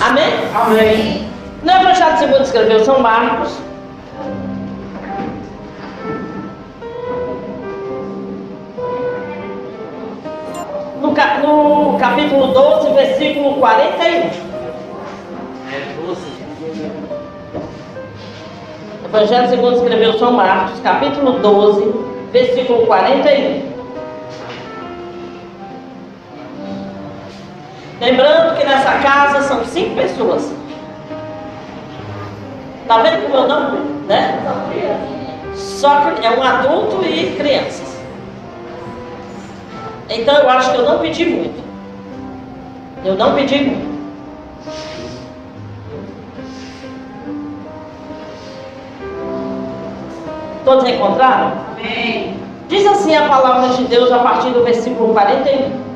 Amém? 0.00 0.32
Amém. 0.54 1.28
No 1.62 1.70
Evangelho 1.72 2.18
segundo 2.18 2.42
escreveu 2.42 2.84
São 2.84 3.00
Marcos. 3.00 3.54
No, 11.00 11.12
ca- 11.14 11.38
no 11.42 11.96
capítulo 11.98 12.48
12, 12.48 12.90
versículo 12.92 13.54
41. 13.54 14.06
É. 15.72 16.00
Evangelho 19.06 19.48
segundo 19.48 19.76
escreveu 19.76 20.12
São 20.18 20.32
Marcos, 20.32 20.78
capítulo 20.80 21.32
12, 21.40 21.92
versículo 22.32 22.86
41. 22.86 23.69
Lembrando 28.00 28.56
que 28.56 28.64
nessa 28.64 28.92
casa 29.00 29.42
são 29.42 29.62
cinco 29.64 29.94
pessoas. 29.94 30.50
Tá 32.88 33.02
vendo 33.02 33.24
como 33.24 33.36
eu 33.36 33.46
não, 33.46 33.70
né? 34.08 34.40
Só 35.54 36.00
que 36.00 36.26
é 36.26 36.30
um 36.30 36.42
adulto 36.42 37.04
e 37.04 37.36
crianças. 37.36 38.00
Então 40.08 40.34
eu 40.38 40.48
acho 40.48 40.72
que 40.72 40.78
eu 40.78 40.84
não 40.84 40.98
pedi 40.98 41.26
muito. 41.26 41.62
Eu 43.04 43.14
não 43.16 43.34
pedi 43.34 43.64
muito. 43.64 43.90
Todos 50.64 50.88
encontraram? 50.88 51.52
Amém. 51.76 52.36
Diz 52.68 52.86
assim 52.86 53.14
a 53.14 53.28
palavra 53.28 53.68
de 53.70 53.84
Deus 53.84 54.10
a 54.10 54.20
partir 54.20 54.50
do 54.50 54.64
versículo 54.64 55.12
41. 55.12 55.89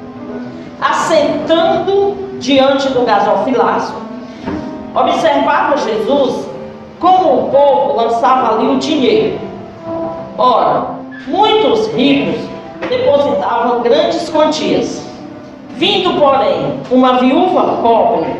Assentando 0.81 2.39
diante 2.39 2.89
do 2.89 3.05
gasofilácio, 3.05 3.95
observava 4.95 5.77
Jesus 5.77 6.47
como 7.01 7.47
o 7.47 7.51
povo 7.51 7.97
lançava 7.97 8.55
ali 8.55 8.69
o 8.69 8.79
dinheiro. 8.79 9.39
Ora, 10.37 10.87
muitos 11.27 11.87
ricos 11.89 12.41
depositavam 12.89 13.83
grandes 13.83 14.29
quantias. 14.31 15.05
Vindo, 15.77 16.19
porém, 16.21 16.81
uma 16.91 17.19
viúva 17.19 17.79
pobre, 17.83 18.31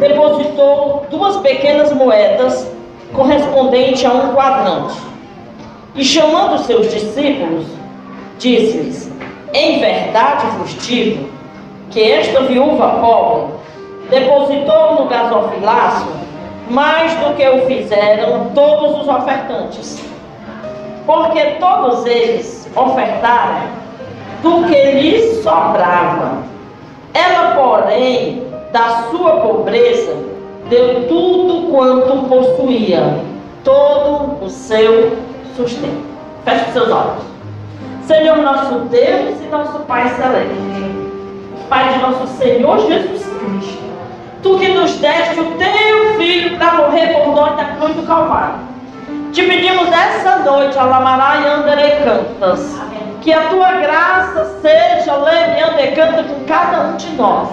depositou 0.00 1.06
duas 1.10 1.36
pequenas 1.38 1.92
moedas 1.92 2.70
correspondentes 3.14 4.04
a 4.04 4.12
um 4.12 4.34
quadrante. 4.34 4.96
E 5.94 6.04
chamando 6.04 6.58
seus 6.58 6.90
discípulos, 6.92 7.66
disse-lhes: 8.38 9.10
Em 9.52 9.80
verdade 9.80 10.46
vos 10.58 10.74
digo 10.86 11.37
que 11.90 12.12
esta 12.12 12.42
viúva 12.42 12.88
pobre 13.00 13.54
depositou 14.10 14.94
no 14.96 15.08
gasofilácio 15.08 16.06
mais 16.70 17.14
do 17.14 17.34
que 17.34 17.48
o 17.48 17.66
fizeram 17.66 18.50
todos 18.54 19.00
os 19.00 19.08
ofertantes. 19.08 20.02
Porque 21.06 21.40
todos 21.58 22.04
eles 22.04 22.70
ofertaram 22.76 23.68
do 24.42 24.64
que 24.66 24.92
lhes 24.92 25.42
sobrava. 25.42 26.42
Ela, 27.14 27.54
porém, 27.54 28.46
da 28.72 29.08
sua 29.10 29.40
pobreza, 29.40 30.14
deu 30.68 31.08
tudo 31.08 31.70
quanto 31.72 32.28
possuía, 32.28 33.18
todo 33.64 34.44
o 34.44 34.50
seu 34.50 35.16
sustento. 35.56 36.06
Feche 36.44 36.70
seus 36.72 36.90
olhos. 36.90 37.22
Senhor 38.06 38.36
nosso 38.38 38.80
Deus 38.90 39.40
e 39.40 39.48
nosso 39.50 39.80
Pai 39.80 40.08
Celeste, 40.10 41.07
Pai 41.68 41.92
de 41.92 41.98
nosso 41.98 42.26
Senhor 42.38 42.78
Jesus 42.86 43.26
Cristo, 43.26 43.82
Tu 44.42 44.58
que 44.58 44.68
nos 44.68 44.92
deste 44.96 45.38
o 45.38 45.52
Teu 45.52 46.14
Filho 46.16 46.56
para 46.56 46.74
morrer 46.74 47.08
por 47.08 47.34
nós 47.34 47.56
na 47.56 47.64
cruz 47.76 47.94
do 47.94 48.06
Calvário. 48.06 48.54
Te 49.32 49.42
pedimos 49.42 49.88
essa 49.92 50.38
noite, 50.38 50.78
Alamará 50.78 51.36
e 51.36 52.04
Cantas, 52.04 52.80
que 53.20 53.32
a 53.32 53.48
Tua 53.48 53.72
graça 53.72 54.58
seja 54.62 55.14
leve 55.16 55.60
e 55.60 55.62
andecanta 55.62 56.22
com 56.22 56.44
cada 56.46 56.88
um 56.88 56.96
de 56.96 57.10
nós. 57.16 57.48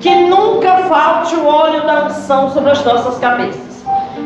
Que 0.00 0.14
nunca 0.14 0.76
falte 0.88 1.34
o 1.36 1.46
óleo 1.46 1.86
da 1.86 2.04
unção 2.04 2.50
sobre 2.50 2.72
as 2.72 2.84
nossas 2.84 3.18
cabeças. 3.18 3.84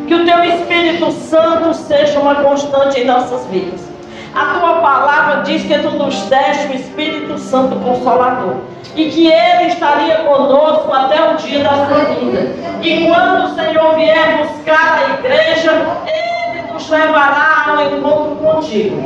Que 0.08 0.14
o 0.14 0.25
Teu 0.25 0.42
Espírito 0.44 1.12
Santo 1.12 1.72
seja 1.75 2.19
uma 2.19 2.34
constante 2.36 3.00
em 3.00 3.04
nossas 3.04 3.46
vidas. 3.46 3.94
A 4.34 4.58
Tua 4.58 4.74
palavra 4.80 5.42
diz 5.42 5.62
que 5.62 5.78
Tu 5.78 5.90
nos 5.90 6.22
deste 6.22 6.66
o 6.66 6.74
Espírito 6.74 7.38
Santo 7.38 7.76
Consolador. 7.76 8.56
E 8.96 9.08
que 9.08 9.26
Ele 9.28 9.68
estaria 9.68 10.16
conosco 10.18 10.92
até 10.92 11.30
o 11.30 11.36
dia 11.36 11.62
da 11.62 11.86
sua 11.86 12.04
vinda. 12.14 12.40
E 12.82 13.06
quando 13.06 13.44
o 13.44 13.54
Senhor 13.54 13.94
vier 13.94 14.38
buscar 14.38 14.98
a 14.98 15.14
igreja, 15.18 15.70
Ele 16.06 16.72
nos 16.72 16.90
levará 16.90 17.66
ao 17.68 17.96
encontro 17.96 18.36
contigo. 18.36 18.96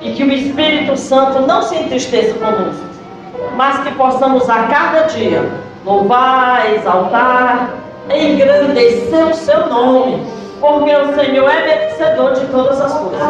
E 0.00 0.12
que 0.12 0.24
o 0.24 0.32
Espírito 0.32 0.96
Santo 0.96 1.40
não 1.42 1.62
se 1.62 1.76
entristeça 1.76 2.34
conosco, 2.34 2.86
mas 3.56 3.78
que 3.80 3.92
possamos 3.94 4.48
a 4.50 4.64
cada 4.64 5.02
dia 5.02 5.48
louvar, 5.84 6.74
exaltar, 6.74 7.70
engrandecer 8.12 9.26
o 9.26 9.34
seu 9.34 9.68
nome, 9.68 10.26
porque 10.60 10.90
o 10.90 11.14
Senhor 11.14 11.48
é 11.48 11.66
merecedor 11.66 12.32
de 12.32 12.46
todas 12.46 12.80
as 12.80 12.92
coisas. 12.98 13.22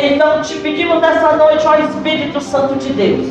Então 0.00 0.42
te 0.42 0.56
pedimos 0.56 1.00
nessa 1.00 1.36
noite, 1.36 1.66
ó 1.66 1.76
Espírito 1.76 2.40
Santo 2.40 2.74
de 2.76 2.92
Deus, 2.92 3.28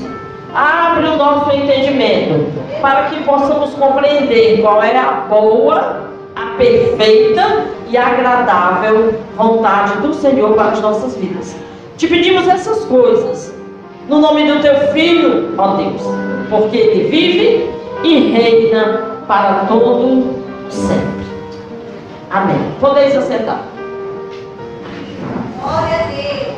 abre 0.54 1.08
o 1.08 1.18
nosso 1.18 1.52
entendimento 1.52 2.52
para 2.82 3.04
que 3.04 3.24
possamos 3.24 3.74
compreender 3.74 4.62
qual 4.62 4.82
é 4.82 4.98
a 4.98 5.26
boa, 5.30 6.10
a 6.36 6.58
perfeita 6.58 7.66
e 7.88 7.98
agradável 7.98 9.16
vontade 9.36 9.98
do 9.98 10.14
Senhor 10.14 10.54
para 10.54 10.72
as 10.72 10.82
nossas 10.82 11.16
vidas. 11.16 11.56
Te 11.98 12.08
pedimos 12.08 12.48
essas 12.48 12.86
coisas 12.86 13.54
no 14.10 14.20
nome 14.20 14.46
do 14.52 14.62
teu 14.62 14.76
filho, 14.94 15.54
ó 15.58 15.76
Deus, 15.76 16.02
porque 16.50 16.78
ele 16.78 17.10
vive 17.10 17.70
e 18.04 18.32
reina 18.32 19.22
para 19.28 19.66
todo 19.68 20.36
sempre. 20.70 21.15
Amém. 22.36 22.76
Podeis 22.82 23.16
assentar. 23.16 23.62
Glória 25.62 25.96
a 25.96 26.08
Deus. 26.08 26.56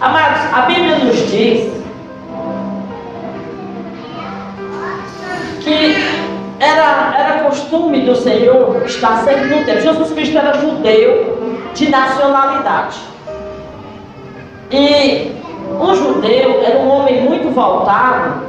Amados, 0.00 0.52
a 0.52 0.62
Bíblia 0.62 0.98
nos 0.98 1.30
diz 1.30 1.72
que 5.62 5.94
era, 6.58 7.14
era 7.16 7.44
costume 7.44 8.00
do 8.00 8.16
Senhor 8.16 8.82
estar 8.84 9.22
sempre 9.22 9.44
no 9.44 9.64
templo. 9.64 9.80
Jesus 9.80 10.10
Cristo 10.10 10.36
era 10.36 10.54
judeu 10.54 11.60
de 11.72 11.88
nacionalidade. 11.88 12.98
E 14.72 15.36
um 15.80 15.94
judeu 15.94 16.64
era 16.64 16.80
um 16.80 16.88
homem 16.88 17.22
muito 17.22 17.54
voltado 17.54 18.42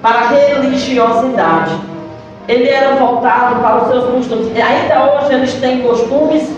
para 0.00 0.20
a 0.20 0.28
religiosidade. 0.28 1.78
Ele 2.50 2.68
era 2.68 2.96
voltado 2.96 3.62
para 3.62 3.76
os 3.76 3.88
seus 3.88 4.04
costumes. 4.06 4.50
Ainda 4.60 5.04
hoje 5.04 5.34
eles 5.34 5.54
têm 5.54 5.82
costumes 5.82 6.52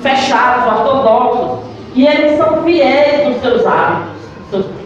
fechados, 0.00 0.66
ortodoxos. 0.66 1.60
E 1.94 2.04
eles 2.04 2.36
são 2.36 2.64
fiéis 2.64 3.28
nos 3.28 3.40
seus 3.40 3.64
hábitos. 3.64 4.08
nos 4.08 4.50
seus 4.50 4.64
costumes. 4.64 4.82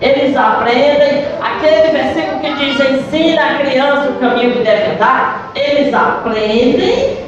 Eles 0.00 0.34
aprendem 0.34 1.26
aquele 1.42 1.92
versículo 1.92 2.40
que 2.40 2.54
diz: 2.54 2.80
ensina 2.80 3.42
a 3.42 3.54
criança 3.58 4.08
o 4.08 4.14
caminho 4.14 4.52
que 4.52 4.64
deve 4.64 4.92
andar. 4.92 5.52
Eles 5.54 5.92
aprendem 5.92 7.18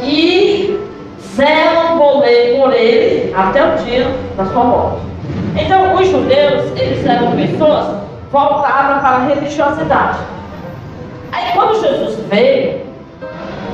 e 0.00 0.78
zelam 1.34 1.98
por 1.98 2.72
ele 2.72 3.34
até 3.34 3.64
o 3.64 3.76
dia 3.78 4.06
da 4.36 4.44
sua 4.44 4.62
morte. 4.62 4.98
Então, 5.56 5.96
os 5.96 6.06
judeus, 6.06 6.70
eles 6.76 7.04
eram 7.04 7.32
pessoas 7.32 7.96
voltadas 8.30 9.02
para 9.02 9.16
a 9.16 9.24
religiosidade. 9.26 10.31
Aí, 11.32 11.52
quando 11.54 11.80
Jesus 11.80 12.18
veio 12.28 12.82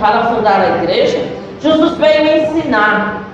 para 0.01 0.25
fundar 0.27 0.61
a 0.61 0.83
igreja, 0.83 1.19
Jesus 1.61 1.97
veio 1.97 2.43
ensinar. 2.43 3.25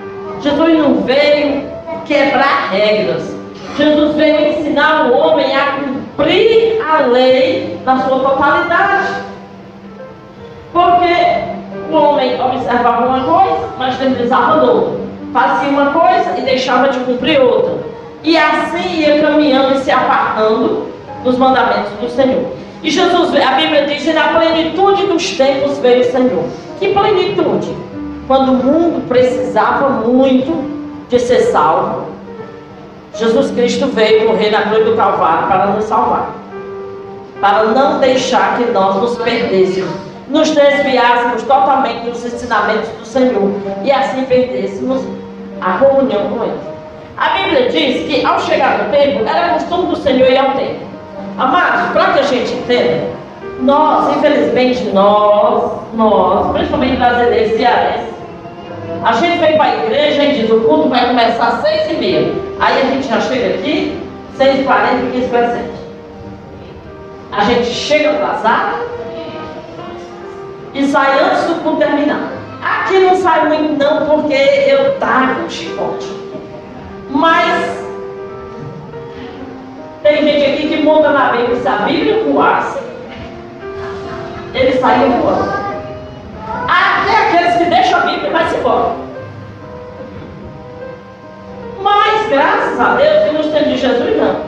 Jesus 0.41 0.79
não 0.79 0.95
veio 1.03 1.63
quebrar 2.05 2.69
regras. 2.71 3.35
Jesus 3.77 4.15
veio 4.15 4.49
ensinar 4.49 5.05
o 5.05 5.13
homem 5.17 5.55
a 5.55 5.77
cumprir 5.77 6.81
a 6.81 7.01
lei 7.01 7.79
na 7.85 7.99
sua 7.99 8.19
totalidade. 8.19 9.13
Porque 10.73 11.91
o 11.91 11.95
homem 11.95 12.41
observava 12.41 13.05
uma 13.05 13.23
coisa, 13.23 13.69
mas 13.77 13.97
deslizava 13.97 14.63
outra. 14.63 15.05
Fazia 15.31 15.69
uma 15.69 15.91
coisa 15.91 16.37
e 16.37 16.41
deixava 16.41 16.89
de 16.89 16.99
cumprir 16.99 17.39
outra. 17.39 17.75
E 18.23 18.35
assim 18.37 19.01
ia 19.01 19.21
caminhando 19.21 19.75
e 19.75 19.79
se 19.79 19.91
apartando 19.91 20.87
dos 21.23 21.37
mandamentos 21.37 21.91
do 22.01 22.09
Senhor. 22.09 22.64
E 22.85 22.91
Jesus, 22.91 23.35
a 23.35 23.53
Bíblia 23.53 23.87
diz, 23.87 24.05
na 24.13 24.27
plenitude 24.27 25.07
dos 25.07 25.31
tempos 25.31 25.79
veio 25.79 26.01
o 26.01 26.11
Senhor. 26.11 26.43
Que 26.79 26.93
plenitude? 26.93 27.75
Quando 28.27 28.51
o 28.51 28.63
mundo 28.63 29.07
precisava 29.07 29.89
muito 29.89 30.63
de 31.09 31.19
ser 31.19 31.39
salvo, 31.51 32.05
Jesus 33.15 33.49
Cristo 33.51 33.87
veio 33.87 34.27
morrer 34.27 34.51
na 34.51 34.61
cruz 34.69 34.85
do 34.85 34.95
Calvário 34.95 35.47
para 35.47 35.65
nos 35.65 35.85
salvar. 35.85 36.29
Para 37.41 37.63
não 37.63 37.99
deixar 37.99 38.57
que 38.57 38.65
nós 38.71 38.97
nos 38.97 39.17
perdêssemos 39.17 40.05
nos 40.27 40.51
desviássemos 40.51 41.43
totalmente 41.43 42.09
dos 42.09 42.23
ensinamentos 42.25 42.89
do 42.89 43.05
Senhor 43.05 43.51
e 43.83 43.91
assim 43.91 44.23
perdêssemos 44.25 45.03
a 45.61 45.77
comunhão 45.77 46.29
com 46.29 46.43
Ele. 46.43 46.59
A 47.17 47.29
Bíblia 47.29 47.69
diz 47.69 48.07
que 48.07 48.25
ao 48.25 48.39
chegar 48.41 48.83
no 48.83 48.91
templo, 48.91 49.27
era 49.27 49.53
costume 49.53 49.87
do 49.87 49.95
Senhor 49.95 50.29
ir 50.29 50.37
ao 50.37 50.51
templo. 50.51 50.84
Amados, 51.37 51.91
para 51.91 52.13
que 52.13 52.19
a 52.19 52.23
gente 52.23 52.53
entenda, 52.53 53.07
nós, 53.59 54.15
infelizmente, 54.15 54.85
nós, 54.91 55.71
nós, 55.93 56.51
principalmente 56.53 56.95
brasileiros 56.95 57.57
cearenses, 57.57 58.15
a 59.03 59.11
gente 59.13 59.37
vem 59.39 59.57
para 59.57 59.65
a 59.65 59.75
igreja 59.83 60.23
e 60.23 60.41
diz, 60.41 60.49
o 60.49 60.61
culto 60.61 60.89
vai 60.89 61.07
começar 61.07 61.47
às 61.47 61.61
seis 61.61 61.91
e 61.91 61.93
meia. 61.95 62.33
Aí 62.59 62.81
a 62.81 62.85
gente 62.85 63.07
já 63.07 63.19
chega 63.19 63.55
aqui, 63.55 64.01
seis 64.35 64.61
e 64.61 64.63
quarenta 64.63 65.11
quinze 65.11 65.27
para 65.27 65.49
sete. 65.49 65.85
A 67.31 67.43
gente 67.43 67.65
chega 67.65 68.11
atrasado 68.11 68.85
e 70.73 70.85
sai 70.87 71.21
antes 71.21 71.43
do 71.43 71.61
culto 71.63 71.79
terminar. 71.79 72.31
Aqui 72.63 72.99
não 72.99 73.15
sai 73.17 73.47
muito 73.47 73.83
não, 73.83 74.05
porque 74.05 74.33
eu 74.33 74.97
taco 74.99 75.41
o 75.45 75.49
chicote. 75.49 76.07
Mas 77.09 77.84
tem 80.05 80.21
gente 80.21 80.45
aqui 80.45 80.67
que 80.67 80.83
monta 80.83 81.09
na 81.09 81.31
Bíblia, 81.31 81.55
se 81.55 81.67
a 81.67 81.77
Bíblia 81.77 82.23
voasse, 82.25 82.77
ele 84.53 84.73
saiu 84.73 85.09
voando. 85.09 85.51
Até 86.67 87.17
aqueles 87.17 87.55
que 87.55 87.63
deixam 87.65 87.99
a 88.01 88.05
Bíblia 88.05 88.29
vai 88.29 88.47
se 88.47 88.55
embora. 88.55 88.91
Mas, 91.81 92.29
graças 92.29 92.79
a 92.79 92.95
Deus, 92.95 93.23
que 93.23 93.35
nos 93.35 93.47
tempos 93.47 93.71
de 93.71 93.77
Jesus, 93.77 94.17
não. 94.17 94.41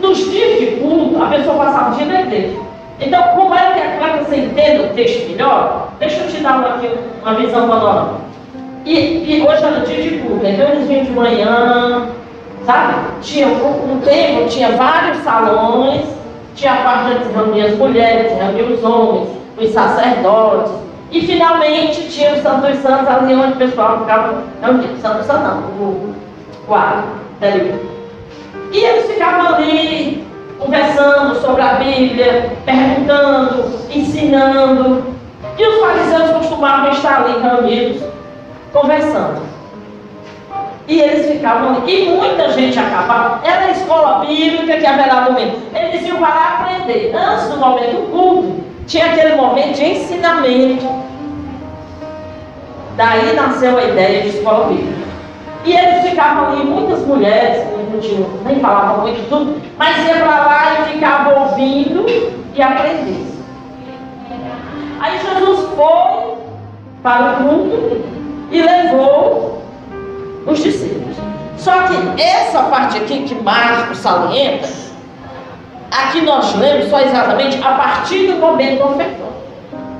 Nos 0.00 0.18
dias 0.30 0.60
de 0.60 0.66
culto, 0.76 1.20
a 1.20 1.26
pessoa 1.26 1.56
passava 1.56 1.90
o 1.90 1.96
dia 1.96 2.06
na 2.06 2.20
igreja. 2.20 2.56
Então, 3.00 3.22
como 3.34 3.52
é 3.52 3.72
que 3.72 3.80
é 3.80 3.96
para 3.98 4.18
que 4.18 4.24
você 4.24 4.36
entenda 4.36 4.84
o 4.84 4.94
texto 4.94 5.28
melhor, 5.28 5.88
deixa 5.98 6.20
eu 6.20 6.28
te 6.28 6.40
dar 6.40 6.58
uma, 6.58 6.76
aqui, 6.76 6.88
uma 7.20 7.34
visão 7.34 7.68
panorâmica. 7.68 8.20
E, 8.84 8.94
e 8.94 9.42
hoje 9.42 9.64
era 9.64 9.80
dia 9.80 10.02
de 10.02 10.18
culto, 10.18 10.46
então 10.46 10.68
eles 10.68 10.86
vinham 10.86 11.04
de 11.04 11.10
manhã, 11.10 12.06
sabe? 12.64 12.94
Tinha 13.22 13.46
um, 13.48 14.00
tempo, 14.04 14.48
tinha 14.48 14.72
vários 14.72 15.18
salões, 15.18 16.02
tinha 16.54 16.72
a 16.72 16.76
parte 16.76 17.14
onde 17.14 17.24
se 17.24 17.32
reuniam 17.32 17.66
as 17.66 17.76
mulheres, 17.76 18.32
se 18.32 18.38
reuniam 18.38 18.72
os 18.72 18.84
homens, 18.84 19.28
os 19.58 19.70
sacerdotes, 19.70 20.72
e 21.10 21.20
finalmente 21.22 22.08
tinha 22.08 22.34
o 22.34 22.42
Santo 22.42 22.66
dos 22.66 22.78
Santos 22.80 23.08
ali 23.08 23.34
onde 23.34 23.52
o 23.52 23.56
pessoal 23.56 24.00
ficava 24.00 24.44
reunido. 24.62 25.00
Santo 25.00 25.24
Santo 25.24 25.42
não, 25.42 25.58
o 25.58 26.14
quadro 26.66 27.04
dali. 27.40 27.74
E 28.72 28.78
eles 28.78 29.10
ficavam 29.10 29.56
ali 29.56 30.24
conversando 30.58 31.34
sobre 31.40 31.62
a 31.62 31.74
Bíblia, 31.74 32.52
perguntando, 32.64 33.64
ensinando. 33.90 35.02
E 35.58 35.66
os 35.66 35.80
fariseus 35.80 36.30
costumavam 36.30 36.92
estar 36.92 37.24
ali 37.24 37.40
reunidos, 37.40 38.02
conversando. 38.72 39.49
E 40.90 41.00
eles 41.00 41.30
ficavam 41.30 41.76
ali. 41.76 42.08
E 42.08 42.10
muita 42.10 42.50
gente 42.50 42.76
acabava. 42.76 43.40
Era 43.44 43.66
a 43.66 43.70
escola 43.70 44.24
bíblica 44.26 44.76
que 44.76 44.84
haverá 44.84 45.20
momento. 45.20 45.56
Eles 45.72 46.04
iam 46.04 46.18
para 46.18 46.58
aprender. 46.58 47.14
Antes 47.14 47.48
do 47.48 47.58
momento 47.58 48.10
culto, 48.10 48.64
tinha 48.88 49.06
aquele 49.06 49.36
momento 49.36 49.76
de 49.76 49.84
ensinamento. 49.84 50.84
Daí 52.96 53.36
nasceu 53.36 53.78
a 53.78 53.84
ideia 53.84 54.22
de 54.22 54.28
escola 54.30 54.66
bíblica. 54.66 55.08
E 55.64 55.76
eles 55.76 56.08
ficavam 56.08 56.48
ali, 56.54 56.64
muitas 56.64 57.06
mulheres, 57.06 57.64
não 57.92 58.00
tinham, 58.00 58.28
nem 58.44 58.58
falavam 58.58 59.02
muito 59.02 59.28
tudo, 59.28 59.60
mas 59.78 59.96
ia 60.04 60.14
para 60.14 60.44
lá 60.44 60.80
e 60.80 60.92
ficava 60.92 61.38
ouvindo 61.38 62.04
e 62.52 62.62
aprendendo. 62.62 63.30
Aí 64.98 65.18
Jesus 65.20 65.68
foi 65.76 66.34
para 67.00 67.32
o 67.32 67.44
culto 67.44 68.00
e 68.50 68.60
levou 68.60 69.60
os 70.46 70.62
discípulos. 70.62 71.16
Só 71.56 71.72
que 71.82 72.22
essa 72.22 72.62
parte 72.64 72.96
aqui 72.98 73.22
que 73.24 73.34
Marcos 73.34 73.98
salienta, 73.98 74.68
aqui 75.90 76.22
nós 76.22 76.54
lemos 76.56 76.88
só 76.88 77.00
exatamente 77.00 77.58
a 77.62 77.72
partir 77.72 78.28
do 78.28 78.38
momento 78.38 78.82
ofertório. 78.82 79.30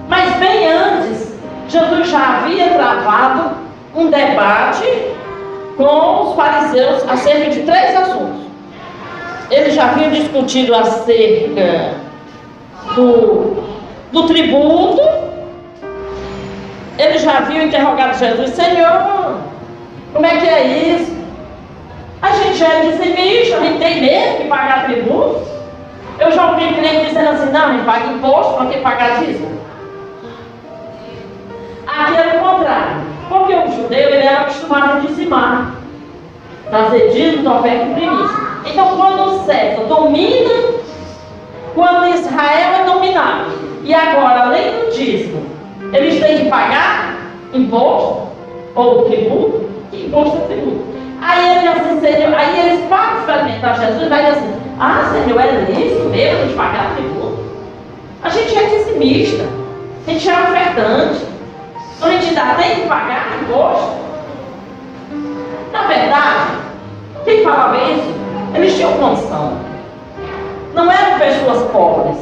Mas 0.08 0.34
bem 0.36 0.66
antes, 0.66 1.34
Jesus 1.68 2.08
já 2.08 2.38
havia 2.38 2.70
travado 2.70 3.50
um 3.94 4.08
debate 4.08 4.86
com 5.76 6.30
os 6.30 6.36
fariseus 6.36 7.08
acerca 7.08 7.50
de 7.50 7.60
três 7.62 7.96
assuntos. 7.96 8.40
Eles 9.50 9.74
já 9.74 9.90
haviam 9.90 10.10
discutido 10.10 10.74
acerca 10.74 11.94
do, 12.94 13.62
do 14.12 14.26
tributo, 14.26 15.02
eles 16.98 17.22
já 17.22 17.38
haviam 17.38 17.64
interrogado 17.64 18.18
Jesus, 18.18 18.50
Senhor, 18.50 19.38
como 20.12 20.26
é 20.26 20.36
que 20.36 20.48
é 20.48 20.66
isso? 20.66 21.20
A 22.22 22.32
gente 22.32 22.58
já 22.58 22.68
é 22.68 22.80
dizimista, 22.80 23.56
a 23.56 23.60
gente 23.60 23.78
tem 23.78 24.00
mesmo 24.00 24.38
que 24.38 24.48
pagar 24.48 24.84
tributo. 24.84 25.48
Eu 26.18 26.30
já 26.32 26.50
ouvi 26.50 26.74
cliente 26.74 27.06
dizendo 27.06 27.30
assim, 27.30 27.50
não, 27.50 27.64
a 27.64 27.72
gente 27.72 27.84
paga 27.84 28.06
imposto, 28.06 28.54
para 28.54 28.66
que 28.66 28.78
pagar 28.80 29.20
dízimo? 29.20 29.58
Aqui 31.86 32.16
era 32.16 32.38
o 32.38 32.40
contrário. 32.40 33.00
Porque 33.28 33.54
o 33.54 33.70
judeu 33.70 34.10
ele 34.10 34.26
era 34.26 34.42
acostumado 34.42 34.98
a 34.98 35.00
dizimar, 35.00 35.74
trazer 36.68 37.10
dízimos, 37.10 37.46
oferta 37.46 37.86
e 37.86 37.94
primícia. 37.94 38.40
Então, 38.66 38.96
quando 38.96 39.22
o 39.22 39.44
César 39.44 39.84
domina, 39.84 40.50
quando 41.74 42.14
Israel 42.14 42.80
é 42.80 42.84
dominado, 42.84 43.50
e 43.84 43.94
agora, 43.94 44.42
além 44.42 44.72
do 44.72 44.90
dízimo, 44.92 45.46
eles 45.92 46.20
têm 46.20 46.40
que 46.40 46.50
pagar 46.50 47.16
imposto 47.54 48.28
ou 48.74 49.04
tributo, 49.04 49.69
imposto 49.92 50.38
é 50.38 50.40
tributo. 50.46 50.84
Aí 51.22 51.58
ele 51.58 51.68
assim, 51.68 52.00
Senhor, 52.00 52.34
aí 52.34 52.60
eles 52.60 52.86
para 52.88 53.18
experimentar 53.18 53.78
Jesus, 53.78 54.08
vai 54.08 54.24
dizer 54.24 54.38
assim, 54.38 54.54
ah, 54.78 55.10
Senhor, 55.12 55.40
é 55.40 55.70
isso 55.70 56.08
mesmo 56.08 56.46
de 56.46 56.54
pagar 56.54 56.94
tributo? 56.94 57.44
A 58.22 58.28
gente 58.28 58.56
é 58.56 58.64
dizimista, 58.64 59.44
a 60.06 60.10
gente 60.10 60.28
é 60.28 60.32
ofertante, 60.32 61.26
a 62.00 62.10
gente 62.10 62.28
ainda 62.28 62.54
tem 62.54 62.74
que 62.76 62.88
pagar 62.88 63.38
imposto. 63.42 64.00
Na 65.72 65.82
verdade, 65.82 66.50
quem 67.24 67.44
falava 67.44 67.76
isso, 67.76 68.14
eles 68.54 68.74
tinham 68.74 68.92
condição. 68.94 69.58
Não 70.74 70.90
eram 70.90 71.18
pessoas 71.18 71.70
pobres. 71.70 72.16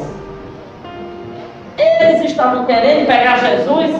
Eles 1.79 2.25
estavam 2.25 2.65
querendo 2.67 3.07
pegar 3.07 3.39
Jesus 3.39 3.97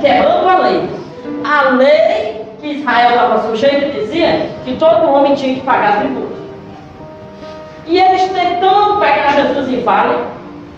quebrando 0.00 0.48
a 0.48 0.58
lei. 0.58 0.88
A 1.44 1.68
lei 1.70 2.47
que 2.60 2.66
Israel 2.66 3.10
estava 3.10 3.48
sujeito 3.48 3.92
dizia 3.92 4.50
que 4.64 4.76
todo 4.76 5.10
homem 5.10 5.34
tinha 5.34 5.54
que 5.54 5.60
pagar 5.60 6.00
tributo. 6.00 6.36
E 7.86 7.98
eles 7.98 8.30
tentando 8.32 8.98
pegar 9.00 9.32
Jesus 9.32 9.68
em 9.68 9.82
falha, 9.82 10.18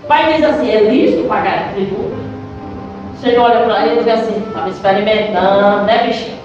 vai 0.06 0.32
dizer 0.32 0.46
assim, 0.46 0.70
é 0.70 0.80
lícito 0.82 1.28
pagar 1.28 1.72
tributo? 1.74 2.14
O 3.14 3.18
Senhor 3.18 3.44
olha 3.44 3.60
para 3.64 3.86
ele 3.86 4.00
e 4.00 4.04
diz 4.04 4.12
assim, 4.12 4.44
estava 4.46 4.68
experimentando, 4.68 5.84
né 5.84 6.06
bichinho? 6.06 6.38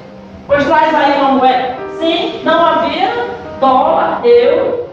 Pois 0.47 0.65
traz 0.65 0.93
aí 0.93 1.19
uma 1.19 1.31
moeda. 1.33 1.75
Sim, 1.99 2.41
não 2.43 2.65
havia 2.65 3.09
dólar, 3.59 4.21
euro, 4.23 4.85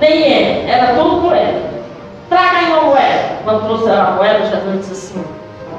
nem 0.00 0.20
ien, 0.20 0.70
era 0.70 0.94
tudo 0.94 1.20
moeda. 1.22 1.68
Traga 2.28 2.58
aí 2.58 2.72
uma 2.72 2.82
moeda. 2.82 3.38
Quando 3.44 3.66
trouxeram 3.66 4.06
a 4.06 4.10
moeda, 4.12 4.46
Jesus 4.46 4.78
disse 4.78 4.92
assim, 4.92 5.24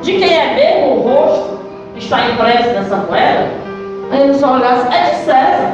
de 0.02 0.18
quem 0.18 0.34
é 0.34 0.54
mesmo 0.54 0.96
o 0.96 1.02
rosto 1.02 1.60
que 1.94 2.00
está 2.00 2.26
impresso 2.30 2.70
nessa 2.70 2.96
moeda? 2.96 3.69
Aí 4.12 4.22
eles 4.22 4.38
só 4.38 4.56
olharam 4.56 4.82
assim, 4.82 4.94
é 4.94 5.10
de 5.10 5.16
César. 5.18 5.72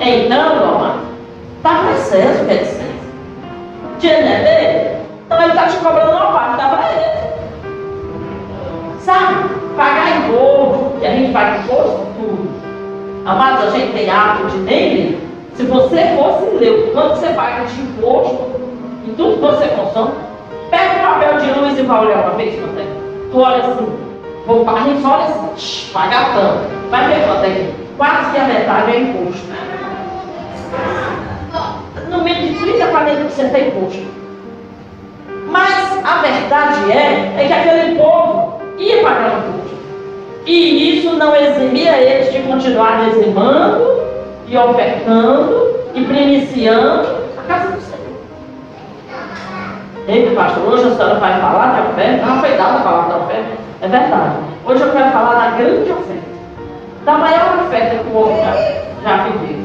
Então, 0.00 0.56
meu 0.56 0.64
amado, 0.76 1.00
está 1.56 1.70
para 1.70 1.94
César, 1.96 2.44
que 2.44 2.52
é 2.52 2.56
de 2.58 2.66
César. 2.66 2.88
Não 3.82 3.98
dele? 3.98 4.98
Então 5.26 5.42
ele 5.42 5.52
está 5.52 5.66
te 5.66 5.76
cobrando 5.78 6.12
uma 6.12 6.32
parte, 6.32 6.56
dá 6.56 6.68
para 6.68 6.92
ele. 6.92 7.18
Sabe? 9.00 9.34
Pagar 9.76 10.16
imposto, 10.18 10.92
e 11.00 11.06
a 11.06 11.10
gente 11.10 11.32
paga 11.32 11.58
imposto 11.58 12.06
tudo. 12.16 12.48
Amados, 13.26 13.64
a 13.64 13.70
gente 13.70 13.92
tem 13.92 14.08
hábito 14.08 14.50
de 14.50 14.58
nem 14.58 14.94
ler. 14.94 15.28
Se 15.54 15.64
você 15.64 16.16
fosse 16.16 16.56
ler 16.56 16.92
quanto 16.92 17.16
você 17.16 17.28
paga 17.30 17.64
de 17.64 17.80
imposto 17.80 18.38
em 19.06 19.14
tudo 19.14 19.34
que 19.34 19.40
você 19.40 19.66
consome, 19.68 20.12
pega 20.70 21.00
um 21.00 21.00
papel 21.00 21.40
de 21.40 21.58
luz 21.58 21.78
e 21.78 21.82
vai 21.82 22.06
olhar 22.06 22.20
uma 22.20 22.34
vez 22.36 22.54
quanto 22.60 22.78
é. 22.78 22.86
Tu 23.30 23.38
olha 23.38 23.56
assim, 23.56 24.07
vou, 24.48 24.68
a 24.68 24.80
gente 24.80 25.04
olha 25.04 25.24
assim, 25.24 25.92
pagar 25.92 26.32
tanto. 26.34 26.90
Vai 26.90 27.06
ver 27.06 27.26
quanto 27.26 27.44
é 27.44 27.50
que 27.50 27.74
quase 27.98 28.30
que 28.32 28.38
a 28.38 28.44
metade 28.44 28.90
é 28.92 29.00
imposto. 29.00 29.46
No 32.08 32.24
meio 32.24 32.48
de 32.48 32.58
30 32.58 32.84
a 32.84 32.88
40% 32.88 33.54
é 33.54 33.68
imposto. 33.68 34.06
Mas 35.50 36.04
a 36.04 36.22
verdade 36.22 36.90
é, 36.90 37.34
é 37.36 37.46
que 37.46 37.52
aquele 37.52 37.96
povo 37.96 38.60
ia 38.78 39.02
pagar 39.02 39.38
imposto. 39.38 39.76
E 40.46 40.98
isso 40.98 41.14
não 41.16 41.36
eximia 41.36 41.98
eles 41.98 42.32
de 42.32 42.40
continuar 42.40 43.04
dizimando 43.04 44.02
e 44.46 44.56
ofertando 44.56 45.74
e 45.94 46.04
primiciando 46.04 47.06
a 47.36 47.42
casa 47.46 47.72
do 47.72 47.82
Senhor. 47.82 47.98
Ei, 50.08 50.34
pastor, 50.34 50.72
hoje 50.72 50.86
a 50.86 50.90
senhora 50.92 51.14
vai 51.16 51.38
falar 51.38 51.74
de 51.74 51.88
oferta? 51.90 52.24
Não 52.24 52.40
foi 52.40 52.50
dada 52.56 52.78
a 52.78 52.82
palavra 52.82 53.18
da 53.18 53.24
oferta. 53.24 53.67
É 53.80 53.86
verdade. 53.86 54.36
Hoje 54.66 54.82
eu 54.82 54.90
quero 54.90 55.10
falar 55.12 55.34
da 55.34 55.56
grande 55.56 55.90
oferta. 55.92 56.28
Da 57.04 57.12
maior 57.16 57.64
oferta 57.66 58.02
que 58.02 58.10
o 58.10 58.16
homem 58.16 58.36
já, 59.02 59.16
viveu. 59.24 59.58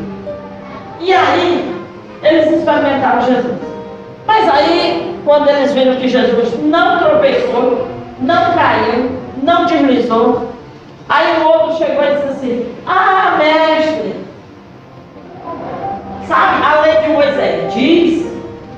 E 1.00 1.13
aí, 1.13 1.75
eles 2.22 2.51
experimentaram 2.51 3.22
Jesus. 3.22 3.58
Mas 4.27 4.50
aí, 4.50 5.20
quando 5.25 5.50
eles 5.50 5.74
viram 5.74 5.96
que 5.96 6.08
Jesus 6.08 6.53
não 6.62 7.00
tropeçou, 7.00 7.88
não 8.20 8.53
caiu, 8.53 9.12
não 9.41 9.65
deslizou, 9.65 10.48
aí 11.10 11.41
o 11.41 11.48
outro 11.48 11.77
chegou 11.77 12.03
e 12.03 12.15
disse 12.15 12.27
assim: 12.27 12.75
Ah, 12.86 13.36
mestre, 13.38 14.15
sabe, 16.27 16.63
a 16.63 16.82
lei 16.82 16.98
de 16.98 17.08
Moisés 17.10 17.74
diz 17.74 18.32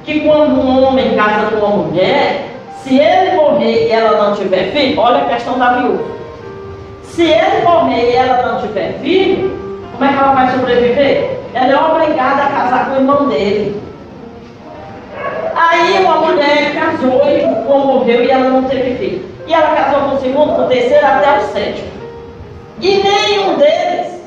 que 0.05 0.21
quando 0.21 0.59
um 0.59 0.87
homem 0.87 1.15
casa 1.15 1.51
com 1.51 1.65
uma 1.65 1.85
mulher, 1.85 2.54
se 2.85 2.99
ele 2.99 3.35
morrer 3.35 3.87
e 3.87 3.91
ela 3.91 4.23
não 4.23 4.35
tiver 4.35 4.71
filho, 4.71 4.99
olha 4.99 5.23
a 5.23 5.25
questão 5.25 5.57
da 5.57 5.73
viúva. 5.73 6.03
Se 7.01 7.23
ele 7.23 7.63
morrer 7.63 8.11
e 8.11 8.15
ela 8.15 8.45
não 8.45 8.61
tiver 8.61 8.99
filho, 8.99 9.57
como 9.91 10.05
é 10.05 10.13
que 10.13 10.19
ela 10.19 10.33
vai 10.33 10.51
sobreviver? 10.51 11.31
Ela 11.55 11.71
é 11.71 11.77
obrigada 11.77 12.43
a 12.43 12.47
casar 12.47 12.85
com 12.85 12.91
o 12.91 12.97
irmão 12.97 13.27
dele. 13.27 13.81
Aí 15.55 16.05
uma 16.05 16.17
mulher 16.17 16.75
casou 16.75 17.21
e 17.25 17.33
o 17.33 17.39
irmão 17.39 17.87
morreu 17.87 18.23
e 18.23 18.29
ela 18.29 18.49
não 18.49 18.63
teve 18.65 18.95
filho. 18.97 19.25
E 19.47 19.53
ela 19.53 19.75
casou 19.75 20.01
com 20.01 20.15
o 20.17 20.19
segundo, 20.19 20.55
com 20.55 20.65
o 20.65 20.67
terceiro, 20.67 21.07
até 21.07 21.39
o 21.39 21.41
sétimo. 21.41 21.87
E 22.81 23.01
nenhum 23.01 23.57
deles 23.57 24.21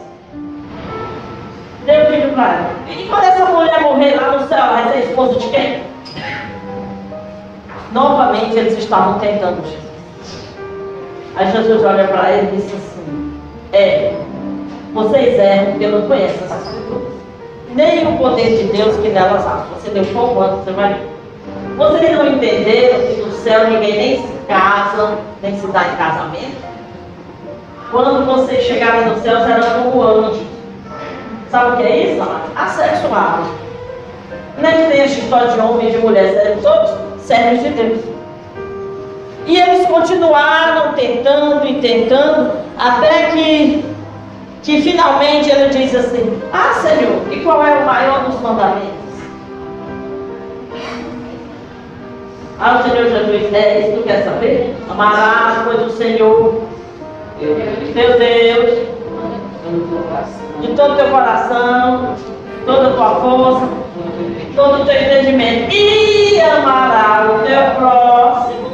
deu 1.87 2.07
filho 2.07 2.33
para 2.33 2.55
ela. 2.55 2.71
E 2.91 3.07
quando 3.07 3.23
essa 3.23 3.45
mulher 3.45 3.81
morrer 3.83 4.17
lá 4.17 4.33
no 4.33 4.49
céu, 4.49 4.67
vai 4.67 4.93
ser 4.93 4.99
esposa 5.11 5.39
de 5.39 5.49
quem? 5.49 5.83
Novamente 7.93 8.57
eles 8.57 8.79
estavam 8.79 9.19
tentando 9.19 9.63
Jesus. 9.63 10.49
Aí 11.37 11.51
Jesus 11.53 11.85
olha 11.85 12.07
para 12.09 12.33
ele 12.33 12.49
e 12.53 12.57
disse 12.57 12.75
assim: 12.75 13.33
É, 13.73 14.15
vocês 14.93 15.39
erram 15.39 15.73
porque 15.73 15.87
não 15.87 16.03
conhecem 16.03 16.45
essas 16.45 16.67
escrituras. 16.67 17.09
Nem 17.75 18.07
o 18.09 18.19
poder 18.19 18.59
de 18.59 18.65
Deus 18.77 18.97
que 18.97 19.09
nelas 19.09 19.47
há. 19.47 19.67
Você 19.75 19.91
deu 19.91 20.05
pouco 20.07 20.41
antes, 20.41 20.65
você 20.65 20.73
vai. 20.73 21.01
Vocês 21.77 22.17
não 22.17 22.27
entenderam 22.27 23.07
que 23.07 23.21
no 23.23 23.33
céu 23.33 23.71
ninguém 23.71 23.97
nem 23.97 24.17
se 24.23 24.33
casa, 24.49 25.19
nem 25.43 25.59
se 25.59 25.67
dá 25.69 25.85
em 25.87 25.97
casamento? 25.97 26.69
Quando 27.91 28.27
vocês 28.27 28.65
chegarem 28.65 29.07
no 29.07 29.21
céu, 29.21 29.39
serão 29.45 29.91
como 29.91 30.03
anjos. 30.03 30.43
Sabe 31.51 31.73
o 31.73 31.77
que 31.77 31.83
é 31.85 32.13
isso? 32.13 32.29
Assexuados. 32.55 33.68
Nem 34.61 34.91
tem 34.91 35.01
essa 35.01 35.19
história 35.19 35.49
de 35.49 35.61
homem 35.61 35.89
e 35.89 35.93
de 35.93 35.99
mulher, 35.99 36.33
serão 36.33 36.57
todos 36.63 36.91
servos 37.23 37.63
de 37.63 37.71
Deus. 37.71 38.01
E 39.47 39.57
eles 39.57 39.87
continuaram 39.87 40.93
tentando 40.93 41.67
e 41.67 41.81
tentando, 41.81 42.53
até 42.79 43.31
que 43.31 43.85
que 44.63 44.83
finalmente 44.83 45.51
ele 45.51 45.69
diz 45.71 45.95
assim: 45.95 46.43
Ah, 46.53 46.75
Senhor, 46.75 47.23
e 47.33 47.41
qual 47.41 47.65
é 47.65 47.77
o 47.77 47.87
maior 47.87 48.25
dos 48.25 48.41
mandamentos? 48.41 48.99
Ah, 52.61 52.81
o 52.81 52.83
Senhor 52.83 53.09
Jesus, 53.09 53.55
é 53.55 53.79
isso 53.79 53.91
que 53.93 53.97
tu 53.99 54.03
quer 54.03 54.25
saber? 54.25 54.77
Amarás, 54.91 55.63
pois, 55.65 55.87
o 55.87 55.97
Senhor, 55.97 56.61
teu 57.39 58.19
Deus, 58.19 58.89
de 60.61 60.69
todo 60.75 60.93
o 60.93 60.97
teu 60.97 61.09
coração, 61.09 62.15
toda 62.67 62.89
a 62.89 62.93
tua 62.93 63.15
força, 63.21 63.69
todo 64.55 64.83
o 64.83 64.85
teu 64.85 64.95
entendimento, 64.95 65.75
e 65.75 66.41
amarás 66.41 67.31
o 67.31 67.39
teu 67.45 67.75
próximo 67.77 68.69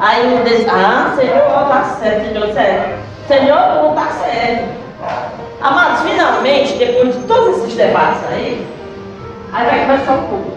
Aí 0.00 0.34
um 0.34 0.42
diz, 0.44 0.66
ah, 0.68 1.12
Senhor, 1.14 1.36
está 1.36 1.96
certo, 2.00 2.32
Senhor, 2.32 2.52
certo. 2.54 2.98
Senhor, 3.28 3.60
não 3.74 3.90
está 3.90 4.06
certo. 4.12 4.80
Amados, 5.60 6.00
finalmente, 6.00 6.72
depois 6.78 7.14
de 7.14 7.22
todos 7.24 7.58
esses 7.58 7.74
debates 7.74 8.22
aí, 8.30 8.66
aí 9.52 9.66
vai 9.66 9.80
começar 9.84 10.14
o 10.14 10.22
culto. 10.22 10.52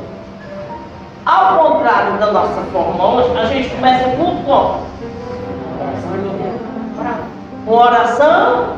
Ao 1.26 1.58
contrário 1.58 2.18
da 2.18 2.32
nossa 2.32 2.62
forma 2.72 3.16
hoje, 3.16 3.38
a 3.38 3.46
gente 3.46 3.70
começa 3.70 4.08
o 4.08 4.18
culto 4.18 4.44
com 4.44 4.84
uma 7.68 7.82
oração 7.82 8.78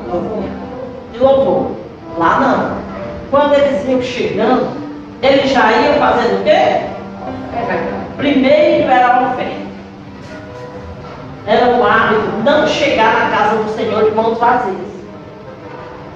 e 1.14 1.18
louvor. 1.18 1.72
Lá 2.18 2.40
não. 2.40 2.95
Quando 3.32 3.54
eles 3.56 3.88
iam 3.88 4.02
chegando, 4.02 4.72
eles 5.22 5.50
já 5.52 5.72
iam 5.72 5.96
fazendo 5.96 6.42
o 6.42 6.44
quê? 6.44 6.82
Primeiro 8.18 8.90
era 8.90 9.08
a 9.08 9.34
oferta 9.34 9.66
era 11.48 11.68
um 11.68 11.86
hábito 11.86 12.44
não 12.44 12.68
chegar 12.68 13.14
na 13.14 13.38
casa 13.38 13.58
do 13.58 13.70
Senhor 13.76 14.04
de 14.04 14.16
mãos 14.16 14.38
vazias. 14.38 14.76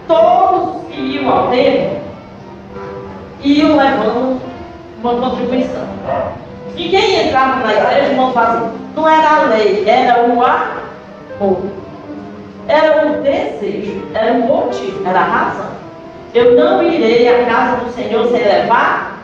Todos 0.08 0.76
os 0.76 0.88
que 0.88 1.00
iam 1.00 1.30
ao 1.30 1.50
templo 1.50 2.00
iam 3.44 3.78
levando 3.78 4.42
uma 5.04 5.30
contribuição. 5.30 5.88
Quem 6.76 7.28
entrava 7.28 7.58
na 7.58 7.74
igreja 7.74 8.10
de 8.10 8.16
mãos 8.16 8.34
vazias? 8.34 8.72
Não 8.96 9.08
era 9.08 9.30
a 9.30 9.44
lei, 9.46 9.88
era 9.88 10.24
o 10.24 10.44
amor. 10.44 11.62
Era 12.68 13.08
o 13.08 13.22
desejo, 13.22 14.02
era 14.14 14.34
o 14.34 14.42
motivo, 14.42 15.08
era 15.08 15.20
a 15.20 15.24
razão. 15.24 15.70
Eu 16.34 16.56
não 16.56 16.84
irei 16.84 17.28
à 17.28 17.46
casa 17.46 17.78
do 17.78 17.92
Senhor 17.92 18.28
sem 18.28 18.44
levar 18.44 19.20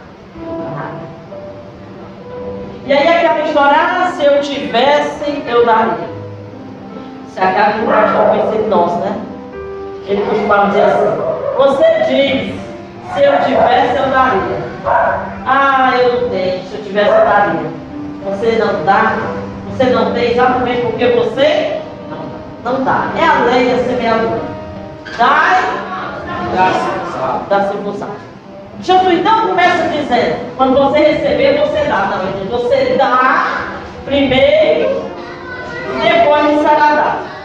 e 2.87 2.93
aí 2.93 3.07
aquela 3.07 3.47
história, 3.47 3.75
ah, 3.79 4.11
se 4.15 4.23
eu 4.23 4.39
tivesse, 4.41 5.43
eu 5.47 5.65
daria. 5.65 6.07
Se 7.33 7.39
acaba 7.39 7.81
o 7.81 7.87
pastor 7.87 8.27
conhecido 8.27 8.69
nosso, 8.69 8.97
né? 8.97 9.19
Ele 10.05 10.21
costumava 10.21 10.67
dizer 10.67 10.83
assim, 10.83 11.17
você 11.57 11.83
diz, 12.07 12.55
se 13.11 13.23
eu 13.23 13.33
tivesse, 13.43 13.97
eu 13.97 14.07
daria. 14.11 14.59
Ah, 15.47 15.93
eu 15.99 16.21
não 16.21 16.29
tenho, 16.29 16.61
se 16.61 16.75
eu 16.75 16.83
tivesse, 16.83 17.09
eu 17.09 17.25
daria. 17.25 17.71
Você 18.25 18.51
não 18.51 18.85
dá, 18.85 19.17
você 19.71 19.83
não 19.85 20.13
tem 20.13 20.31
exatamente 20.33 20.81
porque 20.81 21.07
você 21.07 21.81
não, 22.11 22.71
não 22.71 22.83
dá. 22.83 23.07
É 23.17 23.25
a 23.25 23.45
lei 23.45 23.75
da 23.75 23.83
semeadura. 23.83 24.41
Dai, 25.17 25.63
dá 27.49 27.67
circunstância. 27.67 28.35
Jesus 28.81 29.23
não 29.23 29.47
começa 29.47 29.87
dizendo, 29.89 30.55
quando 30.57 30.75
você 30.75 30.99
receber, 30.99 31.59
você 31.59 31.83
dá. 31.85 32.07
Não, 32.07 32.23
ele 32.23 32.39
diz, 32.41 32.51
você 32.51 32.95
dá 32.97 33.61
primeiro, 34.05 35.03
depois 36.01 36.61
será 36.61 36.95
dado. 36.95 37.35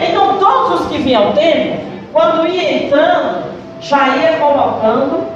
Então 0.00 0.38
todos 0.38 0.80
os 0.80 0.86
que 0.88 0.98
vinham 0.98 1.28
ao 1.28 1.32
templo, 1.32 1.80
quando 2.12 2.46
ia 2.46 2.84
entrando, 2.84 3.44
já 3.80 4.16
ia 4.16 4.38
colocando 4.38 5.26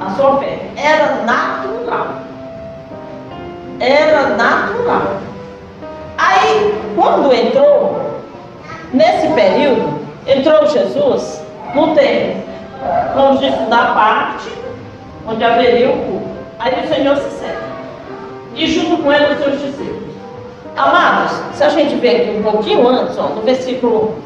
a 0.00 0.10
sua 0.10 0.38
fé. 0.38 0.58
Era 0.76 1.22
natural. 1.22 2.06
Era 3.80 4.28
natural. 4.30 5.18
Aí, 6.16 6.74
quando 6.96 7.32
entrou, 7.34 8.20
nesse 8.92 9.28
período, 9.28 9.93
entrou 10.26 10.66
Jesus 10.66 11.42
no 11.74 11.94
templo 11.94 12.54
vamos 13.14 13.40
disse, 13.40 13.60
na 13.68 13.94
parte 13.94 14.48
onde 15.26 15.42
haveria 15.42 15.90
o 15.90 15.96
culto. 15.96 16.28
Aí 16.58 16.84
o 16.84 16.88
Senhor 16.88 17.16
se 17.16 17.30
senta. 17.30 17.64
E 18.54 18.66
junto 18.66 19.02
com 19.02 19.12
ele 19.12 19.34
os 19.34 19.38
seus 19.38 19.60
discípulos. 19.60 20.14
Amados, 20.76 21.32
se 21.54 21.64
a 21.64 21.68
gente 21.68 21.94
ver 21.96 22.22
aqui 22.22 22.36
um 22.38 22.42
pouquinho 22.42 22.86
antes, 22.86 23.16
ó, 23.18 23.28
no 23.28 23.42
versículo. 23.42 24.16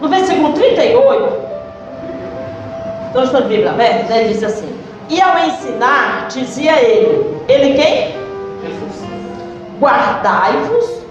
No 0.00 0.08
versículo 0.08 0.54
38, 0.54 1.32
então 3.10 3.22
estou 3.22 3.42
de 3.42 3.48
Bíblia 3.48 3.70
aberta, 3.70 4.16
ele 4.16 4.32
diz 4.32 4.42
assim: 4.42 4.74
E 5.10 5.20
ao 5.20 5.38
ensinar, 5.38 6.28
dizia 6.28 6.80
ele, 6.80 7.36
ele 7.48 7.74
quem? 7.74 8.14
Guardai-vos 9.78 11.02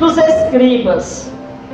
dos 0.00 0.18
escribas 0.18 1.31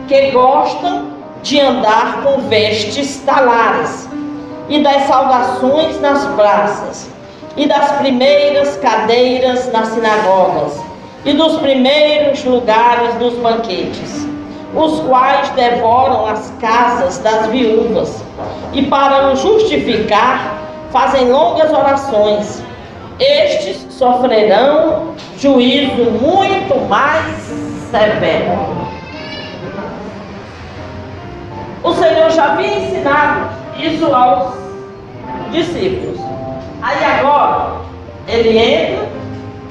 que 0.09 0.31
gostam 0.31 1.09
de 1.43 1.61
andar 1.61 2.23
com 2.23 2.41
vestes 2.49 3.19
talares, 3.25 4.09
e 4.69 4.83
das 4.83 5.05
saudações 5.05 6.01
nas 6.01 6.25
praças, 6.35 7.09
e 7.57 7.67
das 7.67 7.93
primeiras 7.93 8.77
cadeiras 8.79 9.71
nas 9.73 9.89
sinagogas, 9.89 10.81
e 11.25 11.33
dos 11.35 11.59
primeiros 11.59 12.43
lugares 12.45 13.15
dos 13.15 13.35
banquetes, 13.35 14.27
os 14.75 15.01
quais 15.01 15.51
devoram 15.51 16.27
as 16.27 16.53
casas 16.61 17.19
das 17.19 17.47
viúvas, 17.47 18.23
e 18.73 18.83
para 18.87 19.33
o 19.33 19.37
justificar, 19.37 20.59
fazem 20.91 21.31
longas 21.31 21.71
orações. 21.71 22.63
Estes 23.19 23.87
sofrerão 23.91 25.15
juízo 25.37 26.11
muito 26.23 26.89
mais 26.89 27.37
severo. 27.91 28.88
O 31.83 31.93
Senhor 31.95 32.31
já 32.31 32.53
havia 32.53 32.79
ensinado 32.79 33.49
isso 33.79 34.13
aos 34.13 34.55
discípulos. 35.51 36.19
Aí 36.83 37.05
agora, 37.05 37.77
ele 38.27 38.59
entra. 38.59 39.09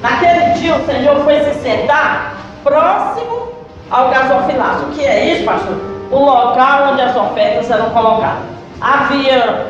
Naquele 0.02 0.54
dia 0.54 0.76
o 0.76 0.86
Senhor 0.86 1.24
foi 1.24 1.40
se 1.42 1.54
sentar 1.62 2.34
próximo 2.64 3.50
ao 3.90 4.10
gasofilaço. 4.10 4.86
O 4.86 4.92
que 4.92 5.06
é 5.06 5.34
isso, 5.34 5.44
pastor? 5.44 5.76
O 6.12 6.20
local 6.20 6.92
onde 6.92 7.02
as 7.02 7.16
ofertas 7.16 7.70
eram 7.70 7.90
colocadas. 7.90 8.44
Havia 8.80 9.68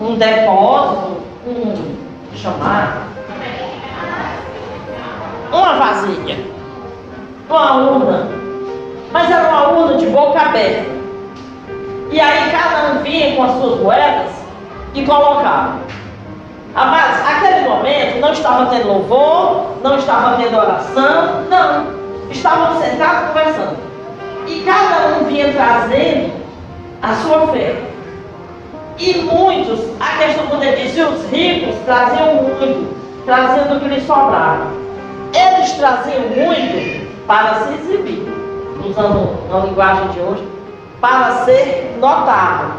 um 0.00 0.14
depósito, 0.16 1.20
um 1.46 1.74
chamar, 2.34 3.06
uma 5.52 5.74
vasilha, 5.74 6.38
uma 7.48 7.74
urna, 7.76 8.28
mas 9.12 9.30
era 9.30 9.48
uma 9.48 9.68
urna 9.68 9.98
de 9.98 10.06
boca 10.06 10.40
aberta. 10.40 10.99
E 12.10 12.20
aí 12.20 12.50
cada 12.50 12.92
um 12.92 13.02
vinha 13.02 13.36
com 13.36 13.44
as 13.44 13.52
suas 13.52 13.80
moedas 13.80 14.32
e 14.94 15.04
colocava. 15.04 15.78
Amados, 16.74 17.20
aquele 17.26 17.68
momento 17.68 18.20
não 18.20 18.32
estava 18.32 18.66
tendo 18.66 18.88
louvor, 18.88 19.76
não 19.82 19.96
estava 19.96 20.36
tendo 20.36 20.56
oração, 20.56 21.44
não. 21.48 22.00
Estavam 22.30 22.80
sentados 22.80 23.28
conversando. 23.28 23.76
E 24.46 24.60
cada 24.60 25.16
um 25.16 25.24
vinha 25.24 25.52
trazendo 25.52 26.32
a 27.02 27.14
sua 27.14 27.48
fé. 27.48 27.76
E 28.98 29.14
muitos, 29.22 29.80
a 29.98 30.18
questão 30.18 30.46
quando 30.46 30.62
ele 30.62 30.82
dizia, 30.82 31.08
os 31.08 31.28
ricos 31.30 31.74
traziam 31.86 32.34
muito, 32.34 32.94
trazendo 33.24 33.76
o 33.76 33.80
que 33.80 33.88
lhes 33.88 34.06
sobrava. 34.06 34.66
Eles 35.34 35.72
traziam 35.72 36.20
muito 36.20 37.26
para 37.26 37.54
se 37.54 37.74
exibir, 37.74 38.28
usando 38.84 39.38
a 39.52 39.66
linguagem 39.66 40.08
de 40.08 40.20
hoje, 40.20 40.49
para 41.00 41.44
ser 41.44 41.96
notado. 41.98 42.72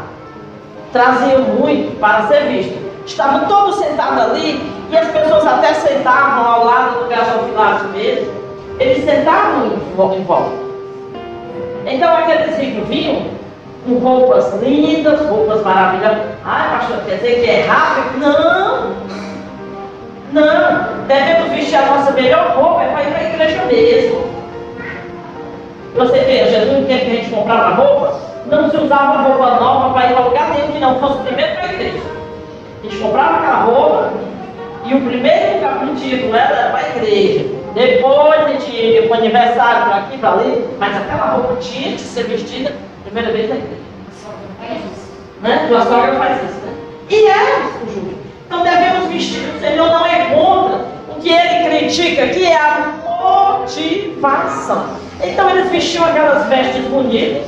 Traziam 0.92 1.40
muito 1.42 1.98
para 1.98 2.26
ser 2.28 2.44
visto. 2.48 2.78
Estavam 3.06 3.46
todos 3.46 3.76
sentados 3.76 4.20
ali 4.20 4.62
e 4.90 4.96
as 4.96 5.08
pessoas 5.08 5.46
até 5.46 5.74
sentavam 5.74 6.46
ao 6.46 6.64
lado 6.64 7.00
do 7.00 7.08
gasofilato 7.08 7.88
mesmo. 7.88 8.32
Eles 8.78 9.04
sentavam 9.04 9.72
em 10.14 10.24
volta. 10.24 10.62
Então 11.86 12.14
aqueles 12.16 12.56
ricos 12.58 12.88
vinham 12.88 13.26
com 13.86 13.94
roupas 13.98 14.54
lindas, 14.62 15.20
roupas 15.26 15.62
maravilhosas. 15.62 16.18
Ai, 16.44 16.78
pastor, 16.78 16.98
quer 17.04 17.16
dizer 17.16 17.40
que 17.40 17.50
é 17.50 17.66
rápido? 17.66 18.20
Não! 18.20 18.92
Não! 20.32 21.06
Devemos 21.08 21.50
vestir 21.52 21.76
a 21.76 21.86
nossa 21.86 22.12
melhor 22.12 22.56
roupa, 22.56 22.82
é 22.82 22.88
para 22.88 23.02
ir 23.02 23.10
para 23.10 23.18
a 23.18 23.28
igreja 23.30 23.64
mesmo. 23.64 24.31
Você 25.94 26.18
vê, 26.20 26.44
Jesus, 26.46 26.80
no 26.80 26.86
tempo 26.86 27.04
que 27.04 27.10
a 27.10 27.14
gente 27.14 27.30
comprava 27.30 27.74
roupa, 27.74 28.18
não 28.46 28.70
se 28.70 28.76
usava 28.76 29.22
roupa 29.22 29.60
nova 29.60 29.92
para 29.92 30.10
ir 30.10 30.14
para 30.14 30.24
lugar 30.24 30.50
nenhum 30.50 30.80
não 30.80 30.98
fosse 30.98 31.18
primeiro 31.22 31.52
para 31.52 31.64
a 31.64 31.72
igreja. 31.72 32.02
A 32.80 32.86
gente 32.86 32.98
comprava 32.98 33.36
aquela 33.36 33.62
roupa 33.62 34.12
e 34.84 34.94
o 34.94 35.00
primeiro 35.02 35.54
lugar 35.54 35.78
a 35.82 36.04
ia 36.06 36.22
com 36.22 36.34
ela 36.34 36.58
era 36.58 36.70
para 36.70 36.80
a 36.80 36.88
igreja. 36.96 37.46
Depois 37.74 38.40
a 38.40 38.48
gente 38.48 38.70
ia 38.70 39.02
para 39.02 39.10
o 39.10 39.14
aniversário, 39.14 39.84
para 39.84 39.96
aqui, 39.96 40.18
para 40.18 40.32
ali, 40.32 40.68
mas 40.78 40.96
aquela 40.96 41.26
roupa 41.26 41.56
tinha 41.56 41.92
que 41.92 42.00
ser 42.00 42.24
vestida 42.24 42.72
primeira 43.04 43.30
vez 43.32 43.48
na 43.48 43.56
igreja. 43.56 43.82
Né? 45.42 45.66
Tua 45.68 45.82
sogra 45.82 46.14
faz 46.16 46.38
isso, 46.44 46.60
né? 46.64 46.72
E 47.10 47.14
é 47.26 47.60
isso, 47.60 47.94
Júlio. 47.94 48.18
Então 48.46 48.62
devemos 48.62 49.08
vestir. 49.08 49.42
O 49.56 49.60
Senhor 49.60 49.88
não 49.88 50.06
é 50.06 50.26
contra 50.34 50.78
o 51.08 51.20
que 51.20 51.30
ele 51.30 51.68
critica, 51.68 52.28
que 52.28 52.46
é 52.46 52.56
a 52.56 52.94
motivação. 53.22 54.96
Então 55.22 55.48
eles 55.50 55.70
vestiam 55.70 56.04
aquelas 56.04 56.46
vestes 56.46 56.84
bonitas. 56.86 57.44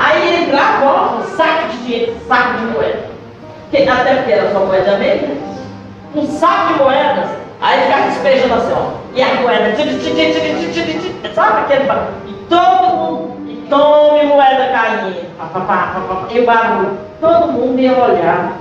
Aí 0.00 0.44
entrava, 0.44 0.86
ó, 0.86 1.18
um 1.18 1.36
saco 1.36 1.68
de 1.68 1.76
dinheiro, 1.78 2.16
saco 2.26 2.58
de 2.58 2.64
moeda. 2.66 3.08
Até 3.68 4.14
porque 4.14 4.32
era 4.32 4.52
só 4.52 4.60
moeda 4.60 4.96
mesmo, 4.98 5.28
né? 5.28 5.36
Um 6.14 6.26
saco 6.26 6.72
de 6.72 6.78
moedas. 6.80 7.30
Aí 7.60 7.82
ficava 7.82 8.08
despejando 8.08 8.54
assim, 8.54 8.72
ó. 8.72 8.98
E 9.14 9.22
a 9.22 9.34
moeda, 9.34 9.74
sabe 11.34 11.60
aquele 11.60 11.84
E 12.26 12.32
todo 12.48 12.96
mundo 12.96 13.66
tome 13.68 14.24
moeda 14.24 14.68
caindo. 14.72 15.16
E 16.30 16.40
barulho. 16.42 16.98
Todo 17.20 17.52
mundo 17.52 17.80
ia 17.80 17.92
olhar. 17.92 18.52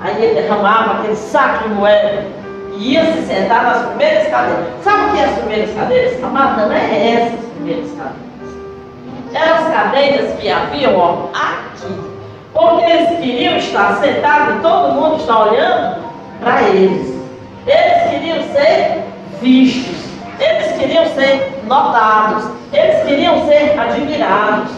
Aí 0.00 0.22
ele 0.22 0.40
derramava 0.40 0.94
aquele 0.94 1.16
saco 1.16 1.68
de 1.68 1.74
moeda 1.74 2.24
e 2.24 2.39
ia 2.76 3.04
se 3.12 3.22
sentar 3.22 3.64
nas 3.64 3.86
primeiras 3.86 4.28
cadeiras. 4.28 4.66
Sabe 4.82 5.04
o 5.04 5.12
que 5.12 5.20
é 5.20 5.24
as 5.24 5.38
primeiras 5.38 5.74
cadeiras? 5.74 6.24
Amada, 6.24 6.66
não 6.66 6.72
é 6.72 7.12
essas 7.12 7.46
primeiras 7.56 7.90
cadeiras. 7.90 8.30
Eram 9.32 9.54
as 9.54 9.74
cadeiras 9.74 10.40
que 10.40 10.50
haviam 10.50 10.96
ó, 10.96 11.28
aqui. 11.34 12.10
Porque 12.52 12.90
eles 12.90 13.20
queriam 13.20 13.56
estar 13.56 14.00
sentados 14.00 14.56
e 14.56 14.58
todo 14.60 14.94
mundo 14.94 15.16
está 15.16 15.44
olhando 15.44 16.04
para 16.40 16.62
eles. 16.62 17.14
Eles 17.66 18.10
queriam 18.10 18.42
ser 18.52 19.04
vistos. 19.40 20.10
Eles 20.40 20.72
queriam 20.78 21.04
ser 21.14 21.62
notados, 21.66 22.44
eles 22.72 23.04
queriam 23.06 23.46
ser 23.46 23.78
admirados. 23.78 24.72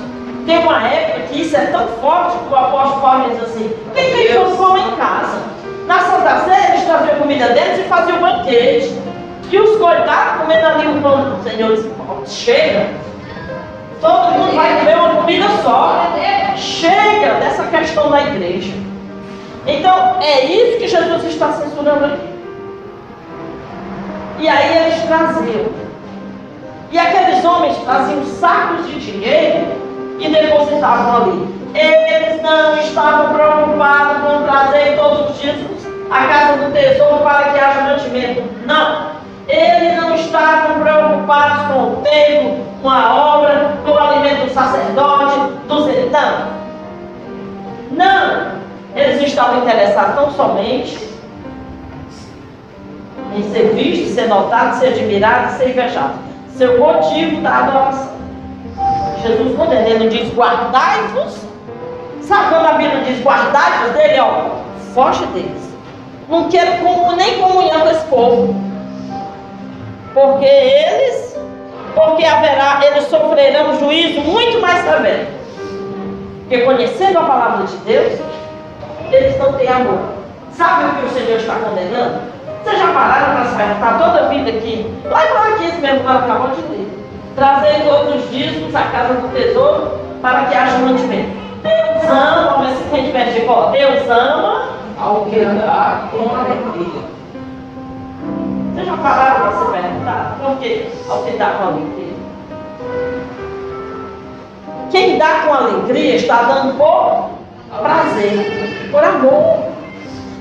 Tem 0.45 0.59
uma 0.59 0.89
época 0.89 1.21
que 1.29 1.43
isso 1.43 1.57
é 1.57 1.67
tão 1.67 1.87
forte 2.01 2.37
que 2.37 2.53
o 2.53 2.57
apóstolo 2.57 3.01
Paulo 3.01 3.31
diz 3.31 3.43
assim: 3.45 3.73
quem 3.95 4.13
tem 4.13 4.57
pão 4.57 4.77
em 4.77 4.97
casa? 4.97 5.39
Na 5.87 5.99
Santa 6.01 6.45
Ceia 6.45 6.69
eles 6.71 6.85
traziam 6.85 7.17
comida 7.17 7.49
deles 7.49 7.81
e 7.81 7.89
faziam 7.89 8.21
banquete. 8.21 9.01
E 9.51 9.59
os 9.59 9.79
coitados 9.79 10.41
comendo 10.41 10.67
ali 10.67 10.87
o 10.87 11.03
pão 11.03 11.31
do 11.31 11.43
Senhor 11.43 12.27
chega. 12.27 12.91
Todo 14.01 14.33
mundo 14.33 14.57
vai 14.57 14.79
comer 14.79 14.97
uma 14.97 15.15
comida 15.17 15.47
só. 15.63 16.07
Chega 16.57 17.35
dessa 17.41 17.65
questão 17.65 18.11
da 18.11 18.23
igreja. 18.23 18.73
Então, 19.67 20.17
é 20.21 20.45
isso 20.47 20.79
que 20.79 20.89
Jesus 20.89 21.25
está 21.25 21.53
censurando 21.53 22.07
aqui. 22.07 22.33
E 24.39 24.49
aí 24.49 24.77
eles 24.77 25.03
traziam. 25.03 25.67
E 26.91 26.99
aqueles 26.99 27.45
homens 27.45 27.77
traziam 27.79 28.25
sacos 28.25 28.87
de 28.87 28.99
dinheiro 28.99 29.67
e 30.19 30.29
depositavam 30.29 31.23
ali. 31.23 31.62
Eles 31.75 32.43
não 32.43 32.79
estavam 32.79 33.35
preocupados 33.35 34.23
com 34.23 34.45
trazer 34.45 34.97
todos 34.97 35.31
os 35.31 35.41
dias 35.41 35.57
a 36.11 36.27
casa 36.27 36.65
do 36.65 36.73
tesouro 36.73 37.23
para 37.23 37.53
que 37.53 37.59
haja 37.59 37.81
mantimento. 37.83 38.43
Não. 38.67 39.13
Eles 39.49 39.97
não 39.97 40.15
estavam 40.15 40.81
preocupados 40.81 41.67
com 41.67 41.83
o 41.83 41.97
templo, 42.03 42.65
com 42.83 42.91
a 42.91 43.15
obra, 43.15 43.77
com 43.85 43.91
o 43.91 43.99
alimento 43.99 44.47
do 44.47 44.53
sacerdote, 44.53 45.53
dos 45.67 45.87
não. 46.11 46.63
Não. 47.93 48.53
Eles 48.95 49.23
estavam 49.23 49.63
interessados 49.63 50.15
tão 50.15 50.31
somente 50.33 51.13
em 53.35 53.43
ser 53.51 53.73
visto, 53.75 54.15
ser 54.15 54.29
notado, 54.29 54.79
ser 54.79 54.89
admirado, 54.89 55.57
ser 55.57 55.71
invejado. 55.71 56.15
Seu 56.55 56.79
motivo 56.79 57.41
da 57.41 57.59
adoração. 57.59 58.13
Jesus, 59.23 59.57
ele 59.87 60.09
diz 60.09 60.35
guardai-vos, 60.35 61.52
sabe 62.33 62.49
quando 62.49 62.67
a 62.67 62.73
Bíblia 62.73 63.05
diz 63.05 63.23
guardai-vos 63.23 63.93
dele, 63.93 64.19
ó, 64.21 64.63
foge 64.95 65.27
deles. 65.27 65.71
Não 66.31 66.49
quero 66.49 66.83
nem 67.15 67.39
comunhão 67.39 67.81
com 67.83 67.91
esse 67.91 68.07
povo. 68.07 68.55
Porque 70.15 70.47
eles, 70.47 71.39
porque 71.95 72.25
haverá, 72.25 72.81
eles 72.87 73.05
sofrerão 73.05 73.79
juízo 73.79 74.23
muito 74.23 74.61
mais 74.63 74.83
severo. 74.83 75.27
Porque 76.41 76.63
conhecendo 76.63 77.19
a 77.19 77.25
palavra 77.25 77.67
de 77.67 77.77
Deus, 77.79 78.19
eles 79.11 79.39
não 79.39 79.53
têm 79.53 79.69
amor. 79.69 80.01
Sabe 80.53 80.85
o 80.85 80.95
que 80.95 81.07
o 81.07 81.11
Senhor 81.11 81.39
está 81.39 81.57
condenando? 81.57 82.33
Vocês 82.65 82.79
já 82.79 82.93
pararam 82.93 83.35
para 83.35 83.45
se 83.45 83.57
perguntar 83.57 83.99
toda 83.99 84.25
a 84.25 84.29
vida 84.29 84.51
aqui? 84.51 84.91
Lá 85.05 85.27
em 85.27 85.35
Malaquias 85.35 85.79
mesmo, 85.81 86.01
que 86.01 86.07
acabou 86.09 86.51
de 86.51 86.63
ler. 86.63 86.89
Trazer 87.35 87.85
todos 87.85 88.25
os 88.25 88.31
dízimos 88.31 88.75
à 88.75 88.83
casa 88.85 89.15
do 89.15 89.29
tesouro 89.35 89.99
para 90.23 90.45
que 90.45 90.55
haja 90.55 90.79
mantimento. 90.79 91.42
Deus 91.63 92.11
ama, 92.11 92.65
ver 92.65 92.77
se 92.77 92.85
tem 92.91 93.13
de 93.13 93.49
ó. 93.49 93.71
Deus 93.71 94.11
ama 94.11 94.69
ao 94.99 95.27
que 95.27 95.41
andar 95.41 96.09
com 96.11 96.35
alegria. 96.35 97.03
Vocês 98.75 98.87
já 98.87 98.97
pararam 98.97 99.41
para 99.41 99.53
se 99.53 99.71
perguntar? 99.71 100.39
Por 100.41 100.57
que 100.59 100.89
ao 101.09 101.23
que 101.23 101.31
dá 101.37 101.51
com 101.51 101.65
alegria? 101.65 102.13
Quem 104.91 105.19
dá 105.19 105.43
com 105.47 105.55
alegria 105.55 106.17
está 106.17 106.43
dando 106.43 106.77
por 106.77 107.31
prazer, 107.81 108.89
por 108.91 109.05
amor. 109.05 109.73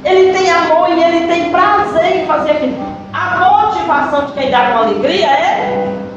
Ele 0.03 0.33
tem 0.33 0.49
amor 0.49 0.89
e 0.89 1.03
ele 1.03 1.27
tem 1.27 1.51
prazer 1.51 2.17
em 2.17 2.25
fazer 2.25 2.51
aquilo. 2.51 2.91
A 3.13 3.37
motivação 3.37 4.25
de 4.25 4.33
quem 4.33 4.49
dá 4.49 4.71
com 4.71 4.77
alegria 4.79 5.27
É 5.27 6.10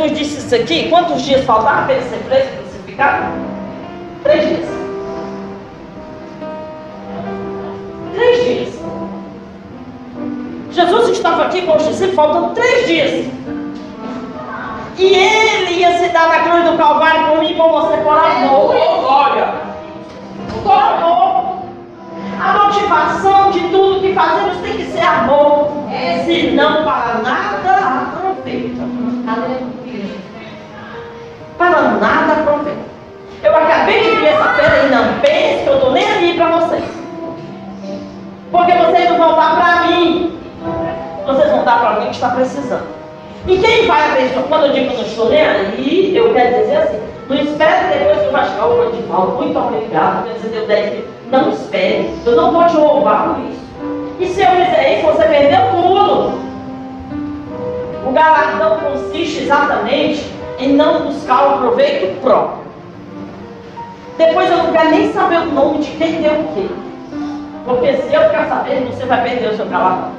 Jesus 0.00 0.18
disse 0.18 0.38
isso 0.38 0.54
aqui? 0.54 0.88
Quantos 0.88 1.20
dias 1.22 1.44
faltavam 1.44 1.84
para 1.84 1.94
ele 1.94 2.08
ser 2.08 2.16
preso 2.24 2.48
e 2.48 2.56
crucificado? 2.56 3.24
Três 4.22 4.48
dias. 4.48 4.68
Três 8.14 8.44
dias. 8.44 8.80
Jesus 10.70 11.08
estava 11.10 11.44
aqui 11.44 11.62
com 11.62 11.76
os 11.76 11.86
discípulos, 11.86 12.14
faltando 12.14 12.54
três 12.54 12.86
dias. 12.86 13.26
E 14.96 15.14
ele 15.14 15.72
ia 15.80 15.98
se 15.98 16.08
dar 16.08 16.28
na 16.28 16.40
cruz 16.40 16.64
do 16.64 16.78
Calvário 16.78 17.28
por 17.28 17.40
mim 17.40 17.52
e 17.52 17.54
por 17.54 17.70
você 17.70 17.96
por 17.98 18.18
amor. 18.18 18.74
Glória. 19.00 19.54
Por 20.62 20.72
amor. 20.72 21.60
A 22.42 22.52
motivação 22.64 23.50
de 23.50 23.60
tudo 23.68 24.00
que 24.00 24.14
fazemos 24.14 24.56
tem 24.58 24.78
que 24.78 24.84
ser 24.92 25.02
amor. 25.02 25.72
Se 26.24 26.52
não 26.52 26.84
para 26.84 27.18
nada 27.22 27.59
Para 31.60 31.82
nada 31.82 32.32
aproveita. 32.40 32.80
Eu 33.42 33.54
acabei 33.54 34.00
de 34.00 34.16
vir 34.16 34.28
essa 34.28 34.54
feira 34.54 34.86
e 34.86 34.88
não 34.88 35.20
pense 35.20 35.62
que 35.62 35.68
eu 35.68 35.74
estou 35.74 35.92
nem 35.92 36.10
ali 36.10 36.32
para 36.32 36.56
vocês. 36.56 36.84
Porque 38.50 38.72
vocês 38.72 39.10
não 39.10 39.18
vão 39.18 39.36
dar 39.36 39.56
para 39.56 39.86
mim. 39.86 40.38
Vocês 41.26 41.50
vão 41.50 41.62
dar 41.62 41.80
para 41.80 41.88
alguém 41.90 42.08
que 42.08 42.14
está 42.14 42.30
precisando. 42.30 42.86
E 43.46 43.58
quem 43.58 43.86
vai 43.86 44.10
abençoar? 44.10 44.44
Quando 44.44 44.66
eu 44.68 44.72
digo 44.72 44.94
não 44.94 45.02
estou 45.02 45.28
nem 45.28 45.42
aí, 45.42 46.16
eu 46.16 46.32
quero 46.32 46.60
dizer 46.60 46.76
assim, 46.78 47.00
não 47.28 47.36
espere 47.36 47.88
depois 47.92 48.20
que 48.20 48.24
eu 48.24 48.32
vai 48.32 48.46
o 48.46 48.92
de 48.92 49.02
fala, 49.02 49.26
muito 49.34 49.58
obrigado, 49.58 50.28
você 50.28 50.48
deu 50.48 50.66
10 50.66 50.92
mil. 50.94 51.04
Não 51.30 51.50
espere, 51.50 52.14
eu 52.24 52.36
não 52.36 52.52
vou 52.52 52.64
te 52.64 52.76
roubar 52.76 53.34
por 53.34 53.44
isso. 53.44 53.60
E 54.18 54.26
se 54.28 54.40
eu 54.40 54.48
fizer 54.48 54.96
isso, 54.96 55.06
você 55.08 55.24
perdeu 55.24 55.60
tudo. 55.72 56.40
O 58.06 58.12
galardão 58.12 58.78
consiste 58.78 59.42
exatamente 59.42 60.39
em 60.60 60.74
não 60.74 61.06
buscar 61.06 61.54
o 61.54 61.58
proveito 61.58 62.20
próprio. 62.20 62.60
Depois 64.18 64.50
eu 64.50 64.58
não 64.58 64.72
quero 64.72 64.90
nem 64.90 65.12
saber 65.12 65.38
o 65.38 65.46
nome 65.46 65.78
de 65.78 65.90
quem 65.92 66.20
deu 66.20 66.32
o 66.32 66.54
quê. 66.54 66.66
Porque 67.64 67.94
se 67.94 68.14
eu 68.14 68.24
ficar 68.24 68.46
sabendo, 68.48 68.92
você 68.92 69.06
vai 69.06 69.22
perder 69.22 69.48
o 69.48 69.56
seu 69.56 69.66
galardão. 69.66 70.12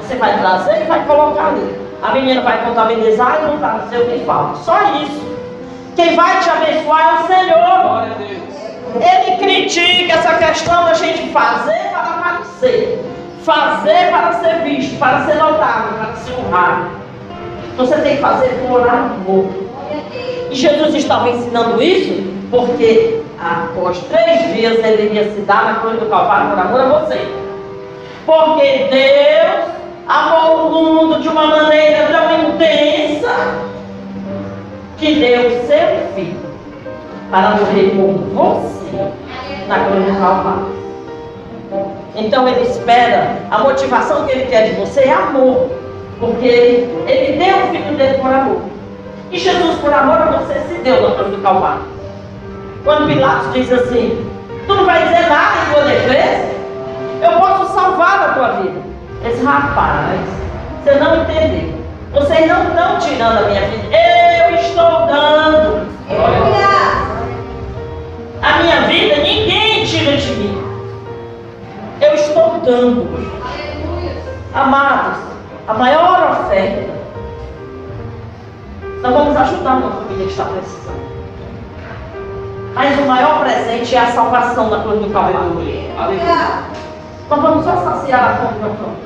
Você 0.00 0.14
vai 0.16 0.38
trazer 0.38 0.82
e 0.82 0.84
vai 0.84 1.04
colocar 1.04 1.48
ali. 1.48 1.80
A 2.02 2.12
menina 2.12 2.40
vai 2.42 2.64
contabilizar 2.64 3.40
e 3.42 3.46
não 3.46 3.58
vai 3.58 3.80
ser 3.88 3.98
o 3.98 4.06
que 4.06 4.24
fala. 4.24 4.54
Só 4.56 4.78
isso. 5.02 5.28
Quem 5.96 6.14
vai 6.14 6.38
te 6.40 6.50
abençoar 6.50 7.08
é 7.08 7.22
o 7.22 7.26
Senhor. 7.26 8.40
Ele 8.94 9.36
critica 9.36 10.14
essa 10.14 10.34
questão 10.34 10.84
da 10.84 10.94
gente 10.94 11.30
fazer 11.32 11.90
para 11.90 12.00
aparecer. 12.00 13.04
Fazer 13.42 14.10
para 14.10 14.32
ser 14.34 14.62
visto, 14.62 14.98
para 14.98 15.24
ser 15.24 15.34
notado, 15.34 15.94
para 15.98 16.14
ser 16.14 16.34
honrado. 16.34 16.99
Você 17.76 17.96
tem 17.96 18.16
que 18.16 18.22
fazer 18.22 18.48
por 18.66 18.88
amor. 18.88 19.46
E 20.50 20.54
Jesus 20.54 20.94
estava 20.94 21.30
ensinando 21.30 21.82
isso 21.82 22.22
porque 22.50 23.22
após 23.38 23.98
três 24.10 24.54
dias 24.54 24.84
ele 24.84 25.06
iria 25.06 25.32
se 25.32 25.40
dar 25.42 25.64
na 25.64 25.74
cruz 25.80 25.98
do 26.00 26.06
Calvário 26.06 26.50
por 26.50 26.58
amor 26.58 26.80
a 26.80 27.00
você. 27.00 27.20
Porque 28.26 28.88
Deus 28.90 29.70
amou 30.08 30.66
o 30.66 30.70
mundo 30.70 31.20
de 31.20 31.28
uma 31.28 31.46
maneira 31.46 32.08
tão 32.08 32.50
intensa 32.50 33.34
que 34.98 35.14
deu 35.14 35.50
seu 35.66 36.14
filho 36.14 36.50
para 37.30 37.50
morrer 37.50 37.90
por 37.90 38.12
você 38.34 39.12
na 39.68 39.84
cruz 39.84 40.04
do 40.04 40.20
Calvário. 40.20 40.80
Então 42.16 42.48
ele 42.48 42.62
espera, 42.62 43.36
a 43.50 43.58
motivação 43.60 44.26
que 44.26 44.32
ele 44.32 44.46
quer 44.46 44.68
de 44.68 44.74
você 44.74 45.02
é 45.02 45.12
amor, 45.12 45.70
porque 46.20 46.46
ele, 46.46 47.10
ele 47.10 47.38
deu 47.38 47.56
o 47.56 47.68
filho 47.70 47.96
dele 47.96 48.18
por 48.18 48.32
amor. 48.32 48.60
E 49.32 49.38
Jesus, 49.38 49.78
por 49.80 49.92
amor 49.92 50.18
a 50.18 50.26
você, 50.26 50.60
se 50.68 50.74
deu 50.82 51.08
na 51.08 51.14
cruz 51.14 51.30
do 51.30 51.42
Calvário. 51.42 51.82
Quando 52.84 53.06
Pilatos 53.06 53.52
diz 53.54 53.72
assim: 53.72 54.30
Tu 54.66 54.74
não 54.74 54.84
vai 54.84 55.02
dizer 55.02 55.28
nada 55.28 55.56
em 55.62 55.72
tua 55.72 55.82
defesa, 55.84 56.48
eu 57.22 57.40
posso 57.40 57.72
salvar 57.72 58.30
a 58.30 58.32
tua 58.34 58.48
vida. 58.60 58.80
Esse 59.24 59.44
rapaz, 59.44 60.20
você 60.82 60.94
não 60.94 61.22
entendeu. 61.22 61.80
Vocês 62.12 62.48
não 62.48 62.64
estão 62.64 62.98
tirando 62.98 63.38
a 63.38 63.48
minha 63.48 63.60
vida. 63.62 63.96
Eu 63.96 64.54
estou 64.56 65.06
dando. 65.06 65.86
A 68.42 68.62
minha 68.62 68.80
vida 68.82 69.16
ninguém 69.16 69.84
tira 69.84 70.16
de 70.16 70.32
mim. 70.32 70.62
Eu 72.00 72.14
estou 72.14 72.60
dando. 72.64 73.06
Amados, 74.54 75.29
a 75.70 75.74
maior 75.74 76.32
oferta. 76.32 76.90
Nós 79.02 79.14
vamos 79.14 79.36
ajudar 79.36 79.74
uma 79.76 79.90
família 79.92 80.26
que 80.26 80.32
está 80.32 80.44
precisando. 80.44 81.10
Mas 82.74 82.98
o 82.98 83.02
maior 83.02 83.40
presente 83.40 83.94
é 83.94 84.00
a 84.00 84.06
salvação 84.06 84.68
da 84.68 84.80
cruz 84.80 85.00
do 85.00 85.10
Calvário. 85.10 85.54
Nós 87.28 87.40
vamos 87.40 87.64
só 87.64 87.76
saciar 87.76 88.30
a 88.30 88.34
fome 88.36 88.58
da 88.60 89.00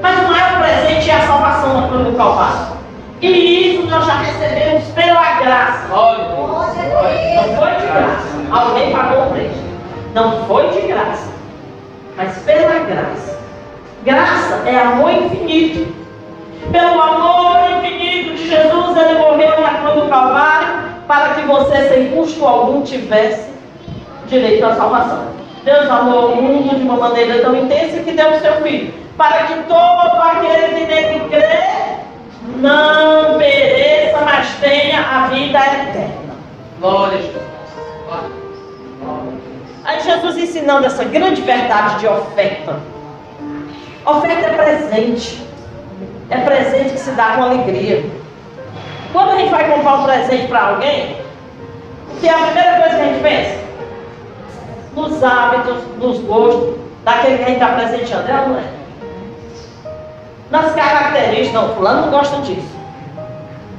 mas 0.00 0.18
o 0.18 0.32
maior 0.32 0.58
presente 0.58 1.10
é 1.10 1.14
a 1.14 1.26
salvação 1.26 1.80
na 1.80 1.88
cruz 1.88 2.06
do 2.06 2.16
Calvário. 2.16 2.72
E 3.20 3.76
isso 3.76 3.86
nós 3.88 4.04
já 4.04 4.14
recebemos 4.14 4.84
pela 4.94 5.34
graça. 5.34 5.86
Não 5.88 7.56
foi 7.56 7.70
de 7.76 7.86
graça. 7.86 8.28
Alguém 8.50 8.92
pagou 8.92 9.26
o 9.26 9.30
preço. 9.30 9.62
Não 10.14 10.44
foi 10.46 10.70
de 10.70 10.80
graça. 10.88 11.30
Mas 12.16 12.36
pela 12.38 12.80
graça. 12.80 13.41
Graça 14.04 14.62
é 14.66 14.78
amor 14.78 15.12
infinito. 15.12 15.94
Pelo 16.70 17.00
amor 17.00 17.58
infinito 17.78 18.34
de 18.34 18.48
Jesus, 18.48 18.96
ele 18.96 19.18
morreu 19.18 19.60
na 19.60 19.74
cruz 19.74 20.04
do 20.04 20.08
Calvário 20.08 20.68
para 21.06 21.34
que 21.34 21.42
você, 21.42 21.88
sem 21.88 22.10
custo 22.10 22.44
algum, 22.46 22.82
tivesse 22.82 23.50
direito 24.26 24.64
à 24.64 24.74
salvação. 24.74 25.26
Deus 25.64 25.88
amou 25.88 26.32
o 26.32 26.42
mundo 26.42 26.76
de 26.76 26.82
uma 26.82 26.96
maneira 26.96 27.40
tão 27.42 27.54
intensa 27.54 28.00
que 28.00 28.12
deu 28.12 28.30
o 28.30 28.40
seu 28.40 28.54
filho 28.62 28.92
para 29.16 29.44
que 29.44 29.54
todo 29.64 30.20
aquele 30.20 30.74
que 30.74 30.86
nele 30.86 31.28
crê 31.28 31.98
não 32.56 33.38
pereça, 33.38 34.20
mas 34.24 34.48
tenha 34.56 35.00
a 35.00 35.26
vida 35.28 35.58
eterna. 35.58 36.34
Glória 36.80 37.18
a 37.18 37.22
Jesus. 37.22 37.42
Aí 39.84 40.00
Jesus 40.00 40.36
ensinando 40.36 40.86
essa 40.86 41.04
grande 41.04 41.42
verdade 41.42 42.00
de 42.00 42.08
oferta. 42.08 42.91
Oferta 44.04 44.46
é 44.46 44.52
presente. 44.54 45.46
É 46.30 46.38
presente 46.38 46.92
que 46.92 47.00
se 47.00 47.10
dá 47.12 47.36
com 47.36 47.42
alegria. 47.42 48.04
Quando 49.12 49.30
a 49.30 49.36
gente 49.36 49.50
vai 49.50 49.70
comprar 49.70 49.94
um 49.94 50.04
presente 50.04 50.48
para 50.48 50.68
alguém, 50.68 51.16
o 52.10 52.20
que 52.20 52.28
é 52.28 52.32
a 52.32 52.46
primeira 52.46 52.80
coisa 52.80 52.96
que 52.96 53.02
a 53.02 53.04
gente 53.04 53.22
pensa? 53.22 53.62
Nos 54.96 55.22
hábitos, 55.22 55.78
nos 55.98 56.18
gostos, 56.20 56.76
daquele 57.04 57.38
que 57.38 57.44
a 57.44 57.46
gente 57.46 57.62
está 57.62 57.74
presenteando. 57.74 58.28
É 58.28 58.48
não 58.48 58.58
é? 58.58 58.82
nas 60.52 60.72
características. 60.74 61.52
Não, 61.52 61.74
fulano 61.74 62.02
não 62.02 62.10
gosta 62.10 62.36
disso. 62.42 62.76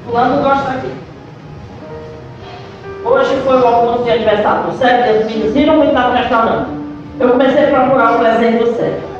Fulano 0.05 0.35
não 0.35 0.43
gosta 0.43 0.71
daquilo. 0.71 1.03
Hoje 3.05 3.41
foi 3.45 3.61
o 3.61 3.67
almoço 3.67 4.03
de 4.03 4.11
aniversário 4.11 4.63
do 4.63 4.77
Sérgio, 4.77 5.19
as 5.19 5.25
meninas 5.25 5.53
viram 5.53 5.77
muito 5.77 5.93
lá 5.93 6.07
no 6.07 6.15
restaurante. 6.15 6.69
Eu 7.19 7.29
comecei 7.29 7.65
a 7.65 7.67
procurar 7.67 8.15
o 8.15 8.19
presente 8.19 8.63
do 8.63 8.75
Sérgio. 8.75 9.12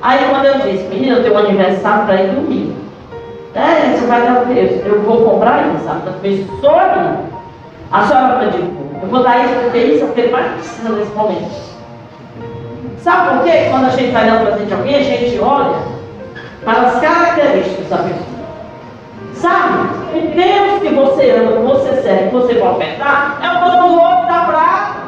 Aí 0.00 0.18
quando 0.30 0.44
eu 0.44 0.54
disse, 0.60 0.84
menina, 0.88 1.16
eu 1.16 1.22
tenho 1.22 1.34
um 1.34 1.38
aniversário 1.38 2.06
para 2.06 2.22
ir 2.22 2.28
domingo. 2.28 2.74
É, 3.54 3.96
você 3.96 4.06
vai 4.06 4.22
dar 4.22 4.42
o 4.42 4.46
quê? 4.46 4.82
Eu 4.84 5.02
vou 5.02 5.24
comprar 5.24 5.66
isso, 6.22 6.60
só 6.60 6.78
ali. 6.78 7.18
A 7.90 8.06
senhora 8.06 8.50
disse, 8.50 8.62
eu 9.02 9.08
vou 9.08 9.22
dar 9.22 9.44
isso 9.44 9.54
porque 9.62 9.78
isso 9.78 10.04
é 10.04 10.06
o 10.06 10.12
que 10.12 10.20
ele 10.20 10.32
mais 10.32 10.52
precisa 10.52 10.90
nesse 10.90 11.10
momento. 11.12 11.68
Sabe 12.98 13.30
por 13.30 13.44
quê? 13.44 13.68
Quando 13.70 13.86
a 13.86 13.90
gente 13.90 14.12
vai 14.12 14.26
dar 14.26 14.42
um 14.42 14.46
presente 14.46 14.72
a 14.72 14.76
alguém, 14.76 14.94
a 14.96 15.02
gente 15.02 15.40
olha 15.40 15.78
para 16.64 16.80
as 16.80 17.00
características 17.00 17.88
da 17.88 17.96
pessoa. 17.98 18.38
Sabe? 19.34 19.88
O 20.14 20.20
Deus 20.34 20.82
que 20.82 20.88
você 20.94 21.30
ama, 21.30 21.52
que 21.52 21.62
você 21.62 22.02
serve, 22.02 22.28
que 22.28 22.34
você 22.34 22.54
vai 22.54 22.72
ofertar, 22.72 23.38
é 23.42 23.50
o 23.50 23.70
do 23.70 23.86
ouro 23.94 24.26
da 24.26 24.44
prata. 24.46 24.98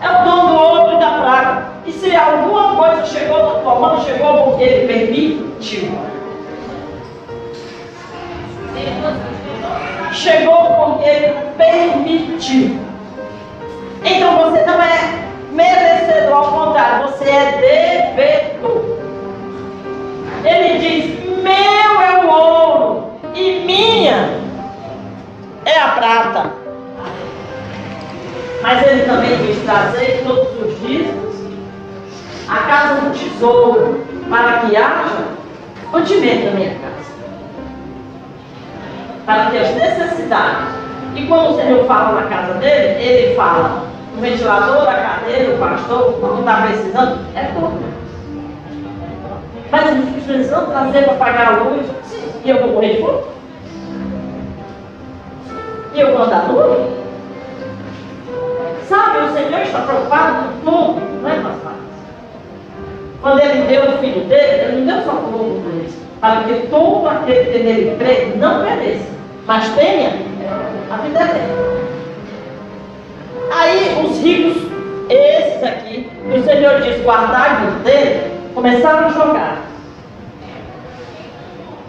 É 0.00 0.08
o 0.08 0.24
dono 0.24 0.48
do 0.48 0.54
ouro 0.54 0.96
e 0.96 1.00
da 1.00 1.10
prata. 1.20 1.72
E 1.86 1.92
se 1.92 2.14
alguma 2.14 2.76
coisa 2.76 3.06
chegou 3.06 3.42
na 3.42 3.60
tua 3.60 3.74
mão, 3.74 4.00
chegou 4.04 4.44
porque 4.44 4.64
ele 4.64 4.86
permitiu. 4.86 5.98
Chegou 10.12 10.64
porque 10.64 11.08
ele 11.08 11.34
permitiu. 11.56 12.78
Então 14.04 14.36
você 14.38 14.64
não 14.64 14.80
é 14.80 15.28
merecedor, 15.52 16.36
ao 16.36 16.66
contrário, 16.66 17.08
você 17.08 17.24
é 17.28 18.14
devedor. 18.14 18.98
Ele 20.44 20.78
diz: 20.78 21.42
Meu 21.42 22.00
é 22.00 22.24
o 22.24 22.30
ouro 22.30 23.12
e 23.34 23.64
minha 23.66 24.30
é 25.64 25.78
a 25.78 25.88
prata. 25.88 26.67
Mas 28.62 28.86
ele 28.86 29.02
também 29.02 29.36
diz: 29.38 29.62
Trazer 29.64 30.22
todos 30.24 30.48
os 30.62 30.80
dias 30.80 31.14
a 32.48 32.56
casa 32.62 33.00
do 33.02 33.12
tesouro, 33.12 34.04
para 34.30 34.60
que 34.60 34.76
haja 34.76 35.24
mantimento 35.92 36.46
na 36.46 36.50
minha 36.52 36.70
casa. 36.70 37.12
Para 39.26 39.50
que 39.50 39.58
as 39.58 39.74
necessidades. 39.74 40.68
E 41.14 41.26
quando 41.26 41.50
o 41.50 41.56
Senhor 41.56 41.84
fala 41.86 42.20
na 42.20 42.26
casa 42.28 42.54
dele, 42.54 43.02
ele 43.02 43.34
fala 43.34 43.84
o 44.16 44.20
ventilador, 44.20 44.88
a 44.88 44.94
cadeira, 44.94 45.54
o 45.54 45.58
pastor, 45.58 46.18
não 46.20 46.40
está 46.40 46.62
precisando, 46.62 47.18
é 47.34 47.44
tudo. 47.54 47.98
Mas 49.70 49.88
se 49.88 50.20
precisando 50.22 50.70
trazer 50.70 51.04
para 51.04 51.14
pagar 51.14 51.48
a 51.48 51.62
luz, 51.62 51.86
e 52.44 52.50
eu 52.50 52.60
vou 52.60 52.72
morrer 52.72 52.94
de 52.94 53.02
fome? 53.02 53.18
E 55.94 56.00
eu 56.00 56.12
vou 56.12 56.22
andar 56.22 56.48
nu? 56.48 57.07
Sabe, 58.86 59.18
o 59.18 59.32
Senhor 59.32 59.60
está 59.60 59.80
preocupado 59.80 60.48
com 60.64 60.70
tudo, 60.70 61.22
não 61.22 61.30
é, 61.30 61.34
pastor? 61.34 61.72
Quando 63.20 63.40
ele 63.40 63.66
deu 63.66 63.82
o 63.82 63.98
filho 63.98 64.24
dele, 64.24 64.62
ele 64.62 64.84
não 64.84 64.96
deu 64.96 65.04
só 65.04 65.12
por 65.12 65.32
por 65.32 65.72
eles, 65.74 65.94
para 66.20 66.42
que 66.44 66.66
todo 66.68 67.08
aquele 67.08 67.50
que 67.50 67.58
nele 67.58 67.96
crê 67.98 68.32
não 68.36 68.64
pereça, 68.64 69.06
mas 69.46 69.68
tenha 69.70 70.10
a 70.90 70.96
vida 70.98 71.20
eterna. 71.20 71.68
Aí 73.50 74.04
os 74.04 74.18
ricos, 74.20 74.62
esses 75.08 75.62
aqui, 75.64 76.10
o 76.26 76.42
Senhor 76.44 76.80
diz, 76.82 77.02
guardai 77.02 77.66
dos 77.66 77.82
dele, 77.82 78.32
começaram 78.54 79.06
a 79.06 79.10
jogar. 79.10 79.58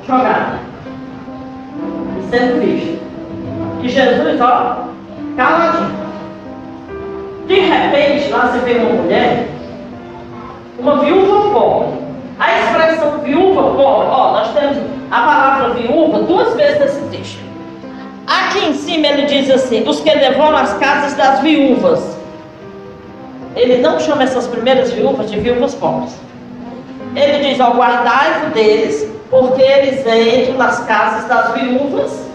Jogar. 0.07 0.59
E 2.17 2.29
sendo 2.29 2.61
visto. 2.61 2.99
E 3.83 3.89
Jesus, 3.89 4.41
ó, 4.41 4.87
caladinho. 5.35 5.98
De 7.49 7.59
repente, 7.61 8.29
lá 8.29 8.45
você 8.45 8.59
vê 8.59 8.77
uma 8.79 9.01
mulher, 9.01 9.47
uma 10.77 10.99
viúva 10.99 11.49
pobre. 11.49 11.97
A 12.37 12.59
expressão 12.59 13.21
viúva 13.21 13.63
pobre, 13.71 14.07
ó, 14.07 14.33
nós 14.33 14.53
temos 14.53 14.77
a 15.09 15.21
palavra 15.21 15.73
viúva 15.73 16.19
duas 16.19 16.53
vezes 16.53 16.79
nesse 16.79 17.01
texto. 17.09 17.39
Aqui 18.27 18.67
em 18.67 18.73
cima 18.75 19.07
ele 19.07 19.25
diz 19.25 19.49
assim: 19.49 19.83
os 19.89 19.99
que 19.99 20.15
devoram 20.15 20.57
as 20.57 20.73
casas 20.73 21.15
das 21.15 21.39
viúvas. 21.39 22.19
Ele 23.55 23.79
não 23.79 23.99
chama 23.99 24.21
essas 24.21 24.45
primeiras 24.45 24.91
viúvas 24.91 25.31
de 25.31 25.39
viúvas 25.39 25.73
pobres. 25.73 26.15
Ele 27.15 27.49
diz: 27.49 27.59
ó, 27.59 27.71
guardai-vos 27.71 28.53
deles, 28.53 29.11
porque 29.31 29.63
eles 29.63 30.05
entram 30.05 30.55
nas 30.55 30.81
casas 30.81 31.27
das 31.27 31.51
viúvas 31.55 32.29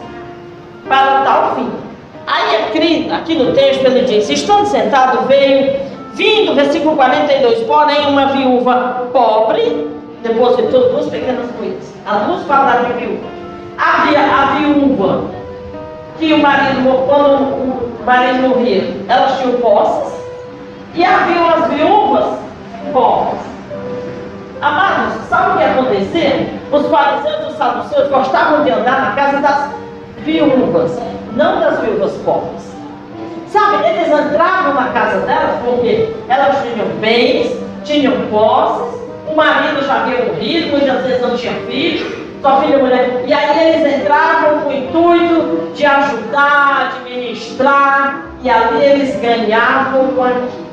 para 0.88 1.22
tal 1.22 1.54
fim. 1.54 1.83
Aí 2.26 2.54
é 2.56 3.14
aqui 3.14 3.34
no 3.34 3.52
texto 3.52 3.84
ele 3.84 4.02
diz: 4.02 4.28
estando 4.30 4.66
sentado, 4.66 5.26
veio, 5.26 5.76
vindo, 6.14 6.54
versículo 6.54 6.96
42, 6.96 7.60
porém 7.64 8.06
uma 8.06 8.26
viúva 8.26 9.08
pobre, 9.12 9.90
depositou 10.22 10.90
duas 10.90 11.06
pequenas 11.08 11.50
coisas. 11.58 11.94
As 12.06 12.22
duas 12.26 12.42
palavras 12.44 12.86
de 12.88 12.92
viúva. 13.04 13.28
Havia 13.76 14.20
a 14.20 14.46
viúva 14.56 15.24
que 16.18 16.32
o 16.32 16.38
marido, 16.38 17.06
quando 17.06 18.00
o 18.00 18.04
marido 18.06 18.48
morria, 18.48 18.84
elas 19.08 19.38
tinham 19.38 19.60
posses, 19.60 20.14
e 20.94 21.04
havia 21.04 21.54
as 21.54 21.72
viúvas 21.72 22.38
pobres. 22.92 23.40
Amados, 24.62 25.14
sabe 25.28 25.50
o 25.50 25.58
que 25.58 25.64
aconteceu? 25.64 26.46
Os 26.72 26.86
fariseus 26.86 27.42
e 27.42 27.46
os 27.50 27.58
saduceus 27.58 28.08
gostavam 28.08 28.64
de 28.64 28.70
andar 28.70 29.00
na 29.00 29.10
casa 29.14 29.40
das 29.40 29.83
viúvas, 30.24 30.98
não 31.36 31.60
das 31.60 31.80
viúvas 31.80 32.12
pobres. 32.24 32.74
Sabe, 33.48 33.86
eles 33.86 34.08
entravam 34.08 34.74
na 34.74 34.88
casa 34.88 35.20
delas 35.20 35.60
porque 35.64 36.12
elas 36.28 36.56
tinham 36.62 36.88
bens, 37.00 37.56
tinham 37.84 38.26
posses, 38.28 39.00
o 39.30 39.36
marido 39.36 39.84
já 39.86 40.02
havia 40.02 40.24
morrido, 40.24 40.70
muitas 40.70 41.02
vezes 41.04 41.22
não 41.22 41.36
tinha 41.36 41.52
filhos, 41.66 42.12
sua 42.40 42.60
filha 42.62 42.78
mulher. 42.78 43.24
E 43.26 43.32
aí 43.32 43.74
eles 43.74 44.00
entravam 44.00 44.60
com 44.60 44.68
o 44.68 44.72
intuito 44.72 45.72
de 45.74 45.86
ajudar, 45.86 46.92
de 46.92 47.10
ministrar, 47.10 48.26
e 48.42 48.50
ali 48.50 48.84
eles 48.84 49.20
ganhavam 49.20 50.08
com 50.08 50.24
aquilo. 50.24 50.64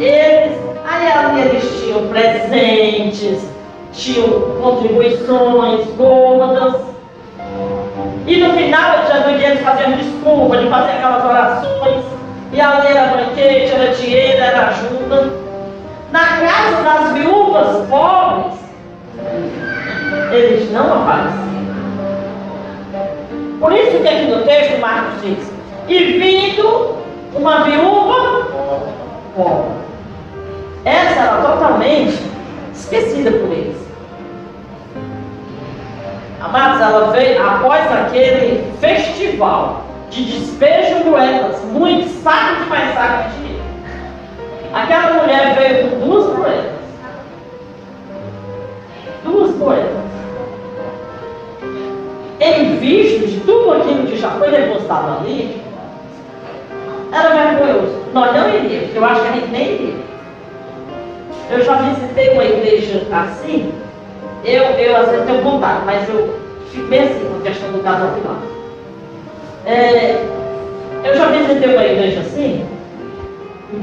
Eles, 0.00 0.58
aí 0.84 1.12
ali 1.12 1.40
eles 1.42 1.80
tinham 1.80 2.08
presentes, 2.08 3.57
tinham 3.98 4.28
contribuições 4.62 5.86
gordas. 5.96 6.74
E 8.26 8.36
no 8.36 8.54
final 8.54 9.06
já 9.08 9.18
do 9.18 9.36
dia 9.36 9.48
eles 9.48 9.62
faziam 9.62 9.92
desculpa 9.92 10.56
de 10.56 10.68
fazer 10.68 10.92
aquelas 10.92 11.24
orações. 11.24 12.04
E 12.52 12.60
ali 12.60 12.86
era 12.86 13.16
banquete, 13.16 13.72
era 13.72 13.94
dinheiro, 13.94 14.42
era 14.42 14.68
ajuda. 14.68 15.32
Na 16.12 16.26
casa 16.38 16.82
das 16.82 17.12
viúvas 17.12 17.86
pobres, 17.88 18.54
eles 20.32 20.70
não 20.72 21.02
apareciam. 21.02 21.48
Por 23.60 23.72
isso 23.72 23.98
que 23.98 24.08
aqui 24.08 24.24
no 24.26 24.42
texto 24.42 24.80
Marcos 24.80 25.20
diz, 25.22 25.52
e 25.88 26.04
vindo 26.18 26.96
uma 27.34 27.64
viúva 27.64 28.46
pobre. 29.36 29.70
Essa 30.84 31.20
era 31.20 31.42
totalmente 31.42 32.18
esquecida 32.72 33.30
por 33.32 33.52
eles. 33.52 33.87
Ela 36.88 37.10
veio 37.12 37.46
após 37.46 37.92
aquele 37.92 38.72
festival 38.80 39.84
de 40.10 40.24
despejo 40.24 40.98
de 40.98 41.04
moedas, 41.04 41.62
muito 41.64 42.08
saco 42.22 42.64
de 42.64 42.70
mais 42.70 42.94
saco 42.94 43.28
de 43.28 43.36
dinheiro. 43.36 43.62
Aquela 44.74 45.22
mulher 45.22 45.54
veio 45.54 45.90
com 45.90 46.06
duas 46.06 46.36
moedas 46.36 46.78
duas 49.24 49.54
coisas. 49.56 50.08
Em 52.40 52.76
vista 52.76 53.26
de 53.26 53.40
tudo 53.40 53.72
aquilo 53.72 54.06
que 54.06 54.16
já 54.16 54.30
foi 54.30 54.50
depositado 54.50 55.18
ali, 55.18 55.60
era 57.12 57.28
vergonhoso. 57.30 57.98
Nós 58.12 58.34
não 58.34 58.48
iríamos, 58.48 58.94
eu 58.94 59.04
acho 59.04 59.20
que 59.22 59.28
a 59.28 59.32
gente 59.32 59.50
nem 59.50 59.74
iria. 59.74 60.08
Eu 61.50 61.64
já 61.64 61.74
visitei 61.76 62.34
uma 62.34 62.44
igreja 62.44 63.06
assim, 63.10 63.72
eu, 64.44 64.62
eu 64.62 64.96
às 64.96 65.08
vezes 65.08 65.26
tenho 65.26 65.42
vontade, 65.42 65.80
mas 65.84 66.08
eu 66.08 66.38
bem 66.76 67.00
assim 67.00 67.26
com 67.30 67.38
a 67.38 67.42
questão 67.42 67.72
do 67.72 67.82
casal 67.82 68.12
final. 68.14 68.36
É, 69.66 70.24
eu 71.04 71.14
já 71.14 71.26
visitei 71.26 71.74
uma 71.74 71.84
igreja 71.84 72.20
assim, 72.20 72.64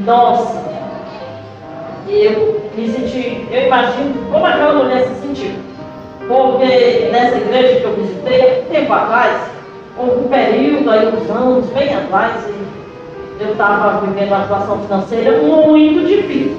nossa, 0.05 0.63
eu 2.07 2.61
me 2.75 2.89
senti, 2.89 3.47
eu 3.51 3.67
imagino 3.67 4.13
como 4.31 4.45
aquela 4.45 4.73
mulher 4.73 5.07
se 5.07 5.21
sentiu. 5.21 5.51
Porque 6.27 7.09
nessa 7.11 7.37
igreja 7.37 7.79
que 7.79 7.83
eu 7.83 7.95
visitei, 7.95 8.65
tempo 8.71 8.93
atrás, 8.93 9.41
houve 9.97 10.25
um 10.25 10.27
período, 10.27 10.89
aí 10.89 11.07
uns 11.07 11.29
anos, 11.29 11.65
bem 11.67 11.93
atrás, 11.93 12.43
eu 13.39 13.51
estava 13.51 14.01
vivendo 14.01 14.29
uma 14.29 14.43
situação 14.43 14.79
financeira 14.81 15.37
muito 15.39 16.05
difícil. 16.07 16.57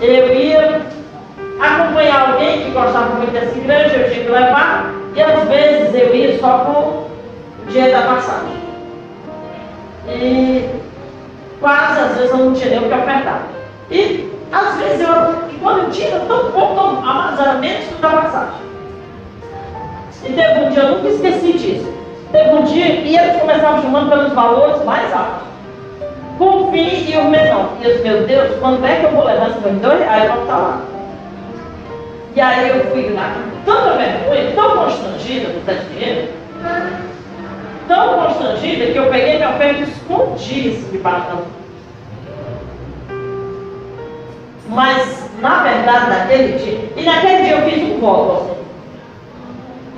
Eu 0.00 0.32
ia 0.32 0.82
acompanhar 1.60 2.32
alguém 2.32 2.64
que 2.64 2.70
gostava 2.70 3.14
muito 3.16 3.32
dessa 3.32 3.56
igreja, 3.56 3.96
eu 3.96 4.10
tinha 4.10 4.24
que 4.24 4.30
levar, 4.30 4.90
e 5.14 5.22
às 5.22 5.48
vezes 5.48 5.94
eu 5.94 6.14
ia 6.14 6.38
só 6.38 6.58
com 6.58 6.72
o 7.62 7.66
dinheiro 7.68 7.92
da 7.92 8.02
passagem. 8.02 8.56
E 10.08 10.68
quase 11.60 12.00
às 12.00 12.16
vezes 12.16 12.30
eu 12.30 12.36
não 12.38 12.52
tinha 12.52 12.70
nem 12.70 12.78
o 12.78 12.88
que 12.88 12.94
ofertar. 12.94 13.42
E 13.90 14.32
às 14.50 14.76
vezes 14.76 15.00
eu, 15.00 15.14
quando 15.60 15.84
eu 15.84 15.90
tinha 15.90 16.20
tão 16.20 16.50
pouco, 16.50 16.74
tão 16.74 17.58
menos 17.58 17.86
do 17.86 17.96
que 18.00 18.06
a 18.06 18.10
passagem. 18.10 18.62
E 20.24 20.32
teve 20.32 20.60
um 20.60 20.70
dia, 20.70 20.82
eu 20.82 20.96
nunca 20.96 21.08
esqueci 21.08 21.52
disso. 21.52 21.92
Teve 22.30 22.50
um 22.50 22.62
dia 22.62 22.86
e 22.86 23.16
eles 23.16 23.40
começavam 23.40 23.82
chamando 23.82 24.08
pelos 24.10 24.32
valores 24.32 24.84
mais 24.84 25.12
altos. 25.12 25.52
O 26.40 26.72
fim 26.72 27.10
e 27.10 27.16
o 27.16 27.24
menor. 27.28 27.68
E 27.80 27.84
eu 27.84 27.92
disse, 27.92 28.02
meu 28.02 28.26
Deus, 28.26 28.56
quando 28.58 28.84
é 28.84 28.96
que 28.96 29.04
eu 29.06 29.10
vou 29.12 29.24
levar 29.24 29.50
esse 29.50 29.60
meu 29.60 29.74
dois 29.74 30.00
reais 30.00 30.30
para 30.30 30.40
estar 30.42 30.56
lá? 30.56 30.80
E 32.34 32.40
aí 32.40 32.68
eu 32.70 32.86
fui 32.86 33.10
lá 33.10 33.34
com 33.34 33.70
tanta 33.70 33.96
vergonha, 33.98 34.52
tão 34.54 34.70
constrangida 34.78 35.50
por 35.50 35.62
ter 35.64 35.82
dinheiro, 35.90 36.28
tão 37.86 38.18
constrangida 38.20 38.86
que 38.86 38.96
eu 38.96 39.10
peguei 39.10 39.36
minha 39.36 39.50
oferta 39.50 39.80
e 39.80 39.82
escondi 39.82 40.70
debaixo 40.90 41.26
da 41.26 41.36
Mas, 44.68 45.30
na 45.42 45.62
verdade, 45.62 46.08
naquele 46.08 46.58
dia, 46.58 46.92
e 46.96 47.02
naquele 47.02 47.42
dia 47.42 47.56
eu 47.56 47.70
fiz 47.70 47.82
um 47.82 48.00
voto 48.00 48.42
assim. 48.42 48.62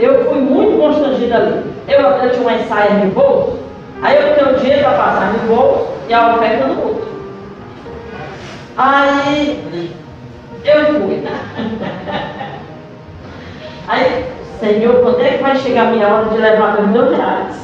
Eu 0.00 0.24
fui 0.24 0.40
muito 0.40 0.76
constrangida 0.76 1.36
ali. 1.36 1.72
Eu, 1.86 2.00
eu 2.00 2.30
tinha 2.30 2.42
uma 2.42 2.54
ensaia 2.54 2.94
no 2.94 3.12
bolso, 3.12 3.60
aí 4.02 4.16
eu 4.16 4.34
tenho 4.34 4.56
o 4.56 4.58
dinheiro 4.58 4.82
para 4.82 4.98
passar 4.98 5.32
no 5.32 5.38
bolso 5.54 5.86
e 6.08 6.14
a 6.14 6.34
oferta 6.34 6.66
no 6.66 6.82
outro. 6.82 7.08
Aí 8.76 9.94
eu 10.64 10.84
fui. 11.00 11.22
Senhor, 14.64 14.96
quando 15.02 15.20
é 15.20 15.28
que 15.28 15.42
vai 15.42 15.56
chegar 15.56 15.88
a 15.88 15.90
minha 15.90 16.08
hora 16.08 16.24
de 16.30 16.38
levar 16.38 16.74
meus 16.74 16.88
mil 16.88 17.16
reais? 17.16 17.56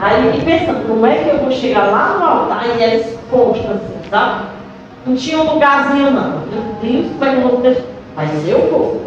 Aí, 0.00 0.42
pensando, 0.44 0.86
como 0.88 1.06
é 1.06 1.14
que 1.14 1.28
eu 1.28 1.38
vou 1.38 1.50
chegar 1.50 1.86
lá 1.86 2.16
no 2.18 2.24
altar 2.24 2.64
e 2.66 2.82
ela 2.82 2.94
exposta 2.94 3.72
assim, 3.72 4.10
sabe? 4.10 4.44
Não 5.06 5.14
tinha 5.14 5.38
um 5.38 5.54
lugarzinho 5.54 6.10
não. 6.10 6.30
Meu 6.50 6.62
Deus, 6.82 7.12
como 7.12 7.24
é 7.24 7.30
que 7.30 7.36
eu 7.36 7.48
vou 7.48 7.60
deixar? 7.60 7.82
Mas 8.16 8.48
eu 8.48 8.58
vou. 8.70 9.02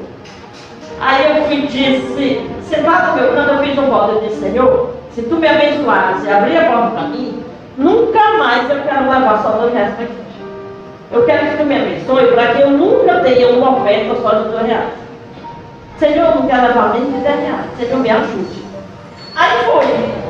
Aí 1.01 1.37
eu 1.37 1.45
fui 1.45 1.61
disse, 1.67 2.49
sentado 2.63 3.11
no 3.11 3.21
meu 3.21 3.33
canto, 3.33 3.49
eu 3.49 3.63
fiz 3.63 3.77
um 3.77 3.89
voto, 3.89 4.11
eu 4.13 4.21
disse, 4.21 4.41
Senhor, 4.41 4.89
se 5.13 5.21
tu 5.23 5.35
me 5.35 5.47
abençoares 5.47 6.23
e 6.23 6.29
abrir 6.29 6.57
a 6.57 6.71
porta 6.71 6.91
para 6.91 7.07
mim, 7.07 7.39
Nunca 7.79 8.19
mais 8.37 8.69
eu 8.69 8.81
quero 8.81 9.09
levar 9.09 9.41
só 9.41 9.51
dois 9.51 9.73
reais 9.73 9.95
para 9.95 10.03
igreja. 10.03 10.19
Eu 11.13 11.25
quero 11.25 11.47
que 11.47 11.57
tu 11.57 11.63
me 11.63 11.75
abençoe 11.77 12.27
para 12.27 12.53
que 12.53 12.61
eu 12.61 12.71
nunca 12.71 13.21
tenha 13.21 13.47
uma 13.53 13.77
oferta 13.77 14.21
só 14.21 14.31
de 14.31 14.49
dois 14.49 14.65
reais. 14.67 14.89
Senhor, 15.99 16.33
não 16.33 16.47
quero 16.47 16.61
levar 16.61 16.93
de 16.93 17.01
dez 17.01 17.39
reais. 17.41 17.65
Senhor, 17.77 17.99
me 17.99 18.09
ajude. 18.09 18.63
Aí 19.35 19.57
foi. 19.65 20.29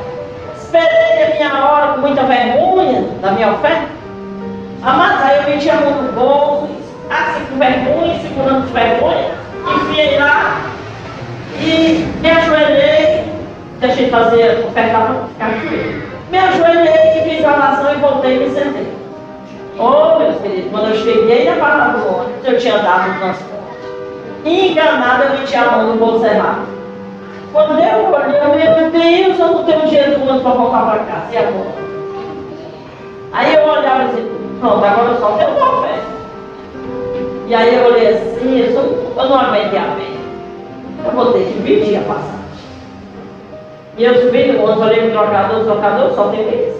Esperei 0.55 1.23
a 1.23 1.35
minha 1.35 1.63
hora 1.63 1.93
com 1.93 2.01
muita 2.01 2.23
vergonha 2.23 3.03
da 3.21 3.31
minha 3.31 3.51
oferta. 3.51 3.87
Amado, 4.81 5.23
aí 5.23 5.37
eu 5.37 5.43
meti 5.43 5.69
a 5.69 5.75
mão 5.75 6.01
no 6.01 6.11
bolso, 6.13 6.69
assim 7.09 7.45
com 7.45 7.59
vergonha, 7.59 8.19
segurando 8.21 8.67
com 8.67 8.73
vergonha, 8.73 9.31
enfiei 9.67 10.17
lá 10.17 10.61
e 11.59 12.07
me 12.21 12.31
ajoelhei, 12.31 13.25
deixei 13.79 14.09
fazer 14.09 14.65
oferta 14.65 14.97
para 14.97 15.27
ficar 15.27 15.59
de 15.59 16.03
Me 16.31 16.37
ajoelhei 16.37 17.19
e 17.19 17.29
fiz 17.29 17.45
a 17.45 17.53
oração 17.53 17.93
e 17.93 17.97
voltei 17.97 18.37
e 18.37 18.39
me 18.39 18.55
sentei. 18.55 18.87
Oh, 19.77 20.17
meus 20.17 20.41
queridos, 20.41 20.71
quando 20.71 20.89
eu 20.89 20.95
cheguei 20.95 21.49
na 21.49 21.57
parada 21.57 21.99
do 21.99 22.07
ônibus, 22.07 22.45
eu 22.45 22.57
tinha 22.57 22.77
dado 22.77 23.11
o 23.11 23.19
transporte. 23.19 23.58
Enganada, 24.45 25.25
a 25.25 25.71
mão 25.71 25.87
no 25.87 25.97
bolso 25.97 26.25
errado. 26.25 26.67
Quando 27.51 27.79
eu 27.79 28.11
olhei, 28.13 28.39
eu 28.39 28.49
meu 28.75 28.91
Deus, 28.91 29.39
eu 29.39 29.47
não 29.47 29.63
tenho 29.63 29.87
dinheiro 29.87 30.19
do 30.19 30.29
ano 30.29 30.41
para 30.41 30.51
voltar 30.51 30.85
para 30.85 30.99
casa. 30.99 31.25
E 31.31 31.37
agora? 31.37 31.89
Aí 33.33 33.55
eu 33.55 33.63
olhava 33.63 34.03
e 34.03 34.07
disse, 34.07 34.29
pronto, 34.59 34.85
agora 34.85 35.09
eu 35.09 35.19
só 35.19 35.31
tenho 35.31 35.57
uma 35.57 35.81
festa. 35.81 36.09
E 37.47 37.55
aí 37.55 37.75
eu 37.75 37.85
olhei 37.85 38.07
assim, 38.07 38.59
eu, 38.59 39.13
eu 39.17 39.29
não 39.29 39.39
aguentei 39.39 39.79
a 39.79 39.95
pena. 39.95 40.19
Eu 41.05 41.11
vou 41.11 41.33
ter 41.33 41.45
que 41.45 41.53
dividir 41.53 41.97
a 41.97 42.01
passagem. 42.01 42.39
E 43.97 44.03
eu 44.03 44.21
subi 44.21 44.51
no 44.51 44.63
ônibus, 44.63 44.85
olhei 44.85 45.07
o 45.07 45.11
trocador, 45.11 45.59
o 45.59 45.65
trocador 45.65 46.11
só 46.15 46.29
tem 46.29 46.41
esse. 46.41 46.79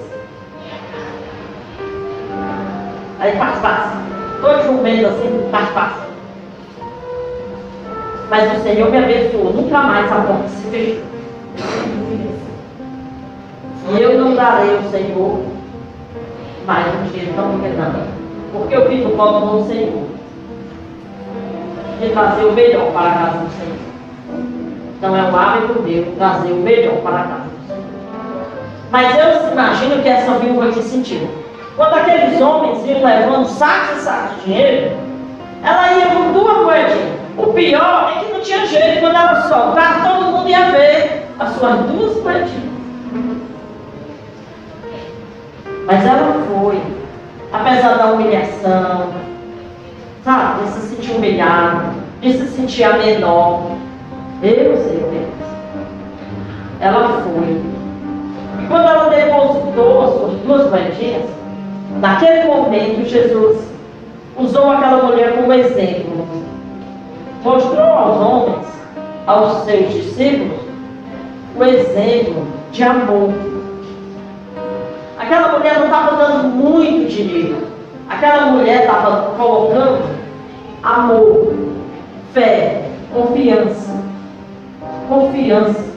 Aí 3.20 3.36
faz 3.38 3.60
fácil. 3.60 4.00
Todo 4.42 4.64
jumento 4.64 5.08
assim, 5.08 5.50
faz 5.52 5.70
fácil. 5.70 6.09
Mas 8.30 8.58
o 8.58 8.64
Senhor 8.64 8.92
me 8.92 8.98
abençoou. 8.98 9.54
Nunca 9.54 9.80
mais 9.82 10.12
a 10.12 10.16
porta 10.16 10.48
se 10.50 10.68
fechou. 10.68 11.04
E 13.92 14.02
eu 14.02 14.20
não 14.20 14.36
darei 14.36 14.76
ao 14.76 14.84
Senhor 14.84 15.42
mais 16.68 16.86
um 16.94 17.04
dinheiro 17.06 17.34
tão 17.36 17.60
pequeno. 17.60 18.04
Porque 18.54 18.76
eu 18.76 18.88
fiz 18.88 19.06
o 19.06 19.16
voto 19.16 19.46
do 19.48 19.68
Senhor. 19.68 20.04
De 22.00 22.10
trazer 22.10 22.46
o 22.46 22.54
melhor 22.54 22.92
para 22.92 23.10
a 23.10 23.14
casa 23.14 23.38
do 23.40 23.50
Senhor. 23.50 23.78
Então 24.96 25.18
é 25.18 25.24
um 25.24 25.36
hábito 25.36 25.82
meu 25.82 26.14
trazer 26.18 26.52
o 26.52 26.58
melhor 26.58 26.98
para 26.98 27.20
a 27.20 27.24
casa 27.24 27.44
do 27.44 27.68
Senhor. 27.68 27.84
Mas 28.92 29.18
eu 29.18 29.52
imagino 29.52 30.04
que 30.04 30.08
essa 30.08 30.34
viúva 30.34 30.72
que 30.72 30.84
sentiu. 30.84 31.28
Quando 31.76 31.94
aqueles 31.96 32.40
homens 32.40 32.86
iam 32.86 33.04
levando 33.04 33.46
sacos 33.48 33.98
e 33.98 34.02
sacos 34.02 34.36
de 34.36 34.46
dinheiro, 34.46 34.98
ela 35.64 35.94
ia 35.94 36.08
com 36.08 36.32
duas 36.34 36.58
moedinhas. 36.64 37.20
O 37.38 37.49
pior 37.60 38.14
é 38.16 38.20
que 38.20 38.34
não 38.34 38.42
tinha 38.42 38.66
jeito, 38.66 39.02
quando 39.02 39.16
ela 39.16 39.42
soltava, 39.42 40.10
todo 40.10 40.32
mundo 40.32 40.50
ia 40.50 40.72
ver 40.72 41.28
as 41.40 41.50
suas 41.54 41.80
duas 41.82 42.24
moedinhas. 42.24 42.70
Mas 45.86 46.06
ela 46.06 46.46
foi, 46.48 46.82
apesar 47.52 47.98
da 47.98 48.12
humilhação, 48.14 49.10
sabe, 50.24 50.64
de 50.64 50.70
se 50.70 50.96
sentir 50.96 51.12
humilhada, 51.12 51.86
de 52.22 52.34
se 52.34 52.48
sentir 52.48 52.84
a 52.84 52.98
menor. 52.98 53.72
Eu 54.42 54.78
sei 54.78 54.98
Deus. 54.98 55.50
Ela 56.80 57.22
foi. 57.24 57.62
E 58.64 58.68
quando 58.68 58.88
ela 58.88 59.10
depositou 59.10 60.04
as 60.04 60.12
suas 60.12 60.32
duas 60.42 60.70
moedinhas, 60.70 61.40
Naquele 61.98 62.46
momento, 62.46 63.10
Jesus 63.10 63.58
usou 64.38 64.72
aquela 64.72 65.04
mulher 65.04 65.36
como 65.36 65.52
exemplo. 65.52 66.39
Mostrou 67.44 67.86
aos 67.86 68.18
homens, 68.18 68.68
aos 69.26 69.64
seus 69.64 69.94
discípulos, 69.94 70.60
o 71.56 71.64
exemplo 71.64 72.48
de 72.72 72.84
amor. 72.84 73.34
Aquela 75.18 75.58
mulher 75.58 75.80
não 75.80 75.86
estava 75.86 76.18
dando 76.18 76.50
muito 76.50 77.10
dinheiro. 77.10 77.68
Aquela 78.10 78.48
mulher 78.48 78.82
estava 78.82 79.36
colocando 79.38 80.04
amor, 80.84 81.54
fé, 82.34 82.90
confiança. 83.14 83.98
Confiança 85.08 85.90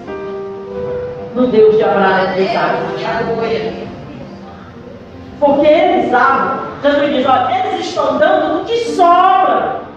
no 1.35 1.47
Deus 1.47 1.77
de 1.77 1.83
Abraão 1.83 2.33
e 2.33 2.35
de 2.35 2.43
Isaac. 2.43 3.89
Porque 5.41 5.67
eles 5.67 6.13
amam. 6.13 6.61
Jesus 6.83 7.15
diz, 7.15 7.27
olha, 7.27 7.67
eles 7.67 7.87
estão 7.87 8.19
dando 8.19 8.59
do 8.59 8.65
que 8.65 8.79
sobra. 8.91 9.92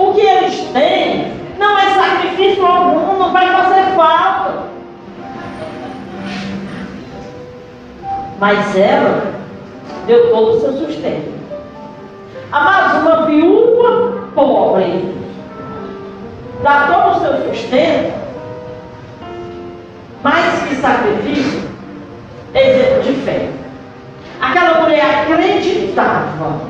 O 0.00 0.14
que 0.14 0.22
eles 0.22 0.58
têm 0.72 1.30
não 1.58 1.78
é 1.78 1.90
sacrifício 1.90 2.64
algum, 2.64 3.18
não 3.18 3.32
vai 3.34 3.46
fazer 3.48 3.94
falta. 3.94 4.62
Mas 8.38 8.76
ela 8.78 9.34
deu 10.06 10.30
todo 10.30 10.56
o 10.56 10.60
seu 10.60 10.72
sustento. 10.72 11.38
Amados, 12.50 13.02
uma 13.02 13.26
viúva 13.26 14.30
pobre 14.34 15.14
dá 16.62 16.86
todo 16.86 17.16
o 17.16 17.20
seu 17.20 17.52
sustento, 17.52 18.14
mais 20.22 20.62
que 20.62 20.76
sacrifício, 20.76 21.68
exemplo 22.54 23.02
de 23.02 23.12
fé. 23.20 23.50
Aquela 24.40 24.80
mulher 24.80 25.26
acreditava 25.26 26.69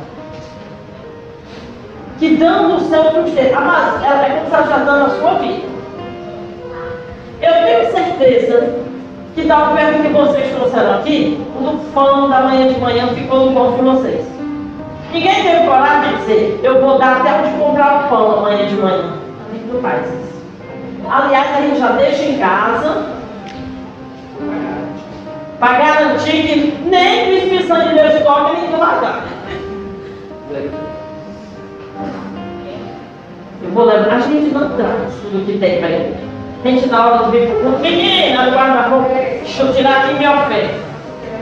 que 2.20 2.36
dando 2.36 2.76
o 2.76 2.80
seu 2.80 3.02
sustento, 3.04 3.54
mas 3.54 4.04
ela 4.04 4.26
é 4.26 4.30
como 4.30 4.48
se 4.48 4.54
ela 4.54 4.66
já 4.66 4.76
dando 4.84 5.06
a 5.06 5.10
sua 5.10 5.34
vida. 5.38 5.68
Eu 7.40 7.52
tenho 7.64 7.92
certeza 7.92 8.74
que 9.34 9.42
da 9.46 9.70
oferta 9.70 10.02
que 10.02 10.08
vocês 10.08 10.54
trouxeram 10.54 10.98
aqui, 10.98 11.42
o 11.58 11.78
pão 11.94 12.28
da 12.28 12.42
manhã 12.42 12.68
de 12.68 12.78
manhã 12.78 13.08
ficou 13.08 13.46
no 13.46 13.52
bolso 13.52 13.76
de 13.78 13.82
vocês. 13.82 14.26
Ninguém 15.14 15.42
teve 15.42 15.66
coragem 15.66 16.10
de 16.10 16.16
dizer, 16.18 16.60
eu 16.62 16.80
vou 16.82 16.98
dar 16.98 17.20
até 17.20 17.40
onde 17.40 17.58
comprar 17.58 18.04
o 18.04 18.08
pão 18.10 18.38
amanhã 18.38 18.66
de 18.66 18.74
manhã. 18.74 19.14
A 19.48 19.54
gente 19.54 19.72
não 19.72 19.80
faz 19.80 20.06
isso. 20.06 20.44
Aliás, 21.10 21.56
a 21.56 21.60
gente 21.62 21.78
já 21.78 21.92
deixa 21.92 22.24
em 22.24 22.38
casa 22.38 23.06
para 25.58 25.78
garantir 25.78 26.42
que 26.42 26.78
nem 26.84 27.30
o 27.30 27.36
Espírito 27.38 27.66
Santo 27.66 27.88
de 27.88 27.94
Deus 27.94 28.22
toque 28.22 28.56
nem 28.56 28.70
devagar. 28.70 29.19
Eu 29.19 29.19
lembrar, 33.78 34.16
a 34.16 34.20
gente 34.20 34.52
não 34.52 34.70
traz 34.70 35.12
tudo 35.22 35.46
que 35.46 35.58
tem 35.58 35.78
para 35.78 35.88
ele. 35.88 36.16
A 36.64 36.68
gente 36.68 36.88
na 36.88 37.06
hora 37.06 37.24
de 37.24 37.30
vir 37.30 37.48
o 37.64 37.78
menina 37.78 38.44
do 38.44 38.50
guarda-roupa, 38.50 39.08
deixa 39.14 39.62
eu 39.62 39.72
tirar 39.72 40.04
aqui 40.04 40.14
minha 40.14 40.36
oferta. 40.36 40.74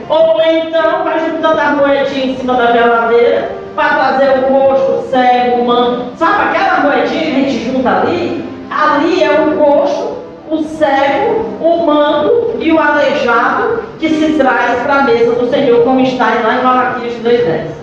Ou 0.08 0.40
então 0.40 1.04
vai 1.04 1.18
juntando 1.18 1.60
as 1.60 1.76
moedinhas 1.76 2.14
em 2.14 2.36
cima 2.36 2.54
da 2.54 2.72
geladeira 2.72 3.50
para 3.74 3.88
trazer 3.88 4.38
o 4.38 4.42
coxo, 4.42 4.92
o 4.92 5.08
cego, 5.10 5.62
o 5.62 5.66
mano. 5.66 6.12
Sabe 6.16 6.48
aquela 6.48 6.80
moedinha 6.80 7.22
que 7.22 7.30
a 7.30 7.34
gente 7.34 7.72
junta 7.72 7.88
ali? 7.90 8.44
Ali 8.70 9.22
é 9.22 9.30
o 9.40 9.56
coxo 9.56 10.18
o 10.50 10.62
cego, 10.62 11.44
o 11.60 11.86
manco 11.86 12.56
e 12.58 12.72
o 12.72 12.78
aleijado 12.78 13.82
que 13.98 14.08
se 14.08 14.32
traz 14.38 14.82
para 14.82 14.94
a 14.94 15.02
mesa 15.02 15.32
do 15.32 15.48
Senhor, 15.48 15.84
como 15.84 16.00
está 16.00 16.26
lá 16.42 16.58
em 16.58 16.64
Malaquias 16.64 17.14
2,10. 17.22 17.77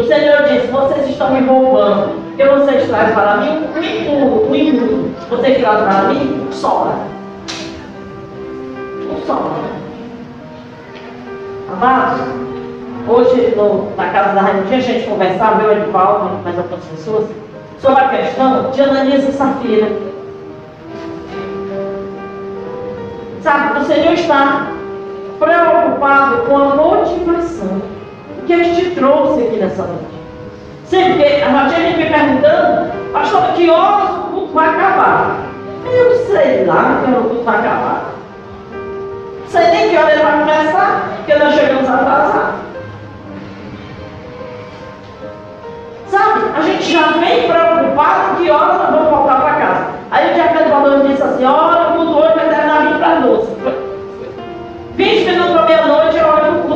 O 0.00 0.06
Senhor 0.06 0.44
disse: 0.44 0.66
Vocês 0.68 1.10
estão 1.10 1.30
me 1.30 1.46
roubando, 1.46 2.34
que 2.34 2.42
vocês 2.42 2.88
trazem 2.88 3.14
para 3.14 3.36
mim 3.36 3.66
um 3.76 3.82
impuro, 3.82 4.50
um 4.50 4.54
imundo. 4.54 5.14
Vocês 5.28 5.58
trazem 5.58 5.84
para 5.84 6.02
mim 6.08 6.46
um 6.48 6.52
sobra. 6.52 6.94
Um 9.10 9.26
sobra. 9.26 9.70
Amados, 11.70 12.20
hoje 13.06 13.54
no, 13.54 13.94
na 13.94 14.08
casa 14.08 14.34
da 14.34 14.40
Rainha, 14.40 14.64
tinha 14.68 14.80
gente 14.80 15.06
conversar, 15.06 15.58
meu 15.58 15.70
Edivaldo, 15.70 16.30
mais 16.44 16.56
algumas 16.56 16.84
pessoas, 16.86 17.28
sobre 17.78 18.02
a 18.02 18.08
questão 18.08 18.70
de 18.70 18.80
Ananias 18.80 19.28
e 19.28 19.32
Safira. 19.32 19.88
Sabe, 23.42 23.80
o 23.80 23.84
Senhor 23.84 24.14
está 24.14 24.66
preocupado 25.38 26.36
com 26.46 26.56
a 26.56 26.74
motivação 26.74 27.99
que 28.50 28.54
Ele 28.54 28.74
te 28.74 28.90
trouxe 28.96 29.44
aqui 29.44 29.56
nessa 29.58 29.84
noite. 29.84 30.20
Sempre 30.86 31.22
que 31.22 31.42
a 31.42 31.68
gente 31.68 31.98
me 31.98 32.06
perguntando, 32.06 33.12
pastor, 33.12 33.42
que 33.54 33.70
horas 33.70 34.10
o 34.10 34.22
culto 34.32 34.52
vai 34.52 34.68
acabar? 34.70 35.36
Eu 35.86 36.16
sei 36.26 36.64
lá 36.64 37.00
que 37.04 37.12
o 37.12 37.24
culto 37.28 37.44
vai 37.44 37.58
acabar. 37.58 38.06
Sei 39.46 39.66
nem 39.68 39.90
que 39.90 39.96
hora 39.96 40.12
ele 40.12 40.22
vai 40.22 40.40
começar, 40.40 41.12
porque 41.16 41.34
nós 41.36 41.54
chegamos 41.54 41.88
atrasados. 41.88 42.60
Sabe, 46.08 46.40
a 46.56 46.62
gente 46.62 46.92
já 46.92 47.06
vem 47.18 47.48
preocupado 47.48 48.36
que 48.36 48.50
horas 48.50 48.78
nós 48.78 48.90
vamos 48.90 49.10
voltar 49.10 49.40
para 49.42 49.54
casa. 49.54 49.86
Aí 50.10 50.30
o 50.32 50.34
dia 50.34 50.48
que 50.48 50.70
falou, 50.70 51.06
disse 51.06 51.22
assim, 51.22 51.44
olha, 51.44 51.90
o 51.90 51.96
culto 51.96 52.18
hoje 52.18 52.34
vai 52.34 52.48
terminar 52.48 52.88
20 52.88 52.98
para 52.98 53.20
12. 53.20 53.52
20 54.96 55.24
minutos 55.24 55.52
para 55.52 55.66
meia-noite 55.66 56.18
é 56.18 56.24
hora 56.24 56.50
do 56.50 56.62
culto. 56.62 56.70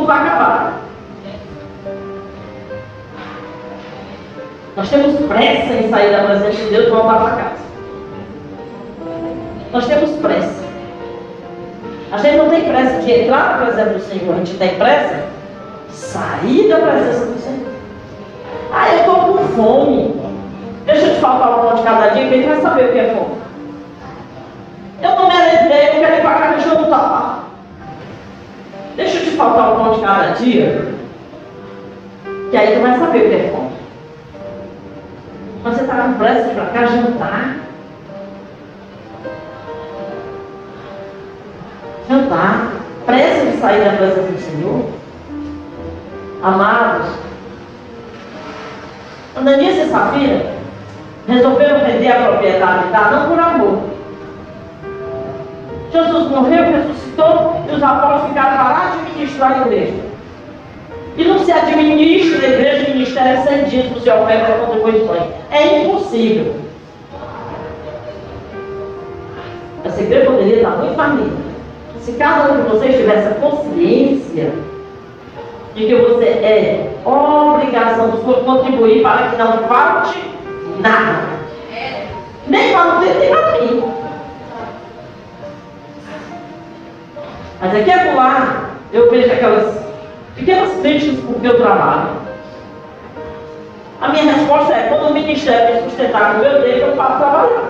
Nós 4.77 4.91
temos 4.91 5.15
pressa 5.27 5.73
em 5.73 5.89
sair 5.89 6.11
da 6.11 6.25
presença 6.25 6.51
de 6.51 6.71
Deus 6.71 6.87
e 6.87 6.91
voltar 6.91 7.21
para 7.21 7.37
casa. 7.37 7.65
Nós 9.73 9.87
temos 9.87 10.11
pressa. 10.17 10.65
A 12.11 12.19
gente 12.19 12.37
não 12.37 12.49
tem 12.49 12.65
pressa 12.65 13.01
de 13.01 13.13
entrar 13.13 13.53
na 13.53 13.67
presença 13.67 13.91
do 13.91 14.01
Senhor, 14.01 14.35
a 14.35 14.39
gente 14.39 14.57
tem 14.57 14.75
pressa 14.77 15.25
de 15.89 15.95
sair 15.95 16.69
da 16.69 16.79
presença 16.79 17.27
do 17.27 17.41
Senhor. 17.41 17.69
Ah, 18.73 18.93
eu 18.93 18.99
estou 18.99 19.15
com 19.17 19.39
fome. 19.49 20.23
Deixa 20.87 21.07
eu 21.07 21.15
te 21.15 21.21
faltar 21.21 21.59
um 21.59 21.63
pão 21.63 21.75
de 21.77 21.83
cada 21.83 22.09
dia, 22.09 22.29
quem 22.29 22.47
vai 22.47 22.61
saber 22.61 22.85
o 22.85 22.93
que 22.93 22.99
é 22.99 23.15
fome? 23.15 23.37
Eu 25.03 25.11
não 25.17 25.29
me 25.29 25.37
alegrei, 25.37 25.89
eu 25.89 26.01
quero 26.01 26.17
ir 26.17 26.21
para 26.21 26.39
casa 26.39 26.61
jantar. 26.61 27.45
Deixa 28.97 29.19
eu 29.19 29.25
te 29.25 29.31
faltar 29.31 29.73
um 29.73 29.85
pão 29.85 29.95
de 29.95 30.01
cada 30.01 30.35
dia, 30.35 30.95
que 32.51 32.57
aí 32.57 32.75
tu 32.75 32.83
vai 32.83 32.99
saber 32.99 33.19
o 33.19 33.29
que 33.29 33.35
é 33.35 33.51
fome. 33.51 33.64
Mas 35.65 35.77
você 35.77 35.85
está 35.85 36.07
de 36.07 36.51
ir 36.51 36.55
para 36.55 36.67
cá 36.67 36.87
jantar. 36.87 37.57
Jantar. 42.09 42.73
Pressa 43.07 43.47
de 43.47 43.57
sair 43.57 43.85
da 43.85 43.97
presença 43.97 44.31
do 44.31 44.39
Senhor. 44.39 44.85
Amados, 46.43 47.07
Ananias 49.35 49.87
e 49.87 49.91
Safira 49.91 50.55
resolveram 51.27 51.81
vender 51.81 52.13
a 52.13 52.29
propriedade 52.29 52.89
da 52.89 53.11
não 53.11 53.29
por 53.29 53.39
amor. 53.39 53.83
Jesus 55.91 56.29
morreu, 56.29 56.65
ressuscitou 56.65 57.65
e 57.67 57.75
os 57.75 57.83
apóstolos 57.83 58.29
ficaram 58.29 58.57
lá 58.57 58.93
administrar 58.93 59.53
a 59.53 59.61
igreja. 59.63 60.04
E 61.17 61.25
não 61.25 61.39
se 61.45 61.53
administra 61.53 62.45
a 62.45 62.51
igreja 62.51 62.91
ministério 62.91 63.43
sem 63.45 63.65
dízimos 63.65 64.05
e 64.05 64.11
ofertas 64.11 64.57
e 64.57 64.67
contribuições. 64.67 65.23
É 65.51 65.79
impossível. 65.79 66.57
Essa 69.85 70.01
igreja 70.01 70.27
poderia 70.27 70.57
estar 70.57 70.71
muito 70.71 70.95
família. 70.97 71.33
Se 72.01 72.13
cada 72.13 72.53
um 72.53 72.63
de 72.63 72.69
vocês 72.69 72.97
tivesse 72.97 73.29
a 73.29 73.35
consciência 73.35 74.53
de 75.75 75.87
que 75.87 75.95
você 75.95 76.25
é 76.25 76.91
obrigação 77.05 78.11
de 78.11 78.19
contribuir 78.19 79.03
para 79.03 79.29
que 79.29 79.37
não 79.37 79.59
falte 79.69 80.19
nada. 80.81 81.35
Nem 82.47 82.73
para 82.73 82.85
você 82.97 83.15
nem 83.15 83.31
para 83.31 83.61
mim. 83.61 83.85
Mas 87.61 87.75
aqui 87.75 87.91
é 87.91 88.15
lá, 88.15 88.71
eu 88.93 89.11
vejo 89.11 89.33
aquelas 89.33 89.84
pequenas 90.37 90.81
críticas 90.81 91.25
com 91.25 91.35
que 91.35 91.47
eu 91.47 91.57
trabalho. 91.57 92.25
A 94.01 94.09
minha 94.09 94.35
resposta 94.35 94.75
é, 94.75 94.89
quando 94.89 95.11
o 95.11 95.15
ministério 95.15 95.77
me 95.77 95.83
sustentar 95.83 96.35
o 96.35 96.39
meu 96.39 96.63
tempo, 96.63 96.79
eu 96.79 96.97
passo 96.97 97.13
a 97.13 97.19
trabalhar. 97.19 97.63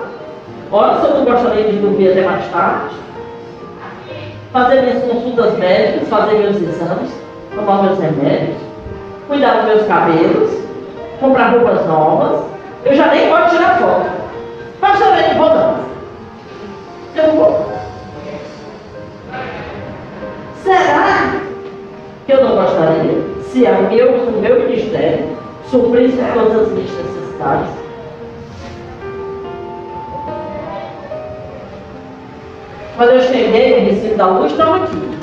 Ora, 0.72 1.00
se 1.00 1.06
eu 1.06 1.14
não 1.14 1.24
gostaria 1.24 1.64
de 1.64 1.78
dormir 1.78 2.10
até 2.10 2.22
mais 2.22 2.46
tarde, 2.50 2.94
fazer 4.52 4.82
minhas 4.82 5.04
consultas 5.04 5.58
médicas, 5.58 6.08
fazer 6.08 6.38
meus 6.38 6.56
exames, 6.56 7.10
tomar 7.54 7.82
meus 7.82 7.98
remédios, 7.98 8.56
cuidar 9.28 9.58
dos 9.58 9.64
meus 9.66 9.86
cabelos, 9.86 10.50
comprar 11.20 11.52
roupas 11.52 11.86
novas. 11.86 12.42
Eu 12.84 12.94
já 12.94 13.06
nem 13.08 13.28
gosto 13.28 13.50
de 13.50 13.56
tirar 13.56 13.78
foto. 13.78 14.10
Mas 14.80 14.98
também 14.98 15.34
vou 15.36 15.48
não. 15.48 15.76
Eu 17.14 17.26
não 17.28 17.36
vou. 17.36 17.72
Será 20.62 21.40
que 22.26 22.32
eu 22.32 22.42
não 22.42 22.56
gostaria 22.56 23.22
se 23.50 23.66
a 23.66 23.82
meu, 23.82 24.12
o 24.12 24.40
meu 24.40 24.60
ministério 24.60 25.36
suprisse 25.70 26.16
todas 26.32 26.62
as 26.62 26.72
minhas 26.72 26.90
necessidades? 26.90 27.68
Quando 32.96 33.10
eu 33.10 33.22
cheguei 33.22 33.80
no 33.80 33.90
Recife 33.90 34.14
da 34.14 34.26
Luz, 34.26 34.52
estava 34.52 34.76
aqui. 34.76 35.14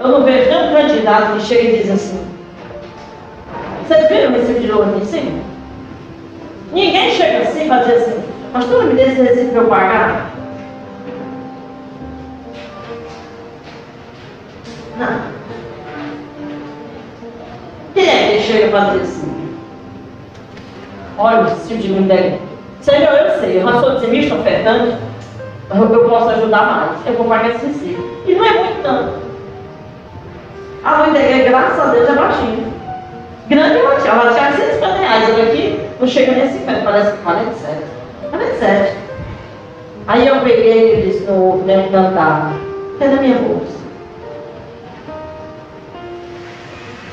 Eu 0.00 0.08
não 0.08 0.22
vejo 0.22 0.48
nenhum 0.48 0.72
candidato 0.72 1.32
que 1.34 1.42
chega 1.42 1.62
e 1.62 1.82
diz 1.82 1.90
assim. 1.90 2.24
Vocês 3.86 4.08
viram 4.08 4.30
o 4.30 4.60
de 4.60 4.66
louro 4.68 4.90
aqui 4.90 5.02
em 5.02 5.04
cima? 5.06 5.40
Ninguém 6.72 7.10
chega 7.10 7.38
assim 7.38 7.66
e 7.66 7.68
dizer 7.68 7.94
assim, 7.94 8.22
pastor, 8.52 8.84
me 8.84 8.94
dê 8.94 9.02
esse 9.02 9.22
recibo 9.22 9.50
para 9.50 9.60
eu 9.62 9.68
pagar. 9.68 10.37
Quem 17.94 18.08
é 18.08 18.32
que 18.32 18.42
chega 18.42 18.68
para 18.68 18.90
dizer 18.90 19.02
assim? 19.02 19.58
Olha, 21.16 21.46
se 21.48 21.74
o 21.74 21.78
dinheiro 21.78 22.04
der. 22.04 22.38
Senhor, 22.80 23.12
eu 23.12 23.40
sei, 23.40 23.62
eu 23.62 23.80
sou 23.80 23.94
dizimista 23.96 24.34
ofertante, 24.34 24.96
eu 25.70 26.08
posso 26.08 26.30
ajudar 26.30 26.62
mais. 26.66 27.06
Eu 27.06 27.14
vou 27.14 27.26
pagar 27.26 27.50
esse 27.50 27.66
recibo. 27.66 28.02
E 28.26 28.34
não 28.34 28.44
é 28.44 28.52
muito 28.54 28.82
tanto. 28.82 29.12
A 30.84 30.96
mãe 30.98 31.12
dele, 31.12 31.48
graças 31.48 31.78
a 31.78 31.86
Deus, 31.92 32.08
é 32.08 32.12
baixinha. 32.12 32.68
Grande 33.48 33.78
é 33.78 33.82
baixinha. 33.82 34.12
Ela 34.12 34.34
tinha 34.34 34.52
150 34.52 34.94
reais. 34.96 35.28
Eu 35.28 35.44
aqui 35.44 35.80
não 36.00 36.08
chega 36.08 36.32
nem 36.32 36.42
a 36.42 36.50
50, 36.50 36.80
parece 36.82 37.12
que 37.12 37.22
47. 37.22 37.82
47. 38.30 38.96
Aí 40.08 40.26
eu 40.26 40.40
peguei 40.40 40.94
e 40.94 41.02
disse 41.02 41.24
no 41.24 41.62
da 41.64 41.88
cantar. 41.88 42.52
Cadê 42.98 43.14
a 43.14 43.20
minha 43.20 43.38
bolsa? 43.38 43.77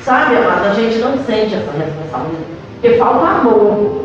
Sabe, 0.06 0.36
amada, 0.36 0.68
a 0.68 0.74
gente 0.74 0.98
não 0.98 1.18
sente 1.18 1.56
essa 1.56 1.72
responsabilidade. 1.72 2.46
Porque 2.80 2.96
falta 2.96 3.26
amor. 3.26 4.04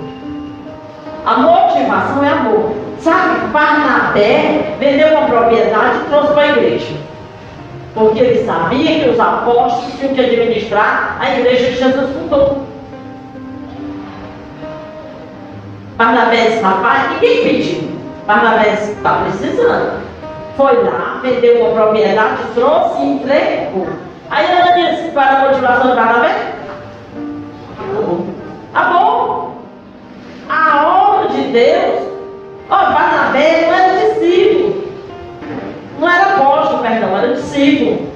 A 1.28 1.38
motivação 1.38 2.24
é 2.24 2.30
amor. 2.30 2.72
Sabe, 2.98 3.46
Barnabé 3.50 4.78
vendeu 4.80 5.10
uma 5.10 5.28
propriedade 5.28 6.00
e 6.00 6.10
trouxe 6.10 6.34
para 6.34 6.42
a 6.42 6.48
igreja. 6.48 6.96
Porque 7.94 8.20
ele 8.20 8.44
sabia 8.44 9.00
que 9.00 9.10
os 9.12 9.20
apóstolos 9.20 9.94
tinham 10.00 10.16
que 10.16 10.22
administrar 10.22 11.18
a 11.20 11.38
igreja 11.38 11.66
que 11.68 11.78
Jesus 11.78 12.10
fundou. 12.18 12.66
Barnabé 15.98 16.48
disse, 16.48 16.64
rapaz, 16.64 17.12
ninguém 17.12 17.44
pediu. 17.44 17.92
Barnabé 18.26 18.74
está 18.74 19.22
precisando. 19.26 20.02
Foi 20.58 20.84
lá, 20.84 21.20
vendeu 21.22 21.62
uma 21.62 21.80
propriedade, 21.80 22.42
trouxe 22.56 23.04
e 23.04 23.06
entregou. 23.06 24.11
Aí 24.32 24.50
ela 24.50 24.72
disse 24.72 25.12
para 25.12 25.30
a 25.30 25.40
motivação 25.42 25.90
de 25.90 25.96
Barnabé. 25.98 26.54
Tá 28.72 28.84
bom. 28.86 29.58
A 30.48 30.88
obra 30.88 31.28
de 31.28 31.42
Deus. 31.50 32.08
Ó, 32.70 32.78
Barnabé 32.78 33.68
não 33.68 33.74
era 33.74 33.98
discípulo. 34.00 34.84
Não 36.00 36.10
era 36.10 36.36
apóstolo, 36.36 36.82
perdão, 36.82 37.18
era 37.18 37.34
discípulo. 37.34 38.10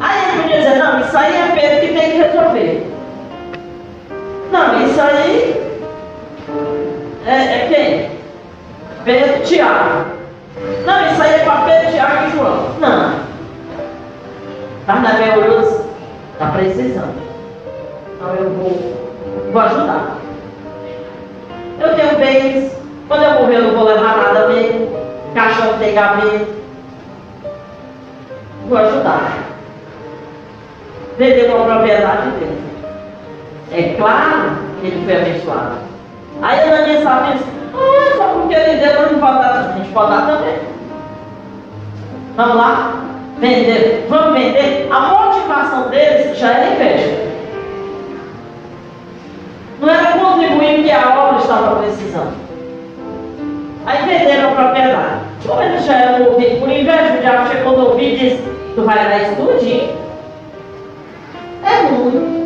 Aí 0.00 0.24
ele 0.24 0.42
podia 0.42 0.56
dizer, 0.58 0.78
não, 0.78 1.00
isso 1.00 1.16
aí 1.16 1.36
é 1.36 1.52
Pedro 1.54 1.80
que 1.86 1.94
tem 1.94 2.10
que 2.10 2.18
resolver. 2.18 2.92
Não, 4.50 4.84
isso 4.84 5.00
aí 5.00 5.64
é, 7.24 7.32
é 7.32 7.68
quem? 7.68 8.10
Pedro 9.04 9.44
Tiago. 9.44 10.06
Não, 10.84 11.06
isso 11.12 11.22
aí 11.22 11.34
é 11.34 11.44
para 11.44 11.64
Pedro, 11.66 11.92
Tiago 11.92 12.26
e 12.26 12.30
João. 12.32 12.74
Não. 12.80 13.33
Barnabé 14.86 15.36
olhou 15.36 15.60
disse, 15.60 15.80
está 16.32 16.50
precisando. 16.50 17.14
Então 18.14 18.34
eu 18.34 18.50
vou, 18.50 19.52
vou 19.52 19.62
ajudar. 19.62 20.16
Eu 21.80 21.94
tenho 21.94 22.18
bens, 22.18 22.72
quando 23.08 23.22
eu 23.24 23.34
morrer 23.34 23.56
eu 23.56 23.62
não 23.62 23.74
vou 23.74 23.84
levar 23.84 24.16
nada 24.16 24.48
mesmo 24.48 25.04
caixão 25.34 25.78
tem 25.78 25.94
gaveta. 25.94 26.46
Vou 28.68 28.78
ajudar. 28.78 29.38
Vender 31.18 31.50
uma 31.50 31.64
propriedade 31.64 32.30
dele. 32.30 32.64
É 33.72 33.94
claro 33.96 34.56
que 34.80 34.86
ele 34.86 35.04
foi 35.04 35.16
abençoado. 35.16 35.76
Aí 36.40 36.60
a 36.60 36.62
Ananias 36.62 37.02
sabe 37.02 37.36
isso. 37.36 37.44
Ah, 37.74 38.16
só 38.16 38.28
porque 38.40 38.54
ele 38.54 38.80
deu, 38.80 39.12
não 39.12 39.18
pode. 39.18 39.38
A 39.44 39.74
gente 39.76 39.92
pode 39.92 40.10
dar 40.10 40.26
também. 40.26 40.58
Vamos 42.36 42.56
lá? 42.56 43.03
Vender. 43.38 44.06
Vamos 44.08 44.38
vender. 44.38 44.88
A 44.90 45.00
motivação 45.00 45.88
deles 45.88 46.38
já 46.38 46.52
era 46.52 46.74
inveja. 46.74 47.24
Não 49.80 49.88
era 49.88 50.18
contribuir 50.18 50.76
porque 50.76 50.90
a 50.90 51.20
obra 51.20 51.40
estava 51.40 51.76
precisando. 51.76 52.34
Aí 53.86 54.06
venderam 54.06 54.50
a 54.50 54.54
propriedade. 54.54 55.20
Como 55.46 55.62
eles 55.62 55.84
já 55.84 55.94
eram 55.94 56.26
ouvidos 56.26 56.58
por 56.58 56.70
inveja, 56.70 57.16
o 57.16 57.20
diabo 57.20 57.48
chegou 57.50 57.76
no 57.76 57.88
ouvido 57.90 58.14
e 58.14 58.16
disse, 58.16 58.42
tu 58.74 58.82
vai 58.82 58.96
dar 58.96 59.22
isso 59.22 59.36
tudinho? 59.36 59.90
É 61.64 61.82
muito. 61.90 62.44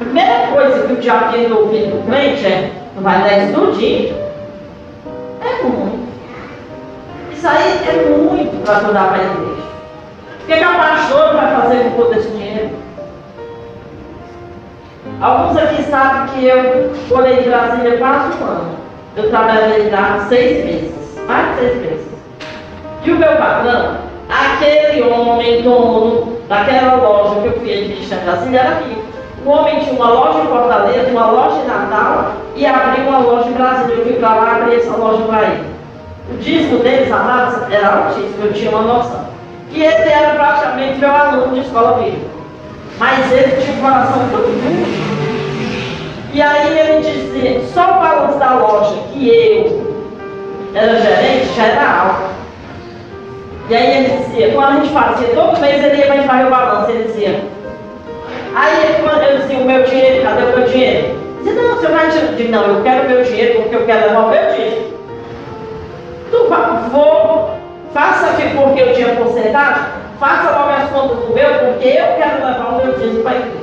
Primeira 0.00 0.48
coisa 0.48 0.86
que 0.86 0.92
o 0.94 0.96
diabo 0.96 1.32
tem 1.32 1.48
no 1.48 1.60
ouvido 1.60 1.98
do 1.98 2.06
crente 2.06 2.46
é, 2.46 2.70
tu 2.96 3.02
vai 3.02 3.20
dar 3.20 3.38
isso 3.38 3.52
tudinho? 3.52 4.16
É 5.40 5.62
muito. 5.62 6.00
Isso 7.32 7.46
aí 7.46 7.80
é 7.88 8.08
muito 8.08 8.64
para 8.64 8.78
ajudar 8.78 9.08
para 9.08 9.18
a 9.18 9.24
igreja. 9.24 9.49
O 10.50 10.52
que, 10.52 10.58
que 10.58 10.64
a 10.64 10.74
pastora 10.74 11.32
vai 11.34 11.60
fazer 11.60 11.78
tem 11.78 11.90
todo 11.92 12.12
esse 12.12 12.28
dinheiro? 12.30 12.70
Alguns 15.20 15.56
aqui 15.56 15.80
sabem 15.84 16.26
que 16.26 16.44
eu 16.44 16.92
morei 17.08 17.38
em 17.38 17.48
Brasília 17.48 17.98
quase 17.98 18.36
um 18.36 18.46
ano. 18.46 18.74
Eu 19.16 19.30
trabalhei 19.30 19.88
lá 19.90 20.26
seis 20.28 20.64
meses, 20.64 21.20
mais 21.28 21.50
de 21.50 21.60
seis 21.60 21.76
meses. 21.82 22.06
E 23.04 23.12
o 23.12 23.16
meu 23.16 23.36
patrão, 23.36 23.98
aquele 24.28 25.02
homem 25.04 25.62
dono 25.62 26.40
daquela 26.48 26.96
loja 26.96 27.42
que 27.42 27.46
eu 27.46 27.60
fui 27.60 27.72
administrar 27.72 28.20
em 28.20 28.24
Brasília, 28.24 28.58
era 28.58 28.74
rico. 28.80 29.02
O 29.46 29.50
homem 29.50 29.78
tinha 29.78 29.92
uma 29.92 30.10
loja 30.10 30.40
em 30.40 30.48
Fortaleza, 30.48 31.10
uma 31.12 31.30
loja 31.30 31.62
em 31.62 31.68
Natal 31.68 32.32
e 32.56 32.66
abriu 32.66 33.06
uma 33.06 33.18
loja 33.20 33.48
em 33.48 33.52
Brasília. 33.52 33.94
Eu 33.94 34.02
fui 34.04 34.14
para 34.14 34.34
lá 34.34 34.56
abrir 34.56 34.80
essa 34.80 34.96
loja 34.96 35.22
para 35.22 35.42
ele. 35.44 35.64
O 36.28 36.36
disco 36.38 36.82
deles, 36.82 37.12
amados, 37.12 37.72
era 37.72 38.06
altíssimo, 38.06 38.46
eu 38.46 38.52
tinha 38.52 38.70
uma 38.72 38.82
noção. 38.82 39.29
E 39.72 39.82
ele 39.82 40.10
era 40.10 40.34
praticamente 40.34 40.98
meu 40.98 41.14
aluno 41.14 41.54
de 41.54 41.60
escola 41.60 42.02
bíblica. 42.02 42.26
Mas 42.98 43.32
ele 43.32 43.62
tinha 43.62 43.76
um 43.76 43.80
coração 43.80 44.18
muito 44.18 44.36
bom. 44.36 45.10
E 46.32 46.42
aí 46.42 46.78
ele 46.78 47.00
dizia, 47.00 47.60
só 47.72 47.82
o 47.82 48.00
balanço 48.00 48.38
da 48.38 48.54
loja 48.54 48.96
que 49.12 49.28
eu 49.28 49.90
era 50.74 51.00
gerente 51.00 51.54
já 51.56 51.64
era 51.64 52.00
alto. 52.02 52.30
E 53.68 53.74
aí 53.74 54.04
ele 54.04 54.24
dizia, 54.24 54.52
quando 54.52 54.68
a 54.68 54.76
gente 54.80 54.92
fazia, 54.92 55.28
todo 55.28 55.60
mês 55.60 55.84
ele 55.84 55.96
ia 55.96 56.06
para 56.06 56.46
o 56.46 56.50
balanço, 56.50 56.90
ele 56.90 57.04
dizia, 57.04 57.40
Aí 58.54 58.84
ele, 58.84 59.02
quando 59.02 59.22
eu 59.22 59.38
dizia, 59.38 59.58
o 59.58 59.64
meu 59.64 59.82
dinheiro, 59.84 60.22
cadê 60.22 60.42
o 60.42 60.58
meu 60.58 60.66
dinheiro? 60.66 61.20
Dizia, 61.38 61.62
não, 61.62 61.76
você 61.76 61.86
vai 61.86 62.10
disse, 62.10 62.48
não, 62.48 62.66
eu 62.66 62.82
quero 62.82 63.06
o 63.06 63.10
meu 63.10 63.22
dinheiro 63.22 63.62
porque 63.62 63.76
eu 63.76 63.86
quero 63.86 64.08
levar 64.08 64.20
o 64.20 64.30
meu 64.30 64.52
dinheiro. 64.52 64.90
Tu 66.30 66.48
vou, 66.90 67.50
faça 67.92 68.26
aqui 68.30 68.56
porque 68.56 68.80
eu 68.80 68.94
tinha 68.94 69.16
porcentagem, 69.16 69.84
faça 70.18 70.50
logo 70.50 70.70
as 70.70 70.90
contas 70.90 71.18
do 71.18 71.34
meu, 71.34 71.54
porque 71.54 71.88
eu 71.88 72.16
quero 72.16 72.46
levar 72.46 72.68
o 72.68 72.84
meu 72.84 72.94
dinheiro 72.94 73.22
para 73.22 73.32
a 73.32 73.36
igreja. 73.36 73.60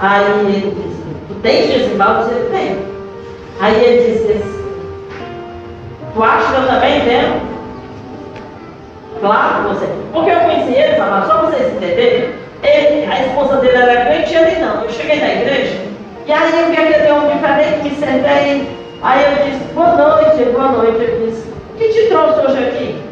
Aí 0.00 0.24
ele 0.24 0.70
disse, 0.70 1.02
tu 1.28 1.34
tens 1.42 1.72
dizimado? 1.72 2.24
Você 2.24 2.34
tem. 2.50 2.78
Aí 3.60 3.84
ele 3.84 4.12
disse 4.12 4.32
assim, 4.32 4.64
tu 6.14 6.22
acha 6.22 6.52
que 6.52 6.60
eu 6.60 6.66
também 6.68 7.00
tenho? 7.00 7.40
Claro 9.20 9.62
que 9.62 9.74
você. 9.74 9.86
Porque 10.12 10.30
eu 10.30 10.40
conheci 10.40 10.72
eles, 10.72 11.00
amado, 11.00 11.26
só 11.26 11.46
vocês 11.46 11.74
entenderem. 11.74 12.34
Ele, 12.62 13.06
a 13.06 13.26
esposa 13.26 13.56
dele 13.56 13.76
era 13.76 14.04
crente 14.06 14.32
e 14.32 14.36
ele 14.36 14.60
não. 14.60 14.82
Eu 14.82 14.90
cheguei 14.90 15.20
na 15.20 15.28
igreja 15.28 15.88
e 16.26 16.32
aí 16.32 16.60
eu 16.60 16.66
vi 16.66 16.76
aquele 16.76 17.10
homem 17.10 17.36
diferente, 17.36 17.82
me 17.82 17.90
sentei. 17.96 18.68
Aí 19.02 19.24
eu 19.24 19.44
disse, 19.46 19.64
boa 19.72 19.96
noite, 19.96 20.44
boa 20.50 20.68
noite. 20.68 21.02
Ele 21.02 21.30
disse, 21.30 21.48
o 21.48 21.78
que 21.78 21.88
te 21.88 22.08
trouxe 22.08 22.40
hoje 22.40 22.68
aqui? 22.68 23.07